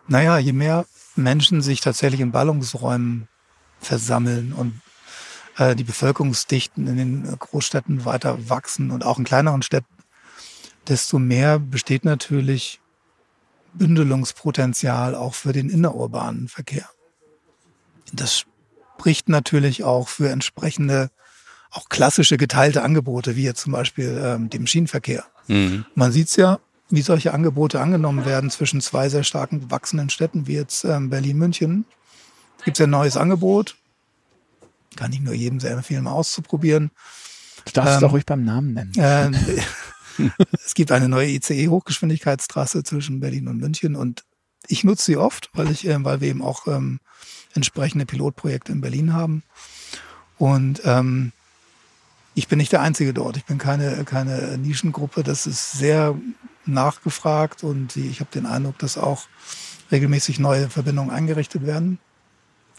Naja, 0.07 0.39
je 0.39 0.53
mehr 0.53 0.85
Menschen 1.15 1.61
sich 1.61 1.81
tatsächlich 1.81 2.21
in 2.21 2.31
Ballungsräumen 2.31 3.27
versammeln 3.79 4.53
und 4.53 4.81
äh, 5.57 5.75
die 5.75 5.83
Bevölkerungsdichten 5.83 6.87
in 6.87 6.97
den 6.97 7.37
Großstädten 7.37 8.05
weiter 8.05 8.49
wachsen 8.49 8.89
und 8.89 9.05
auch 9.05 9.19
in 9.19 9.25
kleineren 9.25 9.61
Städten, 9.61 9.93
desto 10.87 11.19
mehr 11.19 11.59
besteht 11.59 12.03
natürlich 12.03 12.81
Bündelungspotenzial 13.73 15.15
auch 15.15 15.35
für 15.35 15.53
den 15.53 15.69
innerurbanen 15.69 16.47
Verkehr. 16.47 16.89
Das 18.11 18.45
spricht 18.97 19.29
natürlich 19.29 19.83
auch 19.83 20.07
für 20.07 20.29
entsprechende 20.29 21.09
auch 21.71 21.89
klassische 21.89 22.37
geteilte 22.37 22.83
Angebote, 22.83 23.35
wie 23.35 23.43
jetzt 23.43 23.61
zum 23.61 23.71
Beispiel 23.71 24.21
ähm, 24.23 24.49
dem 24.49 24.67
Schienenverkehr. 24.67 25.25
Mhm. 25.47 25.85
Man 25.95 26.11
sieht 26.11 26.27
es 26.27 26.35
ja, 26.35 26.59
wie 26.89 27.01
solche 27.01 27.33
Angebote 27.33 27.79
angenommen 27.79 28.25
werden 28.25 28.49
zwischen 28.49 28.81
zwei 28.81 29.07
sehr 29.09 29.23
starken 29.23 29.71
wachsenden 29.71 30.09
Städten, 30.09 30.47
wie 30.47 30.55
jetzt 30.55 30.83
ähm, 30.83 31.09
Berlin, 31.09 31.37
München. 31.37 31.85
Gibt 32.65 32.79
es 32.79 32.83
ein 32.83 32.89
neues 32.89 33.17
Angebot. 33.17 33.77
Kann 34.97 35.13
ich 35.13 35.21
nur 35.21 35.33
jedem 35.33 35.59
sehr 35.61 35.71
empfehlen, 35.71 36.03
mal 36.03 36.11
auszuprobieren. 36.11 36.91
Du 37.65 37.71
darfst 37.71 37.91
ähm, 37.91 37.95
es 37.95 38.01
doch 38.01 38.11
ruhig 38.11 38.25
beim 38.25 38.43
Namen 38.43 38.73
nennen. 38.73 38.93
Äh, 38.97 39.31
es 40.65 40.73
gibt 40.73 40.91
eine 40.91 41.07
neue 41.07 41.29
ICE-Hochgeschwindigkeitstrasse 41.29 42.83
zwischen 42.83 43.21
Berlin 43.21 43.47
und 43.47 43.57
München 43.57 43.95
und 43.95 44.23
ich 44.67 44.83
nutze 44.83 45.05
sie 45.05 45.17
oft, 45.17 45.49
weil 45.53 45.71
ich, 45.71 45.87
äh, 45.87 46.03
weil 46.03 46.21
wir 46.21 46.27
eben 46.27 46.41
auch 46.41 46.67
ähm, 46.67 46.99
entsprechende 47.53 48.05
Pilotprojekte 48.05 48.71
in 48.71 48.81
Berlin 48.81 49.13
haben. 49.13 49.43
Und 50.37 50.81
ähm, 50.85 51.31
ich 52.33 52.47
bin 52.47 52.57
nicht 52.57 52.71
der 52.71 52.81
Einzige 52.81 53.13
dort. 53.13 53.37
Ich 53.37 53.45
bin 53.45 53.57
keine, 53.57 54.03
keine 54.05 54.57
Nischengruppe. 54.57 55.23
Das 55.23 55.45
ist 55.45 55.73
sehr 55.73 56.15
nachgefragt 56.65 57.63
und 57.63 57.95
ich 57.97 58.19
habe 58.19 58.31
den 58.31 58.45
Eindruck, 58.45 58.77
dass 58.79 58.97
auch 58.97 59.23
regelmäßig 59.91 60.39
neue 60.39 60.69
Verbindungen 60.69 61.11
eingerichtet 61.11 61.65
werden. 61.65 61.99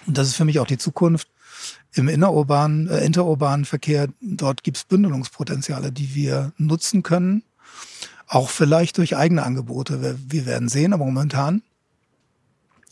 Und 0.06 0.16
das 0.16 0.28
ist 0.28 0.36
für 0.36 0.44
mich 0.44 0.58
auch 0.58 0.66
die 0.66 0.78
Zukunft. 0.78 1.28
Im 1.94 2.08
innerurbanen, 2.08 2.88
äh, 2.88 3.04
interurbanen 3.04 3.66
Verkehr, 3.66 4.08
dort 4.20 4.62
gibt 4.64 4.78
es 4.78 4.84
Bündelungspotenziale, 4.84 5.92
die 5.92 6.14
wir 6.14 6.52
nutzen 6.56 7.02
können. 7.02 7.42
Auch 8.26 8.48
vielleicht 8.48 8.96
durch 8.96 9.16
eigene 9.16 9.42
Angebote. 9.42 10.00
Wir, 10.00 10.18
wir 10.26 10.46
werden 10.46 10.70
sehen, 10.70 10.94
aber 10.94 11.04
momentan 11.04 11.62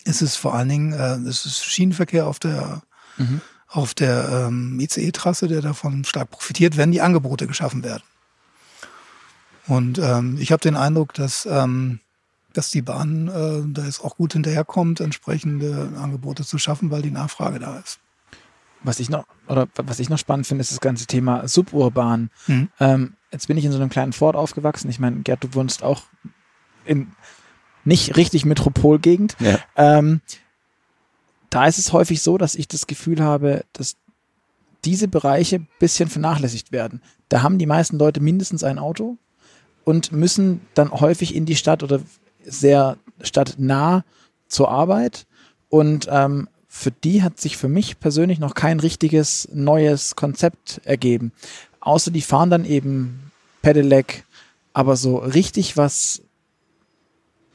ist 0.05 0.21
es 0.21 0.37
vor 0.37 0.55
allen 0.55 0.69
Dingen, 0.69 0.93
äh, 0.93 1.17
es 1.29 1.47
ist 1.47 1.65
Schienenverkehr 1.65 2.27
auf 2.27 2.39
der 2.39 2.83
mhm 3.17 3.41
auf 3.71 3.95
der 3.95 4.47
ähm, 4.49 4.79
ICE-Trasse, 4.81 5.49
der 5.49 5.62
davon 5.62 6.05
stark 6.05 6.31
profitiert, 6.31 6.77
wenn 6.77 6.91
die 6.91 7.01
Angebote 7.01 7.47
geschaffen 7.47 7.85
werden. 7.85 8.03
Und 9.66 9.99
ähm, 9.99 10.37
ich 10.41 10.51
habe 10.51 10.61
den 10.61 10.77
Eindruck, 10.77 11.14
dass, 11.14 11.47
ähm, 11.47 12.01
dass 12.53 12.71
die 12.71 12.83
Bahn 12.83 13.29
äh, 13.29 13.73
da 13.73 13.85
jetzt 13.85 14.05
auch 14.05 14.16
gut 14.16 14.33
hinterherkommt, 14.33 14.99
entsprechende 15.01 15.93
Angebote 15.97 16.45
zu 16.45 16.59
schaffen, 16.59 16.91
weil 16.91 17.03
die 17.03 17.12
Nachfrage 17.12 17.61
da 17.61 17.79
ist. 17.79 18.01
Was 18.83 18.99
ich 18.99 19.11
noch, 19.11 19.25
oder 19.47 19.68
was 19.77 20.01
ich 20.01 20.09
noch 20.09 20.18
spannend 20.18 20.47
finde, 20.47 20.62
ist 20.62 20.73
das 20.73 20.81
ganze 20.81 21.07
Thema 21.07 21.47
suburban. 21.47 22.31
Mhm. 22.49 22.71
Ähm, 22.81 23.12
jetzt 23.31 23.47
bin 23.47 23.57
ich 23.57 23.64
in 23.64 23.73
so 23.73 23.79
einem 23.79 23.91
kleinen 23.91 24.12
Fort 24.12 24.35
aufgewachsen. 24.35 24.91
Ich 24.91 24.99
meine, 24.99 25.21
Gerd, 25.21 25.45
du 25.45 25.55
wohnst 25.55 25.85
auch 25.85 26.05
in 26.85 27.12
nicht 27.85 28.16
richtig 28.16 28.45
Metropolgegend. 28.45 29.37
Ja. 29.39 29.59
Ähm, 29.77 30.21
da 31.51 31.67
ist 31.67 31.79
es 31.79 31.93
häufig 31.93 32.23
so, 32.23 32.39
dass 32.39 32.55
ich 32.55 32.69
das 32.69 32.87
Gefühl 32.87 33.23
habe, 33.23 33.65
dass 33.73 33.97
diese 34.85 35.09
Bereiche 35.09 35.61
bisschen 35.79 36.09
vernachlässigt 36.09 36.73
werden. 36.73 37.03
Da 37.29 37.43
haben 37.43 37.59
die 37.59 37.67
meisten 37.67 37.99
Leute 37.99 38.21
mindestens 38.21 38.65
ein 38.65 38.79
Auto 38.79 39.19
und 39.85 40.13
müssen 40.13 40.61
dann 40.75 40.91
häufig 40.91 41.35
in 41.35 41.45
die 41.45 41.57
Stadt 41.57 41.83
oder 41.83 42.01
sehr 42.45 42.97
stadtnah 43.21 44.05
zur 44.49 44.71
Arbeit. 44.71 45.27
Und 45.69 46.09
ähm, 46.11 46.49
für 46.69 46.91
die 46.91 47.23
hat 47.23 47.41
sich 47.41 47.57
für 47.57 47.69
mich 47.69 48.01
persönlich 48.01 48.39
noch 48.39 48.55
kein 48.55 48.81
richtiges 48.81 49.49
neues 49.53 50.17
Konzept 50.17 50.81
ergeben. 50.85 51.33
Außer 51.81 52.11
die 52.11 52.23
fahren 52.23 52.51
dann 52.51 52.65
eben 52.65 53.33
Pedelec, 53.63 54.25
aber 54.73 54.97
so 54.97 55.19
richtig 55.19 55.77
was 55.77 56.23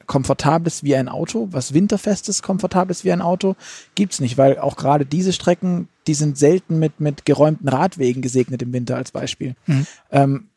komfortables 0.06 0.84
wie 0.84 0.96
ein 0.96 1.10
Auto, 1.10 1.48
was 1.52 1.74
winterfestes, 1.74 2.42
komfortables 2.42 3.04
wie 3.04 3.12
ein 3.12 3.22
Auto, 3.22 3.56
gibt's 3.96 4.20
nicht, 4.20 4.38
weil 4.38 4.60
auch 4.60 4.76
gerade 4.76 5.06
diese 5.06 5.34
Strecken, 5.34 5.88
die 6.08 6.14
sind 6.14 6.38
selten 6.38 6.80
mit, 6.80 7.00
mit 7.00 7.26
geräumten 7.26 7.68
Radwegen 7.68 8.22
gesegnet 8.22 8.62
im 8.62 8.74
Winter 8.74 8.96
als 8.96 9.12
Beispiel. 9.12 9.56
Mhm. 9.66 9.88
Ähm, 10.12 10.48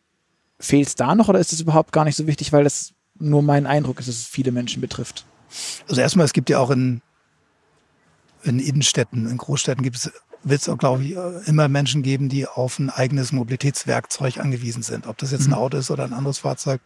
Fehlt 0.61 0.89
es 0.89 0.97
da 0.97 1.15
noch 1.15 1.29
oder 1.29 1.39
ist 1.39 1.53
es 1.53 1.61
überhaupt 1.61 1.93
gar 1.93 2.05
nicht 2.05 2.17
so 2.17 2.27
wichtig, 2.27 2.53
weil 2.53 2.65
das 2.65 2.93
nur 3.21 3.43
mein 3.43 3.65
Eindruck 3.65 4.01
ist, 4.01 4.09
dass 4.09 4.17
es 4.17 4.27
viele 4.27 4.51
Menschen 4.51 4.81
betrifft? 4.81 5.25
Also 5.89 6.01
erstmal, 6.01 6.27
es 6.27 6.33
gibt 6.33 6.51
ja 6.51 6.59
auch 6.59 6.71
in, 6.71 7.01
in 8.43 8.59
Innenstädten, 8.59 9.29
in 9.29 9.37
Großstädten 9.37 9.85
gibt 9.85 9.97
es 9.97 10.11
wird 10.43 10.61
es 10.61 10.69
auch, 10.69 10.79
glaube 10.79 11.03
ich, 11.03 11.17
immer 11.49 11.69
Menschen 11.69 12.03
geben, 12.03 12.29
die 12.29 12.47
auf 12.47 12.79
ein 12.79 12.91
eigenes 12.91 13.33
Mobilitätswerkzeug 13.33 14.39
angewiesen 14.39 14.83
sind. 14.83 15.07
Ob 15.07 15.19
das 15.19 15.33
jetzt 15.33 15.47
ein 15.47 15.51
mhm. 15.51 15.55
Auto 15.55 15.77
ist 15.77 15.91
oder 15.91 16.05
ein 16.05 16.13
anderes 16.13 16.39
Fahrzeug, 16.39 16.81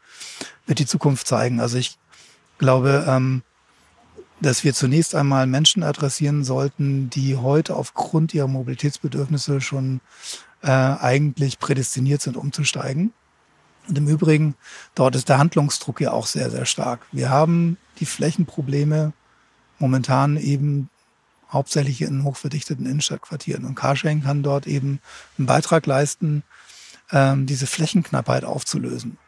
wird 0.67 0.79
die 0.79 0.87
Zukunft 0.87 1.27
zeigen. 1.27 1.61
Also 1.61 1.79
ich 1.79 1.99
glaube, 2.59 3.05
ähm, 3.09 3.43
dass 4.41 4.65
wir 4.65 4.75
zunächst 4.75 5.15
einmal 5.15 5.47
Menschen 5.47 5.83
adressieren 5.83 6.45
sollten, 6.45 7.11
die 7.11 7.37
heute 7.37 7.77
aufgrund 7.77 8.35
ihrer 8.35 8.49
Mobilitätsbedürfnisse 8.49 9.61
schon 9.61 10.01
äh, 10.63 10.71
eigentlich 10.71 11.59
prädestiniert 11.59 12.23
sind, 12.23 12.37
umzusteigen. 12.37 13.13
Und 13.89 13.99
im 13.99 14.09
Übrigen, 14.09 14.55
dort 14.95 15.17
ist 15.17 15.29
der 15.29 15.39
Handlungsdruck 15.39 16.01
ja 16.01 16.13
auch 16.13 16.27
sehr, 16.27 16.51
sehr 16.51 16.67
stark. 16.67 17.01
Wir 17.13 17.31
haben 17.31 17.77
die 17.99 18.07
Flächenprobleme 18.07 19.13
momentan 19.79 20.37
eben 20.37 20.89
hauptsächlich 21.51 22.03
in 22.03 22.25
hochverdichteten 22.25 22.87
Innenstadtquartieren. 22.87 23.65
Und 23.65 23.75
Carsharing 23.75 24.23
kann 24.23 24.43
dort 24.43 24.67
eben 24.67 25.01
einen 25.37 25.47
Beitrag 25.47 25.87
leisten, 25.87 26.43
ähm, 27.11 27.47
diese 27.47 27.67
Flächenknappheit 27.67 28.45
aufzulösen. 28.45 29.19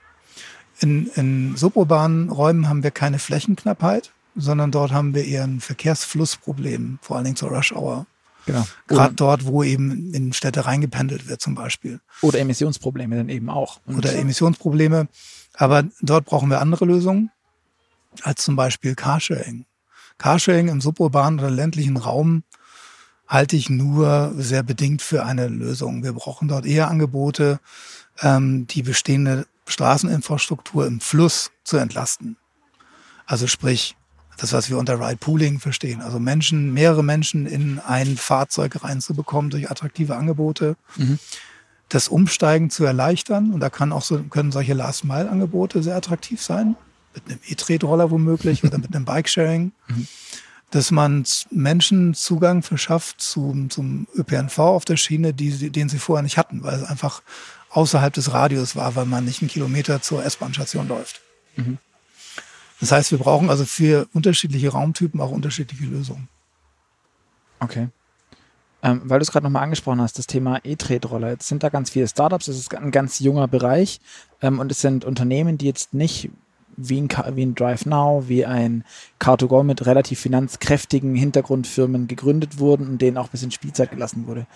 In, 0.81 1.07
in 1.15 1.57
suburbanen 1.57 2.31
Räumen 2.31 2.69
haben 2.69 2.83
wir 2.83 2.91
keine 2.91 3.19
Flächenknappheit, 3.19 4.13
sondern 4.35 4.71
dort 4.71 4.93
haben 4.93 5.15
wir 5.15 5.25
eher 5.25 5.45
ein 5.45 5.61
Verkehrsflussproblem, 5.61 6.99
vor 7.01 7.17
allen 7.17 7.25
Dingen 7.25 7.37
zur 7.37 7.51
Rush 7.51 7.73
Hour. 7.73 8.07
Genau. 8.47 8.67
Gerade 8.89 9.15
dort, 9.15 9.47
wo 9.47 9.63
eben 9.63 10.13
in 10.13 10.33
Städte 10.33 10.67
reingependelt 10.67 11.29
wird 11.29 11.41
zum 11.41 11.55
Beispiel. 11.55 12.01
Oder 12.21 12.41
Emissionsprobleme 12.41 13.17
dann 13.17 13.29
eben 13.29 13.49
auch. 13.49 13.81
Und 13.87 13.97
Oder 13.97 14.15
Emissionsprobleme. 14.15 15.09
Aber 15.55 15.85
dort 16.03 16.27
brauchen 16.27 16.51
wir 16.51 16.61
andere 16.61 16.85
Lösungen 16.85 17.31
als 18.23 18.45
zum 18.45 18.57
Beispiel 18.57 18.95
Carsharing. 18.95 19.65
Carsharing 20.19 20.69
im 20.69 20.81
suburbanen 20.81 21.41
oder 21.41 21.51
ländlichen 21.51 21.97
Raum 21.97 22.45
halte 23.27 23.57
ich 23.57 23.71
nur 23.71 24.33
sehr 24.37 24.63
bedingt 24.63 25.03
für 25.03 25.25
eine 25.25 25.49
Lösung. 25.49 26.05
Wir 26.05 26.13
brauchen 26.13 26.49
dort 26.49 26.67
eher 26.67 26.89
Angebote, 26.89 27.59
ähm, 28.21 28.67
die 28.67 28.83
bestehende 28.83 29.47
Straßeninfrastruktur 29.67 30.87
im 30.87 31.01
Fluss 31.01 31.51
zu 31.65 31.77
entlasten. 31.77 32.37
Also 33.27 33.47
sprich, 33.47 33.97
das, 34.37 34.53
was 34.53 34.69
wir 34.69 34.79
unter 34.79 35.01
Ride 35.01 35.17
Pooling 35.17 35.61
verstehen. 35.61 36.01
Also 36.01 36.19
Menschen, 36.19 36.73
mehrere 36.73 37.05
Menschen 37.05 37.47
in 37.47 37.79
ein 37.79 38.17
Fahrzeug 38.17 38.83
reinzubekommen 38.83 39.51
durch 39.51 39.71
attraktive 39.71 40.17
Angebote. 40.17 40.77
Mhm. 40.97 41.19
Das 41.89 42.09
Umsteigen 42.09 42.71
zu 42.71 42.85
erleichtern. 42.85 43.53
Und 43.53 43.61
da 43.61 43.71
kann 43.71 43.93
auch 43.93 44.03
so, 44.03 44.19
können 44.25 44.53
solche 44.53 44.75
Last-Mile-Angebote 44.75 45.83
sehr 45.83 45.97
attraktiv 45.97 46.43
sein. 46.43 46.77
Mit 47.15 47.27
einem 47.29 47.39
E-Tretroller 47.47 48.11
womöglich 48.11 48.65
oder 48.65 48.79
mit 48.79 48.95
einem 48.95 49.05
Bikesharing. 49.05 49.73
Mhm. 49.87 50.09
Dass 50.71 50.91
man 50.91 51.25
Menschen 51.51 52.15
Zugang 52.15 52.63
verschafft 52.63 53.21
zum, 53.21 53.71
zum 53.71 54.09
ÖPNV 54.17 54.59
auf 54.59 54.85
der 54.85 54.97
Schiene, 54.97 55.33
die, 55.33 55.71
den 55.71 55.89
sie 55.89 56.01
vorher 56.01 56.25
nicht 56.25 56.37
hatten, 56.37 56.65
weil 56.65 56.75
es 56.75 56.83
einfach 56.83 57.23
außerhalb 57.75 58.13
des 58.13 58.33
Radius 58.33 58.77
war, 58.77 58.95
weil 58.97 59.05
man 59.05 59.25
nicht 59.25 59.43
einen 59.43 59.51
Kilometer 59.51 60.01
zur 60.01 60.25
S-Bahn-Station 60.25 60.89
läuft. 60.89 61.21
Mhm. 61.57 61.79
Das 62.81 62.93
heißt, 62.93 63.11
wir 63.11 63.19
brauchen 63.19 63.51
also 63.51 63.65
für 63.65 64.09
unterschiedliche 64.13 64.71
Raumtypen 64.71 65.21
auch 65.21 65.31
unterschiedliche 65.31 65.85
Lösungen. 65.85 66.29
Okay. 67.61 67.89
Ähm, 68.83 69.03
weil 69.05 69.19
du 69.19 69.23
es 69.23 69.33
gerade 69.33 69.45
nochmal 69.45 69.63
angesprochen 69.63 70.01
hast, 70.01 70.19
das 70.19 70.27
Thema 70.27 70.61
E-Tretroller. 70.63 71.31
Jetzt 71.31 71.49
sind 71.49 71.63
da 71.63 71.71
ganz 71.71 71.91
viele 71.91 72.07
Startups, 72.07 72.49
es 72.49 72.59
ist 72.59 72.75
ein 72.75 72.91
ganz 72.91 73.19
junger 73.21 73.49
Bereich 73.49 74.01
ähm, 74.43 74.59
und 74.59 74.71
es 74.71 74.81
sind 74.81 75.05
Unternehmen, 75.05 75.57
die 75.57 75.67
jetzt 75.67 75.95
nicht 75.95 76.31
wie 76.77 77.01
ein, 77.01 77.09
wie 77.09 77.47
ein 77.47 77.55
Drive 77.55 77.87
Now, 77.87 78.25
wie 78.29 78.45
ein 78.45 78.85
Car2Go 79.21 79.63
mit 79.63 79.87
relativ 79.87 80.21
finanzkräftigen 80.21 81.15
Hintergrundfirmen 81.15 82.09
gegründet 82.09 82.59
wurden 82.59 82.89
und 82.89 82.99
denen 83.01 83.17
auch 83.17 83.27
ein 83.27 83.31
bisschen 83.31 83.53
Spielzeit 83.53 83.91
gelassen 83.91 84.27
wurde. 84.27 84.47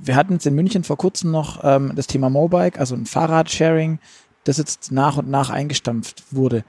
Wir 0.00 0.16
hatten 0.16 0.34
jetzt 0.34 0.46
in 0.46 0.54
München 0.54 0.84
vor 0.84 0.96
kurzem 0.96 1.30
noch 1.30 1.60
ähm, 1.64 1.92
das 1.94 2.06
Thema 2.06 2.30
Mobike, 2.30 2.78
also 2.78 2.94
ein 2.94 3.06
Fahrradsharing, 3.06 3.98
das 4.44 4.58
jetzt 4.58 4.92
nach 4.92 5.16
und 5.16 5.28
nach 5.28 5.50
eingestampft 5.50 6.24
wurde 6.30 6.64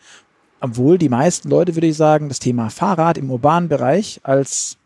obwohl 0.61 0.97
die 0.97 1.09
meisten 1.09 1.49
Leute, 1.49 1.75
würde 1.75 1.88
ich 1.88 1.97
sagen, 1.97 2.27
das 2.27 2.39
Thema 2.39 2.69
Fahrrad 2.69 3.17
im 3.17 3.32
urbanen 3.32 3.69
Bereich 3.69 4.19
als 4.23 4.77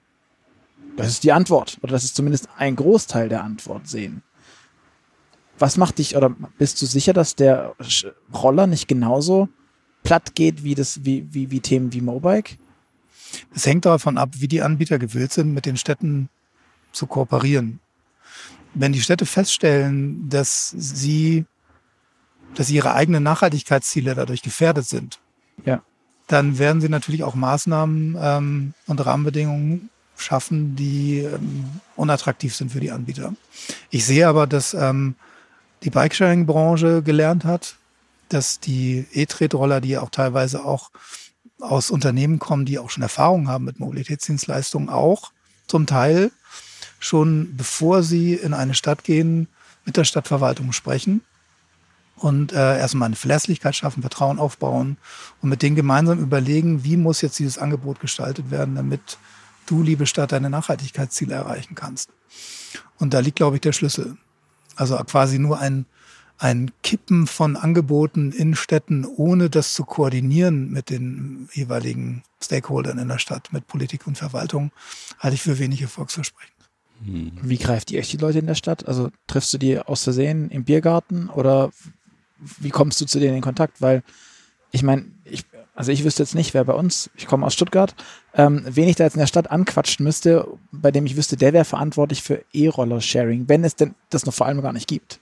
das 0.95 1.07
ist 1.07 1.23
die 1.23 1.31
Antwort 1.31 1.79
oder 1.81 1.93
das 1.93 2.03
ist 2.03 2.15
zumindest 2.15 2.47
ein 2.57 2.75
Großteil 2.75 3.27
der 3.27 3.43
Antwort 3.43 3.87
sehen. 3.87 4.21
Was 5.57 5.77
macht 5.77 5.97
dich 5.97 6.15
oder 6.15 6.29
bist 6.29 6.79
du 6.81 6.85
sicher, 6.85 7.13
dass 7.13 7.35
der 7.35 7.75
Roller 8.33 8.67
nicht 8.67 8.87
genauso 8.87 9.49
platt 10.03 10.35
geht 10.35 10.63
wie 10.63 10.75
das 10.75 11.03
wie 11.03 11.27
wie 11.33 11.49
wie 11.49 11.61
Themen 11.61 11.93
wie 11.93 12.01
Mobike? 12.01 12.57
Es 13.55 13.65
hängt 13.65 13.85
davon 13.85 14.19
ab, 14.19 14.29
wie 14.33 14.47
die 14.47 14.61
Anbieter 14.61 14.99
gewillt 14.99 15.33
sind, 15.33 15.53
mit 15.53 15.65
den 15.65 15.77
Städten 15.77 16.29
zu 16.91 17.07
kooperieren. 17.07 17.79
Wenn 18.75 18.93
die 18.93 19.01
Städte 19.01 19.25
feststellen, 19.25 20.29
dass 20.29 20.69
sie 20.69 21.45
dass 22.55 22.69
ihre 22.69 22.93
eigenen 22.93 23.23
Nachhaltigkeitsziele 23.23 24.13
dadurch 24.13 24.43
gefährdet 24.43 24.85
sind, 24.85 25.19
ja. 25.65 25.81
Dann 26.27 26.57
werden 26.57 26.81
sie 26.81 26.89
natürlich 26.89 27.23
auch 27.23 27.35
Maßnahmen 27.35 28.17
ähm, 28.19 28.73
und 28.87 29.05
Rahmenbedingungen 29.05 29.89
schaffen, 30.15 30.75
die 30.75 31.19
ähm, 31.19 31.65
unattraktiv 31.95 32.55
sind 32.55 32.71
für 32.71 32.79
die 32.79 32.91
Anbieter. 32.91 33.33
Ich 33.89 34.05
sehe 34.05 34.27
aber, 34.27 34.47
dass 34.47 34.73
ähm, 34.73 35.15
die 35.83 35.89
Bikesharing-Branche 35.89 37.03
gelernt 37.03 37.43
hat, 37.43 37.75
dass 38.29 38.59
die 38.59 39.05
E-Tretroller, 39.11 39.81
die 39.81 39.97
auch 39.97 40.09
teilweise 40.09 40.63
auch 40.63 40.91
aus 41.59 41.91
Unternehmen 41.91 42.39
kommen, 42.39 42.65
die 42.65 42.79
auch 42.79 42.89
schon 42.89 43.03
Erfahrung 43.03 43.47
haben 43.47 43.65
mit 43.65 43.79
Mobilitätsdienstleistungen, 43.79 44.89
auch 44.89 45.31
zum 45.67 45.85
Teil 45.87 46.31
schon 47.03 47.55
bevor 47.57 48.01
sie 48.01 48.33
in 48.33 48.53
eine 48.53 48.73
Stadt 48.73 49.03
gehen, 49.03 49.47
mit 49.85 49.97
der 49.97 50.05
Stadtverwaltung 50.05 50.71
sprechen 50.71 51.21
und 52.15 52.53
äh, 52.53 52.79
erstmal 52.79 53.07
eine 53.07 53.17
Verlässlichkeit 53.17 53.75
schaffen, 53.75 54.01
Vertrauen 54.01 54.39
aufbauen 54.39 54.97
und 55.41 55.49
mit 55.49 55.61
denen 55.61 55.75
gemeinsam 55.75 56.19
überlegen, 56.19 56.85
wie 56.85 56.95
muss 56.95 57.21
jetzt 57.21 57.39
dieses 57.39 57.57
Angebot 57.57 57.99
gestaltet 57.99 58.51
werden, 58.51 58.75
damit 58.75 59.17
du, 59.65 59.83
liebe 59.83 60.05
Stadt, 60.05 60.31
deine 60.31 60.49
Nachhaltigkeitsziele 60.49 61.33
erreichen 61.33 61.75
kannst. 61.75 62.09
Und 62.99 63.13
da 63.13 63.19
liegt, 63.19 63.37
glaube 63.37 63.57
ich, 63.57 63.61
der 63.61 63.73
Schlüssel. 63.73 64.17
Also 64.77 64.95
quasi 64.97 65.39
nur 65.39 65.59
ein, 65.59 65.85
ein 66.37 66.71
Kippen 66.83 67.27
von 67.27 67.57
Angeboten 67.57 68.31
in 68.31 68.55
Städten, 68.55 69.05
ohne 69.05 69.49
das 69.49 69.73
zu 69.73 69.83
koordinieren 69.83 70.71
mit 70.71 70.89
den 70.89 71.49
jeweiligen 71.51 72.23
Stakeholdern 72.41 72.97
in 72.97 73.09
der 73.09 73.19
Stadt, 73.19 73.51
mit 73.51 73.67
Politik 73.67 74.07
und 74.07 74.17
Verwaltung, 74.17 74.71
halte 75.19 75.35
ich 75.35 75.41
für 75.41 75.59
wenig 75.59 75.81
erfolgsversprechend. 77.01 77.49
Wie 77.49 77.57
greift 77.57 77.91
ihr 77.91 77.99
euch 77.99 78.09
die 78.09 78.17
Leute 78.17 78.39
in 78.39 78.47
der 78.47 78.55
Stadt? 78.55 78.87
Also 78.87 79.09
triffst 79.27 79.53
du 79.53 79.57
die 79.57 79.79
aus 79.79 80.03
Versehen 80.03 80.49
im 80.49 80.63
Biergarten 80.63 81.29
oder 81.29 81.71
wie 82.59 82.69
kommst 82.69 82.99
du 83.01 83.05
zu 83.05 83.19
denen 83.19 83.35
in 83.35 83.41
Kontakt? 83.41 83.81
Weil 83.81 84.03
ich 84.71 84.83
meine, 84.83 85.05
ich, 85.23 85.45
also 85.75 85.91
ich 85.91 86.03
wüsste 86.03 86.23
jetzt 86.23 86.35
nicht, 86.35 86.53
wer 86.53 86.65
bei 86.65 86.73
uns, 86.73 87.09
ich 87.15 87.27
komme 87.27 87.45
aus 87.45 87.53
Stuttgart, 87.53 87.95
ähm, 88.33 88.63
wen 88.65 88.87
ich 88.87 88.95
da 88.95 89.03
jetzt 89.03 89.15
in 89.15 89.19
der 89.19 89.27
Stadt 89.27 89.49
anquatschen 89.49 90.03
müsste, 90.03 90.47
bei 90.71 90.91
dem 90.91 91.05
ich 91.05 91.15
wüsste, 91.15 91.37
der 91.37 91.53
wäre 91.53 91.65
verantwortlich 91.65 92.21
für 92.21 92.43
E-Roller-Sharing, 92.53 93.47
wenn 93.47 93.63
es 93.63 93.75
denn 93.75 93.95
das 94.09 94.25
noch 94.25 94.33
vor 94.33 94.47
allem 94.47 94.61
gar 94.61 94.73
nicht 94.73 94.87
gibt. 94.87 95.19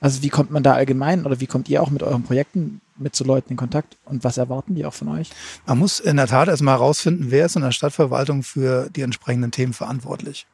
Also 0.00 0.22
wie 0.22 0.28
kommt 0.28 0.50
man 0.50 0.62
da 0.62 0.74
allgemein 0.74 1.24
oder 1.24 1.40
wie 1.40 1.46
kommt 1.46 1.68
ihr 1.68 1.82
auch 1.82 1.90
mit 1.90 2.02
euren 2.02 2.22
Projekten 2.22 2.80
mit 2.98 3.14
zu 3.14 3.24
Leuten 3.24 3.52
in 3.52 3.56
Kontakt 3.56 3.96
und 4.04 4.24
was 4.24 4.36
erwarten 4.36 4.74
die 4.74 4.84
auch 4.84 4.94
von 4.94 5.08
euch? 5.08 5.30
Man 5.66 5.78
muss 5.78 6.00
in 6.00 6.16
der 6.16 6.26
Tat 6.26 6.48
erstmal 6.48 6.74
herausfinden, 6.74 7.30
wer 7.30 7.46
ist 7.46 7.56
in 7.56 7.62
der 7.62 7.72
Stadtverwaltung 7.72 8.42
für 8.42 8.90
die 8.90 9.00
entsprechenden 9.00 9.52
Themen 9.52 9.72
verantwortlich. 9.72 10.46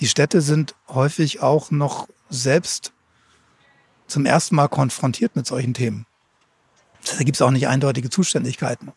Die 0.00 0.08
Städte 0.08 0.40
sind 0.40 0.74
häufig 0.88 1.40
auch 1.40 1.70
noch 1.70 2.08
selbst 2.30 2.92
zum 4.06 4.26
ersten 4.26 4.54
Mal 4.54 4.68
konfrontiert 4.68 5.36
mit 5.36 5.46
solchen 5.46 5.74
Themen. 5.74 6.06
Da 7.16 7.24
gibt 7.24 7.36
es 7.36 7.42
auch 7.42 7.50
nicht 7.50 7.68
eindeutige 7.68 8.10
Zuständigkeiten. 8.10 8.92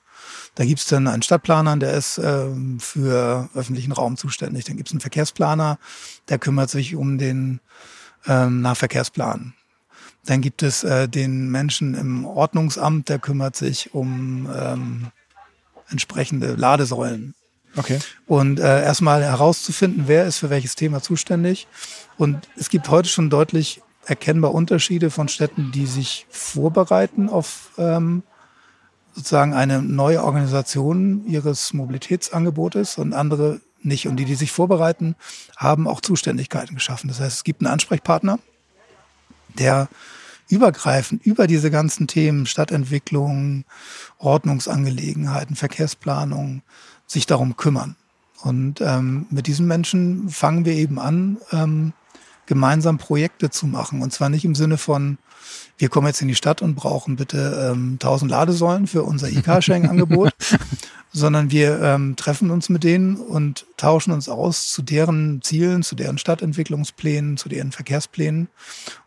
Da 0.55 0.66
gibt 0.66 0.80
es 0.80 0.86
dann 0.86 1.07
einen 1.07 1.22
Stadtplaner, 1.22 1.78
der 1.78 1.93
ist 1.93 2.18
ähm, 2.18 2.80
für 2.80 3.49
öffentlichen 3.53 3.91
Raum 3.91 4.18
zuständig. 4.18 4.66
Dann 4.66 4.78
gibt 4.78 4.89
es 4.89 4.93
einen 4.93 5.01
Verkehrsplaner, 5.01 5.80
der 6.30 6.39
kümmert 6.39 6.70
sich 6.70 6.95
um 6.95 7.18
den 7.18 7.59
ähm, 8.28 8.62
Nahverkehrsplan. 8.62 9.53
Dann 10.26 10.41
gibt 10.41 10.62
es 10.62 10.84
äh, 10.84 11.07
den 11.07 11.49
Menschen 11.49 11.95
im 11.95 12.26
Ordnungsamt, 12.26 13.09
der 13.09 13.20
kümmert 13.20 13.55
sich 13.55 13.93
um 13.93 14.49
ähm, 14.53 15.12
entsprechende 15.89 16.55
Ladesäulen. 16.55 17.34
Okay. 17.76 18.00
Und 18.28 18.60
äh, 18.60 18.84
erstmal 18.84 19.24
herauszufinden, 19.24 20.04
wer 20.08 20.26
ist 20.26 20.38
für 20.38 20.50
welches 20.50 20.76
Thema 20.76 21.02
zuständig. 21.02 21.68
Und 22.18 22.50
es 22.58 22.70
gibt 22.70 22.90
heute 22.90 23.10
schon 23.10 23.30
deutlich 23.30 23.82
erkennbar 24.06 24.54
Unterschiede 24.54 25.10
von 25.10 25.28
Städten, 25.28 25.72
die 25.72 25.86
sich 25.86 26.26
vorbereiten 26.30 27.30
auf 27.30 27.72
ähm, 27.78 28.24
sozusagen 29.14 29.54
eine 29.54 29.82
neue 29.82 30.24
Organisation 30.24 31.26
ihres 31.28 31.74
Mobilitätsangebotes 31.74 32.98
und 32.98 33.14
andere 33.14 33.62
nicht. 33.82 34.08
Und 34.08 34.18
die, 34.18 34.26
die 34.26 34.36
sich 34.36 34.52
vorbereiten, 34.52 35.16
haben 35.58 35.88
auch 35.88 36.02
Zuständigkeiten 36.02 36.76
geschaffen. 36.76 37.08
Das 37.08 37.20
heißt, 37.20 37.38
es 37.38 37.44
gibt 37.44 37.62
einen 37.62 37.74
Ansprechpartner, 37.74 38.40
der 39.58 39.90
übergreifend 40.50 41.26
über 41.26 41.48
diese 41.48 41.72
ganzen 41.72 42.08
Themen 42.08 42.46
Stadtentwicklung, 42.46 43.64
Ordnungsangelegenheiten, 44.18 45.56
Verkehrsplanung 45.56 46.62
sich 47.12 47.26
darum 47.26 47.57
kümmern. 47.57 47.95
Und 48.43 48.82
ähm, 48.82 49.28
mit 49.30 49.47
diesen 49.47 49.68
Menschen 49.68 50.30
fangen 50.30 50.66
wir 50.66 50.74
eben 50.74 50.97
an, 50.97 51.38
ähm, 51.51 51.93
gemeinsam 52.45 52.97
Projekte 52.97 53.49
zu 53.49 53.68
machen. 53.68 54.01
Und 54.01 54.12
zwar 54.12 54.30
nicht 54.30 54.45
im 54.45 54.55
Sinne 54.55 54.78
von, 54.78 55.18
wir 55.78 55.89
kommen 55.89 56.07
jetzt 56.07 56.22
in 56.22 56.28
die 56.28 56.36
Stadt 56.36 56.62
und 56.62 56.76
brauchen 56.76 57.16
bitte 57.16 57.72
ähm, 57.72 57.93
1000 57.93 58.32
Ladesäulen 58.32 58.88
für 58.88 59.03
unser 59.03 59.30
E-Carsharing-Angebot, 59.30 60.32
sondern 61.12 61.51
wir 61.51 61.82
ähm, 61.82 62.16
treffen 62.16 62.49
uns 62.49 62.70
mit 62.70 62.84
denen 62.84 63.18
und 63.18 63.66
tauschen 63.78 64.12
uns 64.12 64.28
aus 64.28 64.72
zu 64.72 64.82
deren 64.82 65.41
Zielen, 65.41 65.84
zu 65.84 65.95
deren 65.95 66.18
Stadtentwicklungsplänen, 66.18 67.38
zu 67.38 67.47
deren 67.49 67.72
Verkehrsplänen 67.72 68.47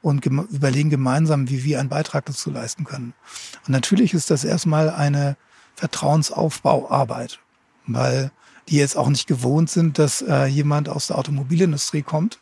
und 0.00 0.20
gem 0.22 0.46
überlegen 0.50 0.90
gemeinsam, 0.90 1.48
wie 1.48 1.64
wir 1.64 1.80
einen 1.80 1.88
Beitrag 1.88 2.26
dazu 2.26 2.50
leisten 2.50 2.84
können. 2.84 3.14
Und 3.66 3.72
natürlich 3.72 4.14
ist 4.14 4.30
das 4.30 4.44
erstmal 4.44 4.90
eine 4.90 5.36
Vertrauensaufbauarbeit, 5.74 7.40
weil 7.87 8.30
die 8.68 8.76
jetzt 8.76 8.97
auch 8.97 9.09
nicht 9.09 9.26
gewohnt 9.26 9.70
sind, 9.70 9.99
dass 9.99 10.22
äh, 10.22 10.47
jemand 10.47 10.89
aus 10.89 11.09
der 11.09 11.18
Automobilindustrie 11.18 12.03
kommt, 12.03 12.39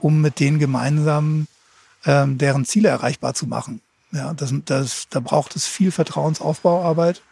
um 0.00 0.20
mit 0.20 0.40
denen 0.40 0.58
gemeinsam 0.58 1.46
ähm, 2.04 2.38
deren 2.38 2.64
Ziele 2.64 2.88
erreichbar 2.88 3.34
zu 3.34 3.46
machen. 3.46 3.80
Ja, 4.12 4.32
das, 4.32 4.52
das, 4.64 5.06
da 5.10 5.20
braucht 5.20 5.54
es 5.56 5.66
viel 5.66 5.90
Vertrauensaufbauarbeit. 5.90 7.22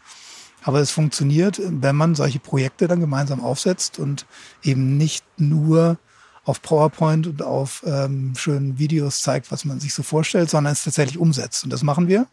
Aber 0.63 0.81
es 0.81 0.91
funktioniert, 0.91 1.61
wenn 1.63 1.95
man 1.95 2.17
solche 2.17 2.41
Projekte 2.41 2.89
dann 2.89 2.99
gemeinsam 2.99 3.41
aufsetzt 3.41 4.01
und 4.01 4.27
eben 4.65 4.97
nicht 4.97 5.25
nur 5.37 5.97
auf 6.45 6.61
PowerPoint 6.61 7.27
und 7.27 7.43
auf 7.43 7.85
ähm, 7.87 8.35
schönen 8.37 8.79
Videos 8.79 9.21
zeigt, 9.21 9.53
was 9.53 9.65
man 9.65 9.79
sich 9.79 9.95
so 9.95 10.03
vorstellt, 10.03 10.51
sondern 10.51 10.73
es 10.73 10.85
tatsächlich 10.85 11.19
umsetzt. 11.19 11.63
Und 11.65 11.71
das 11.73 11.83
machen 11.83 12.09
wir. 12.09 12.27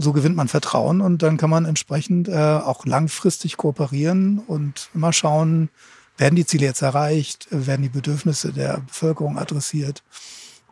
So 0.00 0.12
gewinnt 0.12 0.36
man 0.36 0.46
Vertrauen 0.46 1.00
und 1.00 1.22
dann 1.22 1.36
kann 1.36 1.50
man 1.50 1.64
entsprechend 1.64 2.28
äh, 2.28 2.32
auch 2.32 2.86
langfristig 2.86 3.56
kooperieren 3.56 4.38
und 4.38 4.90
immer 4.94 5.12
schauen, 5.12 5.70
werden 6.16 6.36
die 6.36 6.46
Ziele 6.46 6.66
jetzt 6.66 6.82
erreicht, 6.82 7.48
werden 7.50 7.82
die 7.82 7.88
Bedürfnisse 7.88 8.52
der 8.52 8.78
Bevölkerung 8.86 9.38
adressiert. 9.38 10.04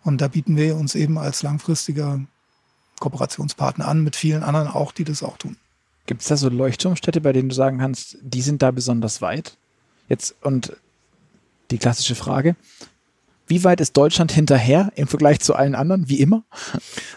Und 0.04 0.20
da 0.20 0.28
bieten 0.28 0.56
wir 0.56 0.76
uns 0.76 0.94
eben 0.94 1.18
als 1.18 1.42
langfristiger 1.42 2.20
Kooperationspartner 3.00 3.86
an, 3.86 4.02
mit 4.02 4.14
vielen 4.14 4.44
anderen 4.44 4.68
auch, 4.68 4.92
die 4.92 5.04
das 5.04 5.24
auch 5.24 5.36
tun. 5.38 5.56
Gibt 6.06 6.22
es 6.22 6.28
da 6.28 6.36
so 6.36 6.48
Leuchtturmstädte, 6.48 7.20
bei 7.20 7.32
denen 7.32 7.48
du 7.48 7.54
sagen 7.54 7.78
kannst, 7.78 8.18
die 8.22 8.42
sind 8.42 8.62
da 8.62 8.70
besonders 8.70 9.20
weit? 9.20 9.56
Jetzt 10.08 10.36
und 10.42 10.76
die 11.72 11.78
klassische 11.78 12.14
Frage, 12.14 12.54
wie 13.46 13.64
weit 13.64 13.80
ist 13.80 13.96
Deutschland 13.96 14.32
hinterher 14.32 14.92
im 14.96 15.06
Vergleich 15.06 15.40
zu 15.40 15.54
allen 15.54 15.74
anderen, 15.74 16.08
wie 16.08 16.20
immer? 16.20 16.44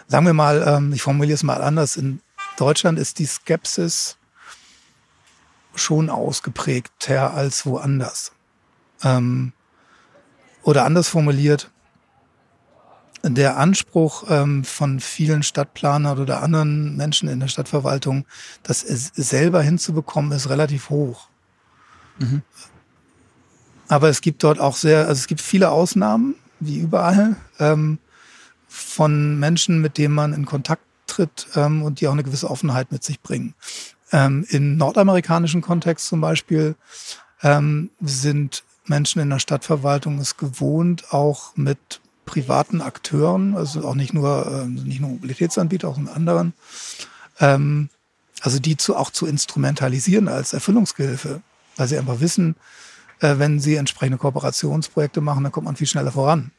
Sagen 0.06 0.26
wir 0.26 0.34
mal, 0.34 0.64
ähm, 0.66 0.92
ich 0.92 1.02
formuliere 1.02 1.34
es 1.34 1.42
mal 1.42 1.62
anders, 1.62 1.96
in 1.96 2.20
Deutschland 2.56 2.98
ist 2.98 3.18
die 3.18 3.26
Skepsis 3.26 4.16
schon 5.74 6.10
ausgeprägter 6.10 7.34
als 7.34 7.66
woanders. 7.66 8.32
Ähm, 9.02 9.52
oder 10.62 10.84
anders 10.84 11.08
formuliert, 11.08 11.70
der 13.22 13.58
Anspruch 13.58 14.24
ähm, 14.28 14.64
von 14.64 15.00
vielen 15.00 15.42
Stadtplanern 15.42 16.18
oder 16.18 16.42
anderen 16.42 16.96
Menschen 16.96 17.28
in 17.28 17.40
der 17.40 17.48
Stadtverwaltung, 17.48 18.24
das 18.62 18.80
selber 18.80 19.62
hinzubekommen, 19.62 20.32
ist 20.32 20.48
relativ 20.48 20.90
hoch. 20.90 21.28
Mhm. 22.18 22.42
Aber 23.90 24.08
es 24.08 24.20
gibt 24.20 24.44
dort 24.44 24.60
auch 24.60 24.76
sehr, 24.76 25.08
also 25.08 25.18
es 25.18 25.26
gibt 25.26 25.40
viele 25.40 25.70
Ausnahmen, 25.70 26.36
wie 26.60 26.78
überall, 26.78 27.34
ähm, 27.58 27.98
von 28.68 29.36
Menschen, 29.40 29.80
mit 29.80 29.98
denen 29.98 30.14
man 30.14 30.32
in 30.32 30.46
Kontakt 30.46 30.84
tritt 31.08 31.48
ähm, 31.56 31.82
und 31.82 32.00
die 32.00 32.06
auch 32.06 32.12
eine 32.12 32.22
gewisse 32.22 32.48
Offenheit 32.48 32.92
mit 32.92 33.02
sich 33.02 33.20
bringen. 33.20 33.54
Ähm, 34.12 34.46
Im 34.48 34.76
nordamerikanischen 34.76 35.60
Kontext 35.60 36.06
zum 36.06 36.20
Beispiel 36.20 36.76
ähm, 37.42 37.90
sind 38.00 38.62
Menschen 38.86 39.20
in 39.20 39.28
der 39.28 39.40
Stadtverwaltung 39.40 40.18
es 40.18 40.36
gewohnt, 40.36 41.12
auch 41.12 41.56
mit 41.56 42.00
privaten 42.26 42.82
Akteuren, 42.82 43.56
also 43.56 43.84
auch 43.84 43.96
nicht 43.96 44.14
nur, 44.14 44.46
äh, 44.46 44.66
nicht 44.68 45.00
nur 45.00 45.10
Mobilitätsanbieter, 45.10 45.88
auch 45.88 45.96
mit 45.96 46.14
anderen, 46.14 46.52
ähm, 47.40 47.88
also 48.40 48.60
die 48.60 48.76
zu, 48.76 48.94
auch 48.94 49.10
zu 49.10 49.26
instrumentalisieren 49.26 50.28
als 50.28 50.52
Erfüllungsgehilfe, 50.52 51.42
weil 51.76 51.88
sie 51.88 51.98
einfach 51.98 52.20
wissen, 52.20 52.54
wenn 53.20 53.60
sie 53.60 53.76
entsprechende 53.76 54.18
Kooperationsprojekte 54.18 55.20
machen, 55.20 55.42
dann 55.42 55.52
kommt 55.52 55.66
man 55.66 55.76
viel 55.76 55.86
schneller 55.86 56.12
voran. 56.12 56.50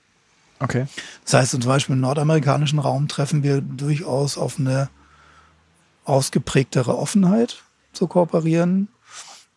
Okay. 0.60 0.86
Das 1.26 1.34
heißt, 1.34 1.52
zum 1.52 1.62
Beispiel 1.62 1.96
im 1.96 2.02
nordamerikanischen 2.02 2.80
Raum 2.80 3.08
treffen 3.08 3.44
wir 3.44 3.62
durchaus 3.62 4.38
auf 4.38 4.60
eine 4.60 4.90
ausgeprägtere 6.06 6.98
Offenheit 6.98 7.64
zu 7.94 8.08
kooperieren. 8.08 8.88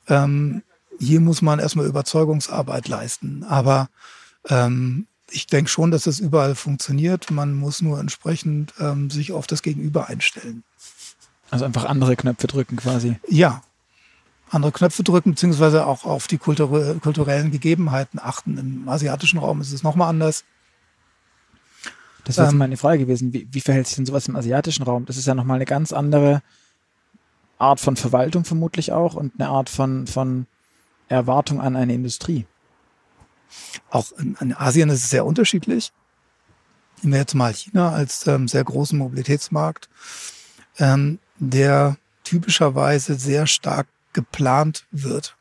Ähm, 0.09 0.63
hier 0.99 1.21
muss 1.21 1.43
man 1.43 1.59
erstmal 1.59 1.87
Überzeugungsarbeit 1.87 2.89
leisten. 2.89 3.45
Aber 3.45 3.89
ähm, 4.49 5.07
ich 5.31 5.47
denke 5.47 5.71
schon, 5.71 5.91
dass 5.91 6.05
das 6.05 6.21
überall 6.21 6.55
funktioniert. 6.55 7.31
Man 7.31 7.55
muss 7.55 7.83
nur 7.83 7.99
entsprechend 7.99 8.73
ähm, 8.79 9.11
sich 9.11 9.33
auf 9.33 9.47
das 9.47 9.63
Gegenüber 9.63 10.09
einstellen. 10.09 10.65
Also 11.51 11.65
einfach 11.65 11.85
andere 11.85 12.17
Knöpfe 12.17 12.47
drücken 12.47 12.77
quasi. 12.77 13.17
Ja, 13.29 13.63
andere 14.51 14.72
Knöpfe 14.72 15.03
drücken, 15.03 15.32
beziehungsweise 15.32 15.86
auch 15.86 16.05
auf 16.05 16.26
die 16.26 16.38
kultur 16.38 16.99
kulturellen 17.01 17.51
Gegebenheiten 17.51 18.20
achten. 18.20 18.59
Im 18.59 18.88
asiatischen 18.88 19.38
Raum 19.38 19.61
ist 19.61 19.72
es 19.72 19.82
nochmal 19.82 20.09
anders. 20.09 20.45
Das 22.24 22.38
wäre 22.38 22.51
ähm, 22.51 22.59
meine 22.59 22.76
Frage 22.76 22.99
gewesen. 22.99 23.32
Wie, 23.32 23.49
wie 23.51 23.61
verhält 23.61 23.86
sich 23.86 23.97
denn 23.97 24.07
sowas 24.07 24.28
im 24.28 24.36
asiatischen 24.36 24.82
Raum? 24.82 25.07
Das 25.07 25.16
ist 25.16 25.26
ja 25.26 25.34
nochmal 25.34 25.57
eine 25.57 25.66
ganz 25.66 25.92
andere 25.92 26.42
Art 27.59 27.80
von 27.80 27.97
Verwaltung 27.97 28.45
vermutlich 28.45 28.92
auch 28.92 29.14
und 29.14 29.34
eine 29.38 29.49
Art 29.49 29.68
von, 29.68 30.07
von 30.07 30.47
Erwartung 31.09 31.61
an 31.61 31.76
eine 31.76 31.95
Industrie. 31.95 32.47
Auch 33.90 34.11
in, 34.18 34.36
in 34.40 34.55
Asien 34.55 34.88
ist 34.88 35.05
es 35.05 35.11
sehr 35.11 35.26
unterschiedlich. 35.26 35.92
Nehmen 37.03 37.12
wir 37.12 37.20
jetzt 37.20 37.34
mal 37.34 37.53
China 37.53 37.90
als 37.90 38.26
ähm, 38.26 38.49
sehr 38.49 38.64
großen 38.64 38.99
Mobilitätsmarkt, 38.99 39.88
ähm, 40.78 41.18
der 41.38 41.97
typischerweise 42.24 43.14
sehr 43.16 43.47
stark 43.47 43.86
geplant 44.15 44.87
wird. 44.91 45.37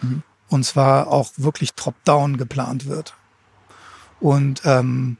Mhm. 0.00 0.22
Und 0.48 0.64
zwar 0.64 1.08
auch 1.08 1.30
wirklich 1.36 1.74
top-down 1.74 2.38
geplant 2.38 2.86
wird. 2.86 3.14
Und 4.20 4.62
ähm, 4.64 5.18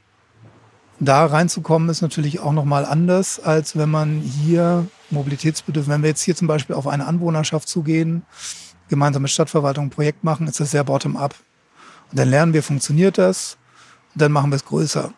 da 1.01 1.27
reinzukommen 1.27 1.89
ist 1.91 2.03
natürlich 2.03 2.41
auch 2.41 2.53
nochmal 2.53 2.85
anders, 2.85 3.39
als 3.39 3.77
wenn 3.77 3.91
man 3.91 4.21
hier 4.21 4.87
Mobilitätsbedürfnisse, 5.11 5.95
wenn 5.95 6.03
wir 6.03 6.09
jetzt 6.09 6.23
hier 6.23 6.35
zum 6.35 6.49
Beispiel 6.49 6.75
auf 6.75 6.89
eine 6.89 7.07
Anwohnerschaft 7.07 7.69
zugehen, 7.69 8.23
gemeinsam 8.89 9.23
mit 9.23 9.31
Stadtverwaltung 9.31 9.87
ein 9.87 9.91
Projekt 9.91 10.25
machen, 10.25 10.49
ist 10.49 10.61
das 10.61 10.71
sehr 10.71 10.85
bottom-up. 10.85 11.35
Und 12.11 12.19
dann 12.19 12.29
lernen 12.29 12.53
wir, 12.53 12.63
funktioniert 12.63 13.19
das, 13.19 13.59
und 14.15 14.23
dann 14.23 14.33
machen 14.33 14.51
wir 14.51 14.57
es 14.57 14.65
größer. 14.65 15.13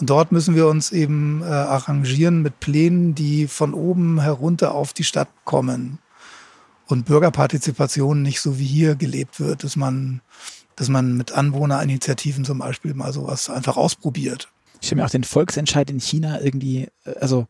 Und 0.00 0.10
dort 0.10 0.32
müssen 0.32 0.54
wir 0.54 0.66
uns 0.68 0.90
eben 0.90 1.42
äh, 1.42 1.46
arrangieren 1.46 2.42
mit 2.42 2.60
Plänen, 2.60 3.14
die 3.14 3.46
von 3.46 3.74
oben 3.74 4.20
herunter 4.20 4.74
auf 4.74 4.92
die 4.92 5.04
Stadt 5.04 5.28
kommen. 5.44 5.98
Und 6.86 7.06
Bürgerpartizipation 7.06 8.22
nicht 8.22 8.40
so 8.40 8.58
wie 8.58 8.66
hier 8.66 8.94
gelebt 8.94 9.40
wird, 9.40 9.64
dass 9.64 9.76
man, 9.76 10.20
dass 10.76 10.88
man 10.88 11.16
mit 11.16 11.32
Anwohnerinitiativen 11.32 12.44
zum 12.44 12.58
Beispiel 12.58 12.94
mal 12.94 13.12
sowas 13.12 13.48
einfach 13.48 13.76
ausprobiert. 13.76 14.48
Ich 14.80 14.88
stelle 14.88 15.00
mir 15.00 15.06
auch 15.06 15.10
den 15.10 15.24
Volksentscheid 15.24 15.88
in 15.88 16.00
China 16.00 16.40
irgendwie, 16.42 16.88
äh, 17.04 17.14
also 17.20 17.46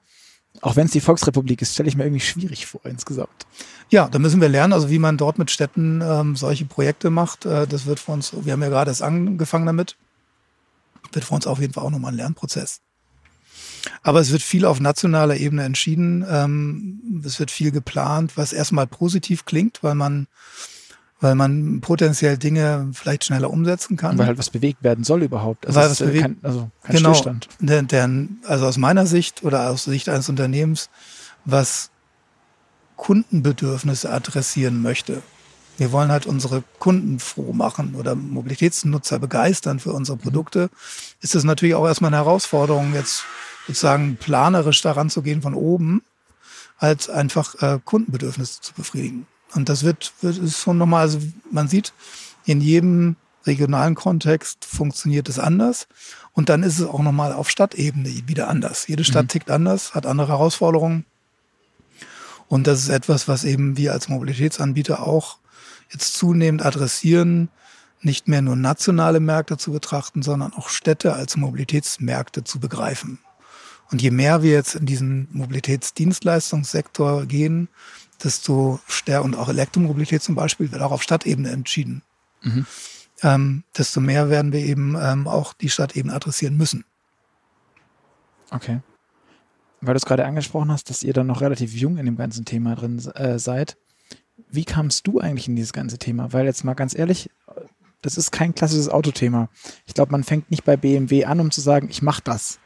auch 0.61 0.77
wenn 0.77 0.87
es 0.87 0.93
die 0.93 1.01
Volksrepublik 1.01 1.63
ist, 1.63 1.75
stelle 1.75 1.89
ich 1.89 1.97
mir 1.97 2.05
irgendwie 2.05 2.21
schwierig 2.21 2.67
vor 2.67 2.81
insgesamt. 2.85 3.47
Ja, 3.91 4.09
da 4.09 4.21
müssen 4.21 4.41
wir 4.41 4.49
lernen, 4.49 4.73
also 4.73 4.89
wie 4.89 5.01
man 5.01 5.17
dort 5.17 5.39
mit 5.39 5.51
Städten 5.51 6.01
ähm, 6.01 6.37
solche 6.37 6.65
Projekte 6.65 7.11
macht. 7.11 7.45
Äh, 7.45 7.67
das 7.67 7.87
wird 7.87 7.99
für 7.99 8.13
uns, 8.13 8.33
wir 8.45 8.53
haben 8.53 8.63
ja 8.63 8.69
gerade 8.69 8.91
erst 8.91 9.03
angefangen 9.03 9.67
damit, 9.67 9.97
wird 11.13 11.25
für 11.25 11.35
uns 11.35 11.47
auf 11.47 11.61
jeden 11.61 11.73
Fall 11.73 11.85
auch 11.85 11.91
nochmal 11.91 12.13
ein 12.13 12.17
Lernprozess. 12.17 12.84
Aber 14.03 14.21
es 14.21 14.33
wird 14.33 14.43
viel 14.43 14.65
auf 14.65 14.81
nationaler 14.81 15.37
Ebene 15.37 15.65
entschieden. 15.65 16.25
Ähm, 16.29 17.23
es 17.25 17.39
wird 17.39 17.51
viel 17.51 17.71
geplant, 17.71 18.37
was 18.37 18.53
erstmal 18.53 18.87
positiv 18.87 19.45
klingt, 19.45 19.83
weil 19.83 19.95
man 19.95 20.27
weil 21.21 21.35
man 21.37 21.81
potenziell 21.81 22.37
Dinge 22.37 22.91
vielleicht 22.93 23.25
schneller 23.25 23.51
umsetzen 23.51 23.97
kann. 23.97 24.19
Weil 24.19 24.27
halt 24.27 24.39
was 24.39 24.51
bewegt 24.51 24.83
werden 24.83 25.05
soll 25.05 25.23
überhaupt. 25.23 25.67
Also 25.67 25.81
weil 25.81 25.89
was 25.89 25.99
bewegt, 25.99 26.23
kein, 26.23 26.37
also 26.43 26.71
kein 26.83 26.97
genau, 26.97 27.15
Stillstand. 27.15 27.49
Der, 27.61 28.11
also 28.47 28.67
aus 28.67 28.77
meiner 28.77 29.07
Sicht 29.07 29.43
oder 29.43 29.71
aus 29.71 29.85
Sicht 29.85 30.11
eines 30.11 30.29
Unternehmens, 30.29 30.91
was 31.47 31.91
Kundenbedürfnisse 32.97 34.13
adressieren 34.13 34.83
möchte. 34.83 35.23
Wir 35.79 35.93
wollen 35.93 36.11
halt 36.11 36.27
unsere 36.27 36.63
Kunden 36.79 37.19
froh 37.19 37.53
machen 37.53 37.95
oder 37.95 38.15
Mobilitätsnutzer 38.15 39.19
begeistern 39.19 39.81
für 39.81 39.93
unsere 39.93 40.19
Produkte. 40.19 40.69
Ist 41.21 41.35
es 41.35 41.43
natürlich 41.43 41.75
auch 41.75 41.87
erstmal 41.87 42.11
eine 42.11 42.19
Herausforderung, 42.19 42.95
jetzt 42.95 43.25
sozusagen 43.67 44.17
planerisch 44.17 44.81
daran 44.83 45.11
zu 45.11 45.23
gehen 45.23 45.43
von 45.43 45.55
oben, 45.55 46.03
als 46.79 47.09
einfach 47.09 47.55
äh, 47.63 47.79
Kundenbedürfnisse 47.85 48.61
zu 48.61 48.75
befriedigen. 48.75 49.27
Und 49.55 49.69
das 49.69 49.85
wird, 49.85 50.13
wird 50.21 50.39
ist 50.39 50.59
schon 50.59 50.79
nochmal, 50.79 51.03
also 51.03 51.21
man 51.51 51.69
sieht, 51.69 51.93
in 52.45 52.61
jedem 52.61 53.17
regionalen 53.47 53.95
Kontext 53.95 54.65
funktioniert 54.65 55.29
es 55.29 55.39
anders. 55.39 55.87
Und 56.33 56.49
dann 56.49 56.63
ist 56.63 56.81
es 56.81 56.87
auch 56.87 57.01
nochmal 57.01 57.33
auf 57.33 57.49
Stadtebene 57.49 58.09
wieder 58.27 58.49
anders. 58.49 58.89
Jede 58.89 59.05
Stadt 59.05 59.25
mhm. 59.25 59.29
tickt 59.29 59.51
anders, 59.51 59.95
hat 59.95 60.07
andere 60.07 60.29
Herausforderungen. 60.29 61.05
Und 62.49 62.67
das 62.67 62.81
ist 62.81 62.89
etwas, 62.89 63.29
was 63.29 63.45
eben 63.45 63.77
wir 63.77 63.93
als 63.93 64.09
Mobilitätsanbieter 64.09 65.07
auch 65.07 65.39
jetzt 65.91 66.15
zunehmend 66.15 66.65
adressieren, 66.65 67.49
nicht 68.01 68.29
mehr 68.29 68.43
nur 68.43 68.57
nationale 68.57 69.21
Märkte 69.21 69.57
zu 69.57 69.73
betrachten, 69.73 70.23
sondern 70.23 70.53
auch 70.53 70.69
Städte 70.69 71.15
als 71.15 71.37
Mobilitätsmärkte 71.37 72.45
zu 72.45 72.61
begreifen. 72.61 73.19
Und 73.91 74.03
je 74.03 74.11
mehr 74.11 74.43
wir 74.43 74.53
jetzt 74.53 74.75
in 74.75 74.87
diesen 74.87 75.29
Mobilitätsdienstleistungssektor 75.33 77.27
gehen, 77.27 77.69
desto 78.23 78.81
stärker, 78.87 79.25
und 79.25 79.37
auch 79.37 79.49
Elektromobilität 79.49 80.23
zum 80.23 80.35
Beispiel, 80.35 80.73
wird 80.73 80.83
auch 80.83 80.93
auf 80.93 81.03
Stadtebene 81.03 81.51
entschieden, 81.51 82.03
mhm. 82.43 82.67
ähm, 83.23 83.65
desto 83.77 84.01
mehr 84.01 84.31
werden 84.31 84.53
wir 84.53 84.61
eben 84.61 84.97
ähm, 85.01 85.29
auch 85.29 85.53
die 85.53 85.71
Stadtebene 85.71 86.15
adressieren 86.15 86.57
müssen. 86.57 86.85
Okay. 88.51 88.81
Weil 89.81 89.95
du 89.95 89.99
es 89.99 90.07
gerade 90.07 90.25
angesprochen 90.25 90.71
hast, 90.71 90.89
dass 90.89 91.03
ihr 91.03 91.13
dann 91.13 91.27
noch 91.27 91.41
relativ 91.41 91.75
jung 91.75 91.99
in 91.99 92.07
dem 92.07 92.17
ganzen 92.17 92.45
Thema 92.45 92.75
drin 92.75 92.99
äh, 93.15 93.39
seid. 93.39 93.77
Wie 94.49 94.65
kamst 94.65 95.07
du 95.07 95.21
eigentlich 95.21 95.49
in 95.49 95.57
dieses 95.57 95.73
ganze 95.73 95.99
Thema? 95.99 96.33
Weil 96.33 96.47
jetzt 96.47 96.65
mal 96.65 96.75
ganz 96.75 96.95
ehrlich, 96.97 97.31
das 98.03 98.17
ist 98.17 98.33
kein 98.33 98.55
klassisches 98.55 98.89
Autothema. 98.89 99.49
Ich 99.87 99.95
glaube, 99.95 100.13
man 100.13 100.25
fängt 100.25 100.51
nicht 100.51 100.65
bei 100.65 100.77
BMW 100.77 101.25
an, 101.25 101.41
um 101.41 101.51
zu 101.51 101.61
sagen, 101.61 101.89
ich 101.91 102.03
mache 102.03 102.23
das. 102.23 102.59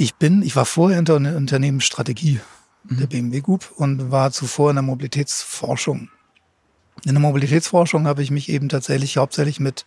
Ich 0.00 0.14
bin, 0.14 0.42
ich 0.42 0.54
war 0.54 0.64
vorher 0.64 1.00
in 1.00 1.04
der 1.04 1.16
Unternehmensstrategie 1.16 2.40
mhm. 2.84 2.98
der 2.98 3.06
BMW 3.08 3.40
Group 3.40 3.72
und 3.74 4.12
war 4.12 4.30
zuvor 4.30 4.70
in 4.70 4.76
der 4.76 4.82
Mobilitätsforschung. 4.84 6.08
In 7.04 7.14
der 7.14 7.20
Mobilitätsforschung 7.20 8.06
habe 8.06 8.22
ich 8.22 8.30
mich 8.30 8.48
eben 8.48 8.68
tatsächlich 8.68 9.16
hauptsächlich 9.16 9.58
mit 9.58 9.86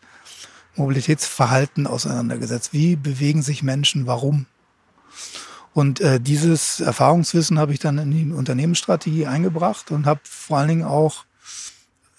Mobilitätsverhalten 0.76 1.88
auseinandergesetzt. 1.88 2.74
Wie 2.74 2.98
bewegen 2.98 3.42
sich 3.42 3.64
Menschen, 3.64 4.06
warum? 4.06 4.48
Und 5.74 6.02
äh, 6.02 6.20
dieses 6.20 6.82
Erfahrungswissen 6.82 7.58
habe 7.58 7.72
ich 7.72 7.80
dann 7.80 7.98
in 7.98 8.12
die 8.12 8.34
Unternehmensstrategie 8.34 9.28
eingebracht 9.28 9.92
und 9.92 10.06
habe 10.06 10.20
vor 10.26 10.58
allen 10.58 10.68
Dingen 10.68 10.84
auch 10.84 11.24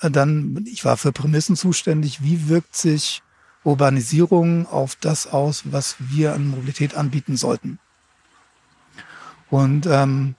äh, 0.00 0.10
dann, 0.10 0.64
ich 0.66 0.86
war 0.86 0.96
für 0.96 1.12
Prämissen 1.12 1.56
zuständig, 1.56 2.22
wie 2.22 2.48
wirkt 2.48 2.74
sich 2.74 3.21
Urbanisierung 3.64 4.66
auf 4.66 4.96
das 4.96 5.26
aus, 5.26 5.62
was 5.66 5.96
wir 5.98 6.34
an 6.34 6.48
Mobilität 6.48 6.96
anbieten 6.96 7.36
sollten. 7.36 7.78
Und 9.50 9.86
ähm, 9.86 10.34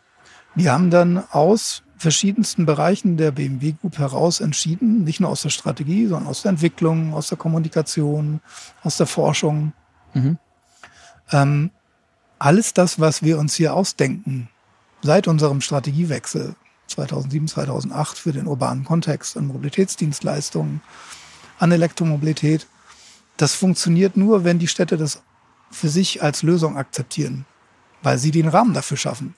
wir 0.56 0.72
haben 0.72 0.90
dann 0.90 1.24
aus 1.32 1.84
verschiedensten 1.98 2.66
Bereichen 2.66 3.16
der 3.16 3.32
BMW 3.32 3.74
Group 3.80 3.98
heraus 3.98 4.42
entschieden, 4.42 5.04
nicht 5.04 5.20
nur 5.20 5.30
aus 5.30 5.44
der 5.44 5.50
Strategie, 5.50 6.08
sondern 6.08 6.28
aus 6.28 6.42
der 6.42 6.50
Entwicklung, 6.50 7.14
aus 7.14 7.30
der 7.30 7.38
Kommunikation, 7.38 8.42
aus 8.84 8.98
der 8.98 9.08
Forschung, 9.08 9.72
mhm. 10.14 10.38
ähm, 11.32 11.72
alles 12.40 12.74
das, 12.74 13.00
was 13.00 13.24
wir 13.24 13.40
uns 13.40 13.56
hier 13.56 13.74
ausdenken, 13.74 14.50
seit 15.02 15.30
unserem 15.30 15.62
Strategiewechsel 15.62 16.56
2007, 16.88 17.48
2008 17.48 18.18
für 18.18 18.34
den 18.34 18.48
urbanen 18.48 18.84
Kontext 18.84 19.38
an 19.38 19.48
Mobilitätsdienstleistungen, 19.48 20.82
an 21.60 21.72
Elektromobilität, 21.72 22.68
das 23.38 23.56
funktioniert 23.56 24.18
nur, 24.18 24.44
wenn 24.44 24.60
die 24.60 24.68
Städte 24.68 24.98
das 24.98 25.22
für 25.72 25.90
sich 25.90 26.22
als 26.22 26.44
Lösung 26.44 26.78
akzeptieren, 26.78 27.46
weil 28.02 28.18
sie 28.18 28.32
den 28.32 28.48
Rahmen 28.48 28.74
dafür 28.74 28.98
schaffen. 28.98 29.36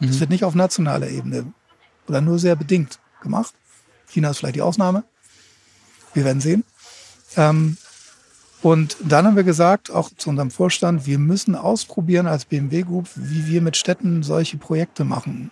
Mhm. 0.00 0.06
Das 0.06 0.20
wird 0.20 0.30
nicht 0.30 0.44
auf 0.44 0.54
nationaler 0.54 1.08
Ebene 1.08 1.52
oder 2.06 2.20
nur 2.20 2.38
sehr 2.38 2.56
bedingt 2.56 2.98
gemacht. 3.20 3.54
China 4.08 4.30
ist 4.30 4.38
vielleicht 4.38 4.56
die 4.56 4.62
Ausnahme. 4.62 5.04
Wir 6.14 6.24
werden 6.24 6.40
sehen. 6.40 6.64
Ähm, 7.36 7.76
und 8.62 8.96
dann 9.00 9.26
haben 9.26 9.36
wir 9.36 9.44
gesagt, 9.44 9.90
auch 9.90 10.10
zu 10.16 10.30
unserem 10.30 10.50
Vorstand, 10.50 11.06
wir 11.06 11.18
müssen 11.18 11.54
ausprobieren 11.54 12.26
als 12.26 12.44
BMW 12.44 12.82
Group, 12.82 13.08
wie 13.14 13.46
wir 13.46 13.60
mit 13.60 13.76
Städten 13.76 14.22
solche 14.22 14.56
Projekte 14.56 15.04
machen. 15.04 15.50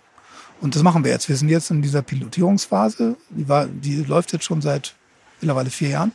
Und 0.61 0.75
das 0.75 0.83
machen 0.83 1.03
wir 1.03 1.11
jetzt. 1.11 1.29
Wir 1.29 1.35
sind 1.35 1.49
jetzt 1.49 1.69
in 1.69 1.81
dieser 1.81 2.01
Pilotierungsphase. 2.01 3.15
Die, 3.29 3.47
war, 3.47 3.67
die 3.67 4.03
läuft 4.03 4.33
jetzt 4.33 4.45
schon 4.45 4.61
seit 4.61 4.95
mittlerweile 5.39 5.69
vier 5.69 5.89
Jahren. 5.89 6.11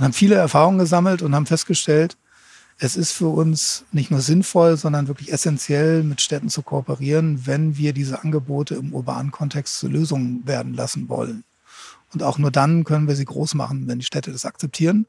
Und 0.00 0.04
haben 0.04 0.12
viele 0.14 0.36
Erfahrungen 0.36 0.78
gesammelt 0.78 1.20
und 1.20 1.34
haben 1.34 1.44
festgestellt, 1.44 2.16
es 2.78 2.96
ist 2.96 3.12
für 3.12 3.28
uns 3.28 3.84
nicht 3.92 4.10
nur 4.10 4.22
sinnvoll, 4.22 4.78
sondern 4.78 5.08
wirklich 5.08 5.30
essentiell, 5.30 6.02
mit 6.02 6.22
Städten 6.22 6.48
zu 6.48 6.62
kooperieren, 6.62 7.46
wenn 7.46 7.76
wir 7.76 7.92
diese 7.92 8.22
Angebote 8.22 8.76
im 8.76 8.94
urbanen 8.94 9.30
Kontext 9.30 9.78
zu 9.78 9.88
Lösungen 9.88 10.46
werden 10.46 10.72
lassen 10.72 11.10
wollen. 11.10 11.44
Und 12.14 12.22
auch 12.22 12.38
nur 12.38 12.50
dann 12.50 12.84
können 12.84 13.08
wir 13.08 13.14
sie 13.14 13.26
groß 13.26 13.52
machen, 13.52 13.88
wenn 13.88 13.98
die 13.98 14.06
Städte 14.06 14.32
das 14.32 14.46
akzeptieren. 14.46 15.04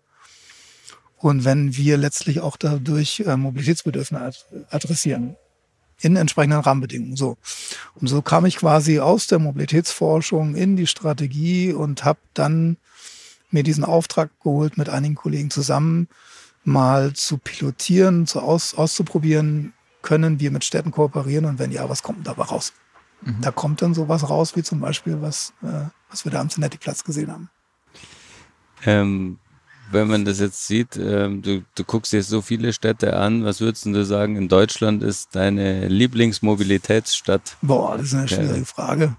Und 1.16 1.46
wenn 1.46 1.78
wir 1.78 1.96
letztlich 1.96 2.42
auch 2.42 2.58
dadurch 2.58 3.22
äh, 3.22 3.38
Mobilitätsbedürfnisse 3.38 4.34
adressieren. 4.72 5.38
In 6.02 6.18
entsprechenden 6.18 6.60
Rahmenbedingungen. 6.60 7.16
So. 7.16 7.38
Und 7.96 8.10
so 8.10 8.22
kam 8.22 8.46
ich 8.46 8.58
quasi 8.58 9.00
aus 9.00 9.28
der 9.28 9.40
Mobilitätsforschung 9.40 10.54
in 10.54 10.76
die 10.76 10.88
Strategie 10.88 11.72
und 11.72 12.04
habe 12.04 12.20
dann 12.34 12.76
mir 13.54 13.64
diesen 13.64 13.84
Auftrag 13.84 14.32
geholt, 14.42 14.78
mit 14.78 14.90
einigen 14.90 15.16
Kollegen 15.16 15.50
zusammen 15.50 16.08
mal 16.64 17.14
zu 17.14 17.38
pilotieren, 17.38 18.28
zu 18.28 18.42
aus, 18.42 18.76
auszuprobieren, 18.76 19.74
können 20.02 20.40
wir 20.40 20.52
mit 20.52 20.64
Städten 20.64 20.92
kooperieren 20.92 21.46
und 21.46 21.60
wenn 21.60 21.72
ja, 21.72 21.88
was 21.90 22.04
kommt 22.04 22.26
dabei 22.28 22.44
raus? 22.44 22.74
Mhm. 23.22 23.42
Da 23.42 23.52
kommt 23.52 23.82
dann 23.82 23.94
sowas 23.94 24.30
raus, 24.30 24.56
wie 24.56 24.64
zum 24.64 24.80
Beispiel, 24.80 25.22
was, 25.22 25.54
äh, 25.62 25.90
was 26.10 26.26
wir 26.26 26.32
da 26.32 26.40
am 26.40 26.50
Zenetti-Platz 26.50 27.04
gesehen 27.04 27.32
haben. 27.32 27.50
Ähm, 28.84 29.38
wenn 29.92 30.08
man 30.08 30.26
das 30.26 30.40
jetzt 30.40 30.66
sieht, 30.66 30.98
ähm, 30.98 31.42
du, 31.42 31.64
du 31.76 31.84
guckst 31.84 32.14
dir 32.14 32.24
so 32.24 32.42
viele 32.42 32.74
Städte 32.74 33.16
an, 33.16 33.44
was 33.44 33.62
würdest 33.62 33.86
du 33.86 34.06
sagen, 34.06 34.38
in 34.38 34.48
Deutschland 34.48 35.04
ist 35.04 35.36
deine 35.36 35.88
Lieblingsmobilitätsstadt? 35.88 37.58
Boah, 37.62 37.98
das 37.98 38.08
ist 38.08 38.14
eine 38.14 38.28
schwierige 38.28 38.60
ja. 38.60 38.66
Frage. 38.66 39.16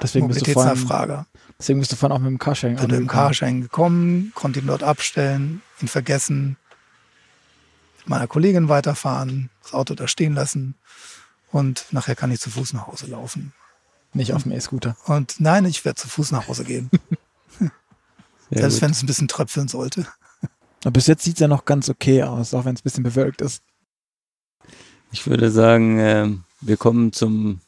Deswegen 0.02 0.28
bist 0.28 0.48
du 0.48 0.54
vorhin, 0.54 1.26
deswegen 1.58 1.80
bist 1.80 1.92
du 1.92 1.98
vorhin 1.98 2.16
auch 2.16 2.22
mit 2.22 2.30
dem 2.30 2.38
Carsharing. 2.38 2.78
Bin 2.78 2.88
mit 2.88 3.00
dem 3.00 3.08
Carsharing 3.08 3.62
gekommen, 3.62 4.32
konnte 4.34 4.62
ihn 4.62 4.68
dort 4.68 4.82
abstellen, 4.82 5.62
ihn 5.82 5.90
vergessen, 5.90 6.56
mit 7.98 8.08
meiner 8.08 8.28
Kollegin 8.28 8.70
weiterfahren, 8.70 9.50
das 9.62 9.74
Auto 9.74 9.96
da 9.96 10.08
stehen 10.08 10.36
lassen 10.36 10.76
und 11.52 11.86
nachher 11.92 12.16
kann 12.16 12.32
ich 12.32 12.40
zu 12.40 12.50
Fuß 12.50 12.74
nach 12.74 12.88
Hause 12.88 13.08
laufen. 13.08 13.54
Nicht 14.14 14.34
auf 14.34 14.44
dem 14.44 14.52
E-Scooter. 14.52 14.96
Und 15.06 15.40
nein, 15.40 15.66
ich 15.66 15.86
werde 15.86 15.96
zu 16.02 16.08
Fuß 16.08 16.32
nach 16.32 16.48
Hause 16.48 16.64
gehen. 16.64 16.90
Selbst 18.50 18.76
gut. 18.76 18.82
wenn 18.82 18.92
es 18.92 19.04
ein 19.04 19.08
bisschen 19.08 19.28
tröpfeln 19.28 19.68
sollte. 19.68 20.08
Aber 20.84 20.92
bis 20.92 21.08
jetzt 21.08 21.24
sieht 21.24 21.36
es 21.36 21.40
ja 21.40 21.48
noch 21.48 21.66
ganz 21.66 21.90
okay 21.90 22.24
aus, 22.24 22.54
auch 22.54 22.66
wenn 22.66 22.74
es 22.74 22.82
ein 22.82 22.84
bisschen 22.84 23.04
bewölkt 23.04 23.42
ist. 23.42 23.62
Ich 25.12 25.28
würde 25.28 25.52
sagen, 25.52 26.00
ähm, 26.00 26.44
wir 26.62 26.78
kommen 26.78 27.12
zum 27.14 27.62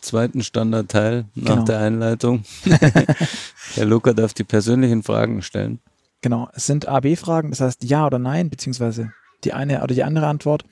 zweiten 0.00 0.42
Standardteil 0.42 1.26
nach 1.34 1.54
Genau. 1.54 1.64
der 1.64 1.78
Einleitung. 1.80 2.44
der 3.76 3.84
Luca 3.84 4.12
darf 4.12 4.34
die 4.34 4.44
persönlichen 4.44 5.02
Fragen 5.02 5.42
stellen. 5.42 5.80
Genau, 6.20 6.48
es 6.54 6.66
sind 6.66 6.86
A-B-Fragen, 6.86 7.50
das 7.50 7.60
heißt 7.60 7.84
Ja 7.84 8.06
oder 8.06 8.18
Nein, 8.18 8.48
beziehungsweise 8.50 9.12
die 9.44 9.52
eine 9.52 9.78
oder 9.82 9.94
die 9.94 10.04
andere 10.04 10.26
Antwort. 10.28 10.64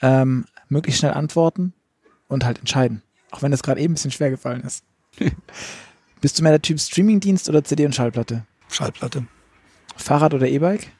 Ähm, 0.00 0.46
möglichst 0.68 1.00
schnell 1.00 1.14
antworten 1.14 1.74
und 2.32 2.44
halt 2.44 2.58
entscheiden. 2.58 3.02
Auch 3.30 3.42
wenn 3.42 3.50
das 3.50 3.62
gerade 3.62 3.80
eben 3.80 3.92
ein 3.92 3.94
bisschen 3.94 4.10
schwer 4.10 4.30
gefallen 4.30 4.62
ist. 4.62 4.84
Bist 6.20 6.38
du 6.38 6.42
mehr 6.42 6.52
der 6.52 6.62
Typ 6.62 6.78
Streamingdienst 6.80 7.48
oder 7.48 7.64
CD 7.64 7.84
und 7.84 7.94
Schallplatte? 7.94 8.46
Schallplatte, 8.68 9.26
Fahrrad 9.96 10.34
oder 10.34 10.46
E-Bike? 10.48 10.90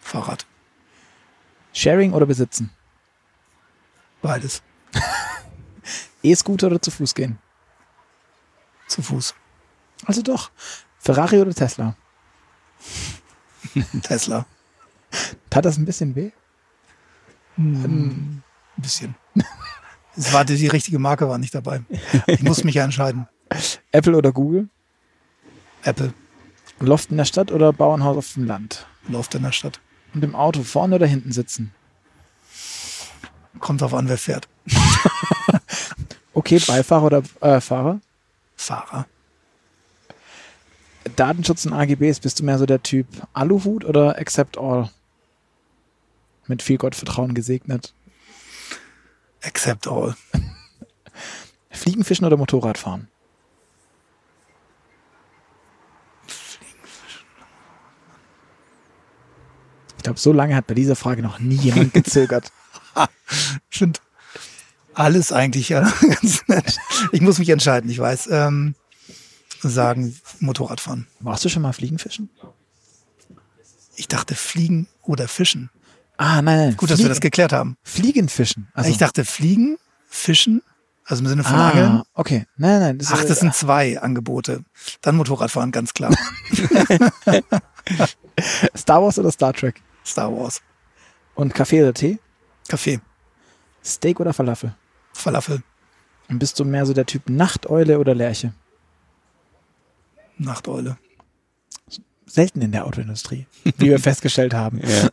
Fahrrad, 0.00 0.46
Sharing 1.72 2.12
oder 2.12 2.26
besitzen? 2.26 2.70
beides. 4.26 4.62
E-Scooter 6.22 6.66
oder 6.66 6.82
zu 6.82 6.90
Fuß 6.90 7.14
gehen? 7.14 7.38
Zu 8.88 9.02
Fuß. 9.02 9.34
Also 10.04 10.22
doch. 10.22 10.50
Ferrari 10.98 11.40
oder 11.40 11.54
Tesla? 11.54 11.94
Tesla. 14.02 14.46
Tat 15.48 15.64
das 15.64 15.76
ein 15.78 15.84
bisschen 15.84 16.14
weh? 16.16 16.32
Hm, 17.56 18.42
ein 18.76 18.82
bisschen. 18.82 19.14
Es 20.16 20.32
war 20.32 20.44
die, 20.44 20.56
die 20.56 20.68
richtige 20.68 20.98
Marke 20.98 21.28
war 21.28 21.38
nicht 21.38 21.54
dabei. 21.54 21.82
Ich 22.26 22.42
muss 22.42 22.64
mich 22.64 22.74
ja 22.74 22.84
entscheiden. 22.84 23.28
Apple 23.92 24.16
oder 24.16 24.32
Google? 24.32 24.68
Apple 25.82 26.12
Loft 26.80 27.10
in 27.10 27.16
der 27.16 27.24
Stadt 27.24 27.52
oder 27.52 27.72
Bauernhaus 27.72 28.16
auf 28.16 28.32
dem 28.34 28.44
Land? 28.44 28.86
läuft 29.08 29.34
in 29.34 29.42
der 29.42 29.52
Stadt. 29.52 29.80
Und 30.14 30.24
im 30.24 30.34
Auto 30.34 30.62
vorne 30.62 30.96
oder 30.96 31.06
hinten 31.06 31.32
sitzen? 31.32 31.72
Kommt 33.60 33.80
drauf 33.80 33.94
an, 33.94 34.08
wer 34.08 34.18
fährt. 34.18 34.48
Okay, 36.36 36.58
Beifahrer 36.58 37.06
oder 37.06 37.22
äh, 37.40 37.62
Fahrer? 37.62 37.98
Fahrer. 38.56 39.06
Datenschutz 41.16 41.64
und 41.64 41.72
AGBs, 41.72 42.20
bist 42.20 42.38
du 42.38 42.44
mehr 42.44 42.58
so 42.58 42.66
der 42.66 42.82
Typ 42.82 43.06
Aluhut 43.32 43.86
oder 43.86 44.18
Accept 44.18 44.58
All? 44.58 44.90
Mit 46.46 46.62
viel 46.62 46.76
Gottvertrauen 46.76 47.32
gesegnet. 47.32 47.94
Accept 49.46 49.86
all. 49.86 50.16
Fliegenfischen 51.70 52.26
oder 52.26 52.36
Motorradfahren? 52.36 53.08
Ich 59.96 60.02
glaube, 60.02 60.18
so 60.18 60.32
lange 60.32 60.54
hat 60.54 60.66
bei 60.66 60.74
dieser 60.74 60.96
Frage 60.96 61.22
noch 61.22 61.38
nie 61.38 61.56
jemand 61.56 61.94
gezögert. 61.94 62.52
Finde 63.70 64.00
alles 64.94 65.32
eigentlich 65.32 65.68
ja 65.68 65.82
ganz 66.00 66.46
nett. 66.48 66.78
Ich 67.12 67.20
muss 67.20 67.38
mich 67.38 67.48
entscheiden, 67.50 67.90
ich 67.90 67.98
weiß. 67.98 68.28
Ähm, 68.30 68.74
sagen 69.62 70.16
Motorradfahren. 70.40 71.06
Warst 71.20 71.44
du 71.44 71.48
schon 71.48 71.62
mal 71.62 71.72
Fliegenfischen? 71.72 72.30
Ich 73.96 74.08
dachte 74.08 74.34
Fliegen 74.34 74.86
oder 75.02 75.28
Fischen. 75.28 75.70
Ah, 76.18 76.40
nein, 76.42 76.58
nein. 76.58 76.76
Gut, 76.76 76.90
dass 76.90 76.98
wir 76.98 77.08
das 77.08 77.20
geklärt 77.20 77.52
haben. 77.52 77.76
Fliegenfischen. 77.82 78.68
Also, 78.74 78.90
Ich 78.90 78.98
dachte 78.98 79.24
Fliegen, 79.24 79.76
Fischen, 80.08 80.62
also 81.04 81.22
im 81.22 81.28
Sinne 81.28 81.44
von 81.44 81.54
ah, 81.54 81.70
Angeln. 81.70 82.02
okay. 82.14 82.46
Nein, 82.56 82.80
nein. 82.80 82.98
Das 82.98 83.12
Ach, 83.12 83.22
das 83.24 83.40
sind 83.40 83.54
zwei 83.54 84.00
Angebote. 84.00 84.64
Dann 85.02 85.16
Motorradfahren, 85.16 85.72
ganz 85.72 85.92
klar. 85.92 86.10
Star 88.76 89.02
Wars 89.02 89.18
oder 89.18 89.30
Star 89.30 89.52
Trek? 89.52 89.82
Star 90.04 90.32
Wars. 90.32 90.62
Und 91.34 91.54
Kaffee 91.54 91.82
oder 91.82 91.92
Tee? 91.94 92.18
Kaffee, 92.68 93.00
Steak 93.84 94.18
oder 94.20 94.32
Falafel? 94.32 94.74
Falafel, 95.12 95.62
Und 96.28 96.38
bist 96.40 96.58
du 96.58 96.64
mehr 96.64 96.84
so 96.84 96.92
der 96.92 97.06
Typ 97.06 97.28
Nachteule 97.28 97.98
oder 97.98 98.14
Lerche? 98.14 98.52
Nachteule. 100.38 100.98
Selten 102.26 102.60
in 102.60 102.72
der 102.72 102.84
Autoindustrie, 102.86 103.46
wie 103.64 103.88
wir 103.90 103.98
festgestellt 104.00 104.52
haben. 104.52 104.80
Ja. 104.80 105.08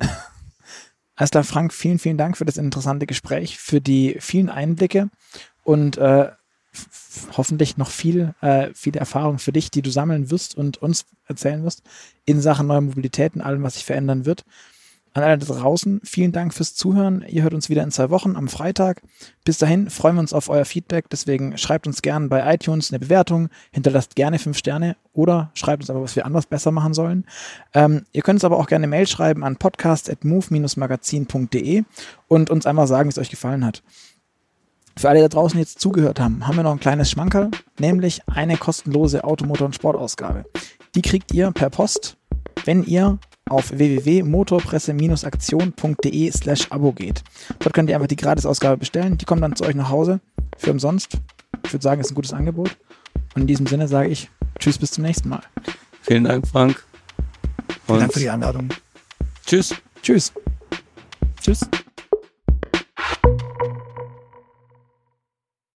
Klar, 1.31 1.43
Frank, 1.43 1.73
vielen, 1.73 1.99
vielen 1.99 2.17
Dank 2.17 2.37
für 2.37 2.45
das 2.45 2.57
interessante 2.57 3.05
Gespräch, 3.05 3.57
für 3.57 3.81
die 3.81 4.17
vielen 4.19 4.49
Einblicke 4.49 5.09
und 5.63 5.97
äh, 5.97 6.29
hoffentlich 7.37 7.77
noch 7.77 7.89
viel, 7.89 8.33
äh, 8.41 8.69
viele 8.73 8.99
Erfahrungen 8.99 9.39
für 9.39 9.51
dich, 9.51 9.71
die 9.71 9.81
du 9.81 9.91
sammeln 9.91 10.31
wirst 10.31 10.55
und 10.55 10.81
uns 10.81 11.05
erzählen 11.25 11.63
wirst 11.63 11.83
in 12.25 12.41
Sachen 12.41 12.67
neue 12.67 12.81
Mobilität 12.81 13.35
und 13.35 13.41
allem, 13.41 13.63
was 13.63 13.75
sich 13.75 13.85
verändern 13.85 14.25
wird. 14.25 14.45
An 15.15 15.21
alle 15.21 15.37
da 15.37 15.45
draußen, 15.45 16.01
vielen 16.03 16.31
Dank 16.31 16.55
fürs 16.55 16.73
Zuhören. 16.73 17.23
Ihr 17.27 17.43
hört 17.43 17.53
uns 17.53 17.69
wieder 17.69 17.83
in 17.83 17.91
zwei 17.91 18.09
Wochen 18.09 18.35
am 18.35 18.47
Freitag. 18.47 19.03
Bis 19.45 19.59
dahin 19.59 19.91
freuen 19.91 20.15
wir 20.15 20.21
uns 20.21 20.33
auf 20.33 20.49
euer 20.49 20.65
Feedback. 20.65 21.07
Deswegen 21.11 21.55
schreibt 21.59 21.85
uns 21.85 22.01
gerne 22.01 22.29
bei 22.29 22.51
iTunes 22.51 22.91
eine 22.91 22.97
Bewertung, 22.99 23.49
hinterlasst 23.71 24.15
gerne 24.15 24.39
fünf 24.39 24.57
Sterne 24.57 24.95
oder 25.13 25.51
schreibt 25.53 25.83
uns 25.83 25.91
aber, 25.91 26.01
was 26.01 26.15
wir 26.15 26.25
anders 26.25 26.47
besser 26.47 26.71
machen 26.71 26.95
sollen. 26.95 27.27
Ähm, 27.75 28.05
ihr 28.11 28.23
könnt 28.23 28.37
uns 28.37 28.43
aber 28.43 28.57
auch 28.57 28.65
gerne 28.65 28.87
Mail 28.87 29.05
schreiben 29.05 29.43
an 29.43 29.57
podcast.move-magazin.de 29.57 31.83
und 32.27 32.49
uns 32.49 32.65
einmal 32.65 32.87
sagen, 32.87 33.07
wie 33.07 33.11
es 33.11 33.19
euch 33.19 33.29
gefallen 33.29 33.63
hat. 33.63 33.83
Für 34.97 35.09
alle, 35.09 35.19
die 35.19 35.23
da 35.23 35.29
draußen 35.29 35.59
jetzt 35.59 35.79
zugehört 35.79 36.19
haben, 36.19 36.47
haben 36.47 36.55
wir 36.55 36.63
noch 36.63 36.71
ein 36.71 36.79
kleines 36.79 37.11
Schmankerl, 37.11 37.51
nämlich 37.79 38.23
eine 38.27 38.57
kostenlose 38.57 39.23
Automotor- 39.23 39.65
und 39.65 39.75
Sportausgabe. 39.75 40.45
Die 40.95 41.03
kriegt 41.03 41.31
ihr 41.33 41.51
per 41.51 41.69
Post, 41.69 42.17
wenn 42.65 42.83
ihr 42.83 43.19
auf 43.49 43.77
www.motorpresse-aktion.de 43.77 46.31
slash 46.31 46.71
Abo 46.71 46.93
geht. 46.93 47.23
Dort 47.59 47.73
könnt 47.73 47.89
ihr 47.89 47.95
einfach 47.95 48.07
die 48.07 48.15
Gratisausgabe 48.15 48.77
bestellen. 48.77 49.17
Die 49.17 49.25
kommt 49.25 49.41
dann 49.43 49.55
zu 49.55 49.65
euch 49.65 49.75
nach 49.75 49.89
Hause 49.89 50.21
für 50.57 50.71
umsonst. 50.71 51.17
Ich 51.65 51.73
würde 51.73 51.83
sagen, 51.83 52.01
ist 52.01 52.11
ein 52.11 52.15
gutes 52.15 52.33
Angebot. 52.33 52.77
Und 53.35 53.41
in 53.41 53.47
diesem 53.47 53.67
Sinne 53.67 53.87
sage 53.87 54.09
ich 54.09 54.29
Tschüss, 54.59 54.77
bis 54.77 54.91
zum 54.91 55.03
nächsten 55.03 55.29
Mal. 55.29 55.41
Vielen 56.01 56.25
Dank, 56.25 56.47
Frank. 56.47 56.83
Vielen 57.85 57.95
Und 57.95 57.99
Dank 58.01 58.13
für 58.13 58.19
die 58.19 58.29
Einladung. 58.29 58.69
tschüss. 59.45 59.73
Tschüss. 60.01 60.33
Tschüss. 61.41 61.67